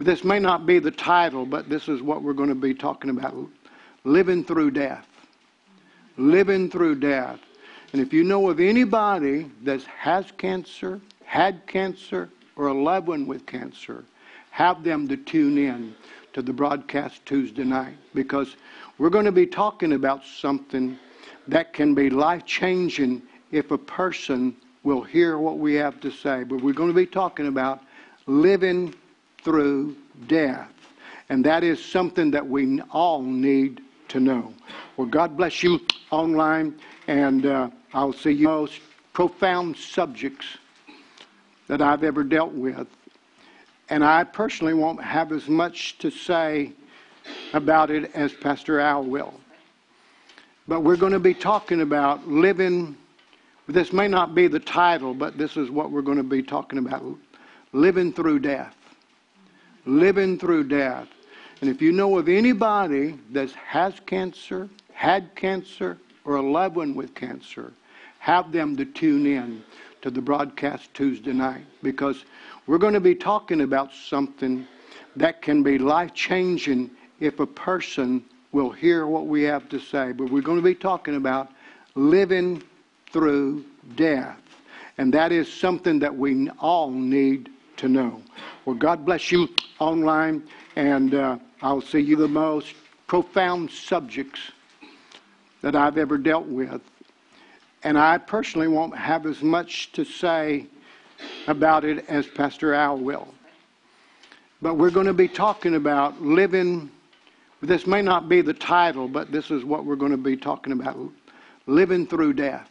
[0.00, 3.10] This may not be the title, but this is what we're going to be talking
[3.10, 3.34] about
[4.04, 5.06] living through death.
[6.16, 7.40] Living through death.
[7.92, 13.26] And if you know of anybody that has cancer, had cancer, or a loved one
[13.26, 14.04] with cancer,
[14.50, 15.94] have them to tune in
[16.32, 18.56] to the broadcast Tuesday night because
[18.98, 20.98] we're going to be talking about something
[21.46, 23.22] that can be life changing
[23.52, 26.44] if a person will hear what we have to say.
[26.44, 27.82] But we're going to be talking about
[28.26, 28.94] living
[29.44, 29.96] through
[30.26, 30.70] death.
[31.28, 34.52] And that is something that we all need to know.
[34.96, 35.80] Well, God bless you
[36.10, 36.74] online,
[37.06, 38.80] and uh, I'll see you most
[39.12, 40.46] profound subjects
[41.68, 42.86] that I've ever dealt with.
[43.88, 46.72] And I personally won't have as much to say
[47.52, 49.34] about it as Pastor Al will.
[50.66, 52.96] But we're going to be talking about living.
[53.68, 56.78] This may not be the title, but this is what we're going to be talking
[56.78, 57.04] about
[57.72, 58.74] living through death.
[59.86, 61.08] Living through death.
[61.60, 66.94] And if you know of anybody that has cancer, had cancer, or a loved one
[66.94, 67.72] with cancer,
[68.18, 69.62] have them to tune in
[70.02, 72.24] to the broadcast Tuesday night because
[72.66, 74.66] we're going to be talking about something
[75.16, 76.90] that can be life changing
[77.20, 80.12] if a person will hear what we have to say.
[80.12, 81.50] But we're going to be talking about
[81.94, 82.62] living
[83.10, 83.64] through
[83.96, 84.40] death.
[84.96, 88.22] And that is something that we all need to know.
[88.64, 89.48] Well, God bless you
[89.84, 90.42] online,
[90.76, 92.74] and uh, I'll see you the most
[93.06, 94.40] profound subjects
[95.62, 96.80] that I've ever dealt with.
[97.82, 100.66] And I personally won't have as much to say
[101.46, 103.28] about it as Pastor Al will.
[104.62, 106.90] But we're going to be talking about living.
[107.60, 110.72] This may not be the title, but this is what we're going to be talking
[110.72, 110.98] about
[111.66, 112.70] living through death.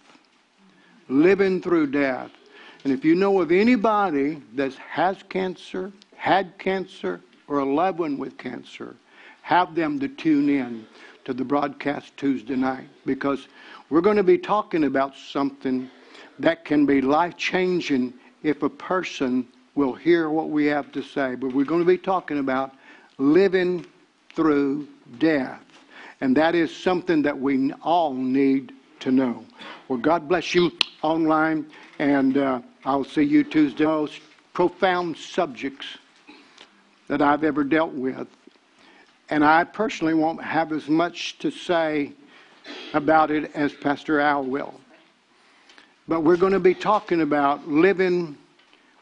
[1.10, 2.32] Living through death.
[2.84, 5.92] And if you know of anybody that has cancer,
[6.24, 7.20] had cancer,
[7.50, 8.96] or a loved one with cancer,
[9.42, 10.88] have them to tune in
[11.26, 13.50] to the broadcast Tuesday night because
[13.90, 15.90] we're going to be talking about something
[16.40, 19.46] that can be life changing if a person
[19.76, 21.36] will hear what we have to say.
[21.36, 22.72] But we're going to be talking about
[23.18, 23.86] living
[24.34, 24.88] through
[25.20, 25.62] death.
[26.22, 28.72] And that is something that we all need
[29.02, 29.44] to know.
[29.90, 30.72] Well, God bless you
[31.02, 31.66] online,
[32.00, 33.84] and uh, I'll see you Tuesday.
[33.84, 34.22] Most
[34.54, 35.98] profound subjects
[37.14, 38.28] that I've ever dealt with.
[39.30, 42.12] And I personally won't have as much to say
[42.96, 44.74] about it as Pastor Al will.
[46.08, 48.36] But we're going to be talking about living.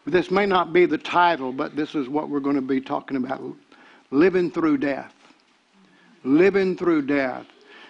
[0.06, 3.16] This may not be the title, but this is what we're going to be talking
[3.16, 3.42] about
[4.10, 5.14] living through death.
[6.26, 7.46] Living through death.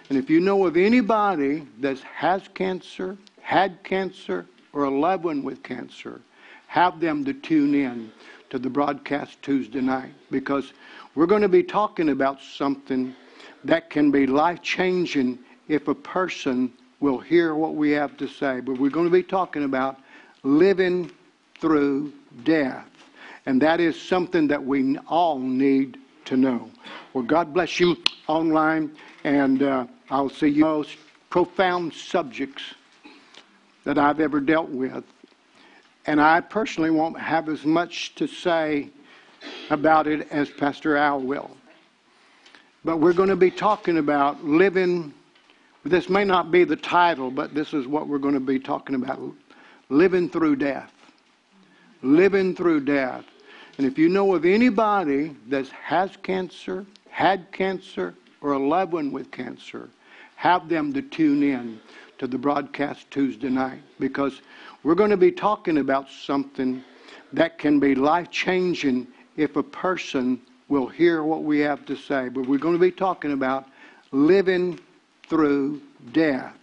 [0.09, 5.41] And if you know of anybody that has cancer, had cancer, or a loved one
[5.41, 6.21] with cancer,
[6.67, 8.11] have them to tune in
[8.51, 10.73] to the broadcast Tuesday night because
[11.15, 13.15] we're going to be talking about something
[13.63, 18.59] that can be life changing if a person will hear what we have to say.
[18.59, 19.99] But we're going to be talking about
[20.43, 21.09] living
[21.59, 22.11] through
[22.43, 22.87] death.
[23.45, 26.69] And that is something that we all need to know.
[27.13, 27.95] Well, God bless you
[28.27, 28.91] online,
[29.23, 30.97] and uh, I'll see you most
[31.29, 32.63] profound subjects
[33.85, 35.05] that I've ever dealt with.
[36.05, 38.89] And I personally won't have as much to say
[39.69, 41.51] about it as Pastor Al will.
[42.83, 45.13] But we're going to be talking about living.
[45.83, 48.95] This may not be the title, but this is what we're going to be talking
[48.95, 49.19] about
[49.89, 50.91] living through death.
[52.01, 53.25] Living through death.
[53.77, 59.11] And if you know of anybody that has cancer, had cancer, or a loved one
[59.11, 59.89] with cancer,
[60.35, 61.79] have them to tune in
[62.21, 64.43] to the broadcast Tuesday night because
[64.83, 66.83] we're going to be talking about something
[67.33, 69.07] that can be life changing
[69.37, 72.29] if a person will hear what we have to say.
[72.29, 73.67] But we're going to be talking about
[74.11, 74.79] living
[75.27, 75.81] through
[76.11, 76.55] death.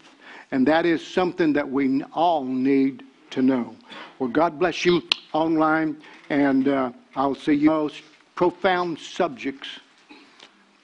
[0.53, 3.75] And that is something that we all need to know.
[4.21, 5.03] Well, God bless you
[5.33, 8.01] online, and uh, I'll see you most
[8.37, 9.81] profound subjects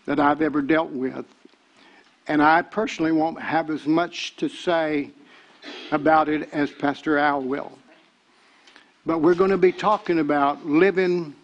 [0.06, 1.26] that I've ever dealt with.
[2.26, 5.10] And I personally won't have as much to say
[5.90, 7.78] about it as Pastor Al will.
[9.06, 11.34] But we're going to be talking about living.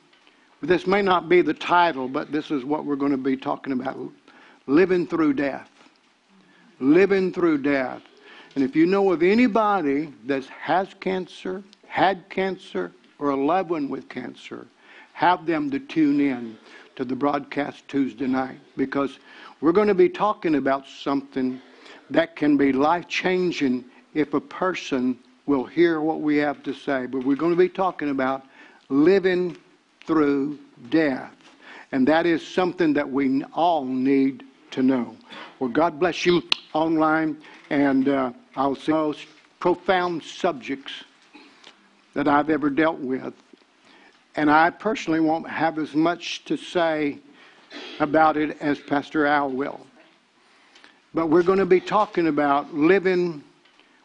[0.62, 3.72] This may not be the title, but this is what we're going to be talking
[3.72, 3.98] about
[4.66, 5.68] living through death.
[6.78, 8.02] Living through death.
[8.54, 13.88] And if you know of anybody that has cancer, had cancer, or a loved one
[13.88, 14.66] with cancer,
[15.12, 16.56] have them to tune in
[16.96, 19.18] to the broadcast Tuesday night because
[19.60, 21.60] we're going to be talking about something
[22.10, 23.84] that can be life changing
[24.14, 27.06] if a person will hear what we have to say.
[27.06, 28.44] But we're going to be talking about
[28.88, 29.56] living
[30.06, 30.58] through
[30.88, 31.34] death.
[31.92, 35.16] And that is something that we all need to know.
[35.58, 36.42] Well, God bless you
[36.72, 37.36] online,
[37.68, 39.26] and uh, I'll say most
[39.58, 41.04] profound subjects
[42.14, 43.34] that I've ever dealt with.
[44.36, 47.18] And I personally won't have as much to say
[47.98, 49.86] about it as Pastor Al will.
[51.12, 53.42] But we're going to be talking about living.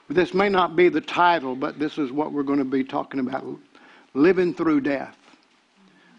[0.10, 3.20] This may not be the title, but this is what we're going to be talking
[3.20, 3.46] about
[4.14, 5.18] living through death.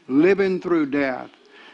[0.09, 1.31] Living through death.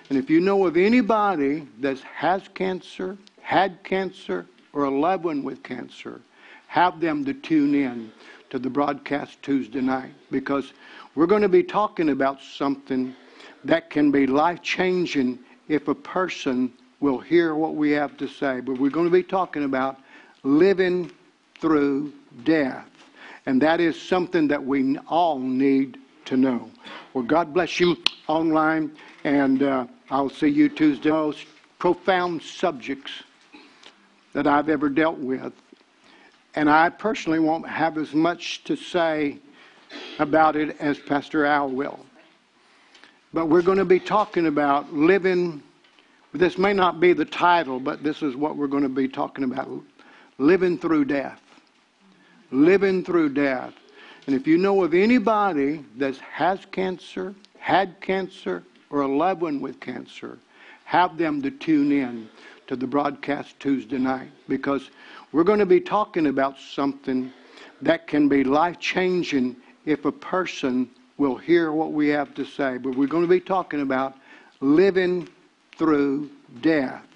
[0.09, 5.43] And if you know of anybody that has cancer, had cancer, or a loved one
[5.43, 6.21] with cancer,
[6.67, 8.11] have them to tune in
[8.51, 10.73] to the broadcast Tuesday night because
[11.15, 13.15] we're going to be talking about something
[13.65, 18.61] that can be life changing if a person will hear what we have to say.
[18.61, 19.99] But we're going to be talking about
[20.43, 21.11] living
[21.61, 22.13] through
[22.45, 22.89] death.
[23.47, 26.71] And that is something that we all need to know.
[27.13, 27.97] Well, God bless you
[28.29, 28.93] online,
[29.25, 31.11] and uh, I'll see you Tuesday.
[31.11, 31.47] Most
[31.79, 33.11] profound subjects
[34.33, 35.53] that I've ever dealt with.
[36.55, 39.39] And I personally won't have as much to say
[40.19, 42.07] about it as Pastor Al will.
[43.33, 45.63] But we're going to be talking about living.
[46.35, 49.45] This may not be the title, but this is what we're going to be talking
[49.45, 49.69] about
[50.39, 51.41] living through death.
[52.51, 53.73] Living through death.
[54.27, 59.61] And if you know of anybody that has cancer, had cancer, or a loved one
[59.61, 60.39] with cancer,
[60.85, 62.29] have them to tune in
[62.67, 64.91] to the broadcast Tuesday night because
[65.33, 67.33] we're going to be talking about something
[67.81, 69.57] that can be life changing
[69.87, 70.89] if a person
[71.23, 72.79] will hear what we have to say.
[72.79, 74.17] But we're going to be talking about
[74.61, 75.29] living
[75.79, 76.29] through
[76.61, 77.07] death.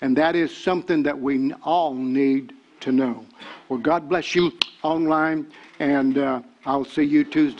[0.00, 3.26] And that is something that we all need to know.
[3.68, 5.46] Well, God bless you online,
[5.78, 7.58] and uh, I'll see you Tuesday.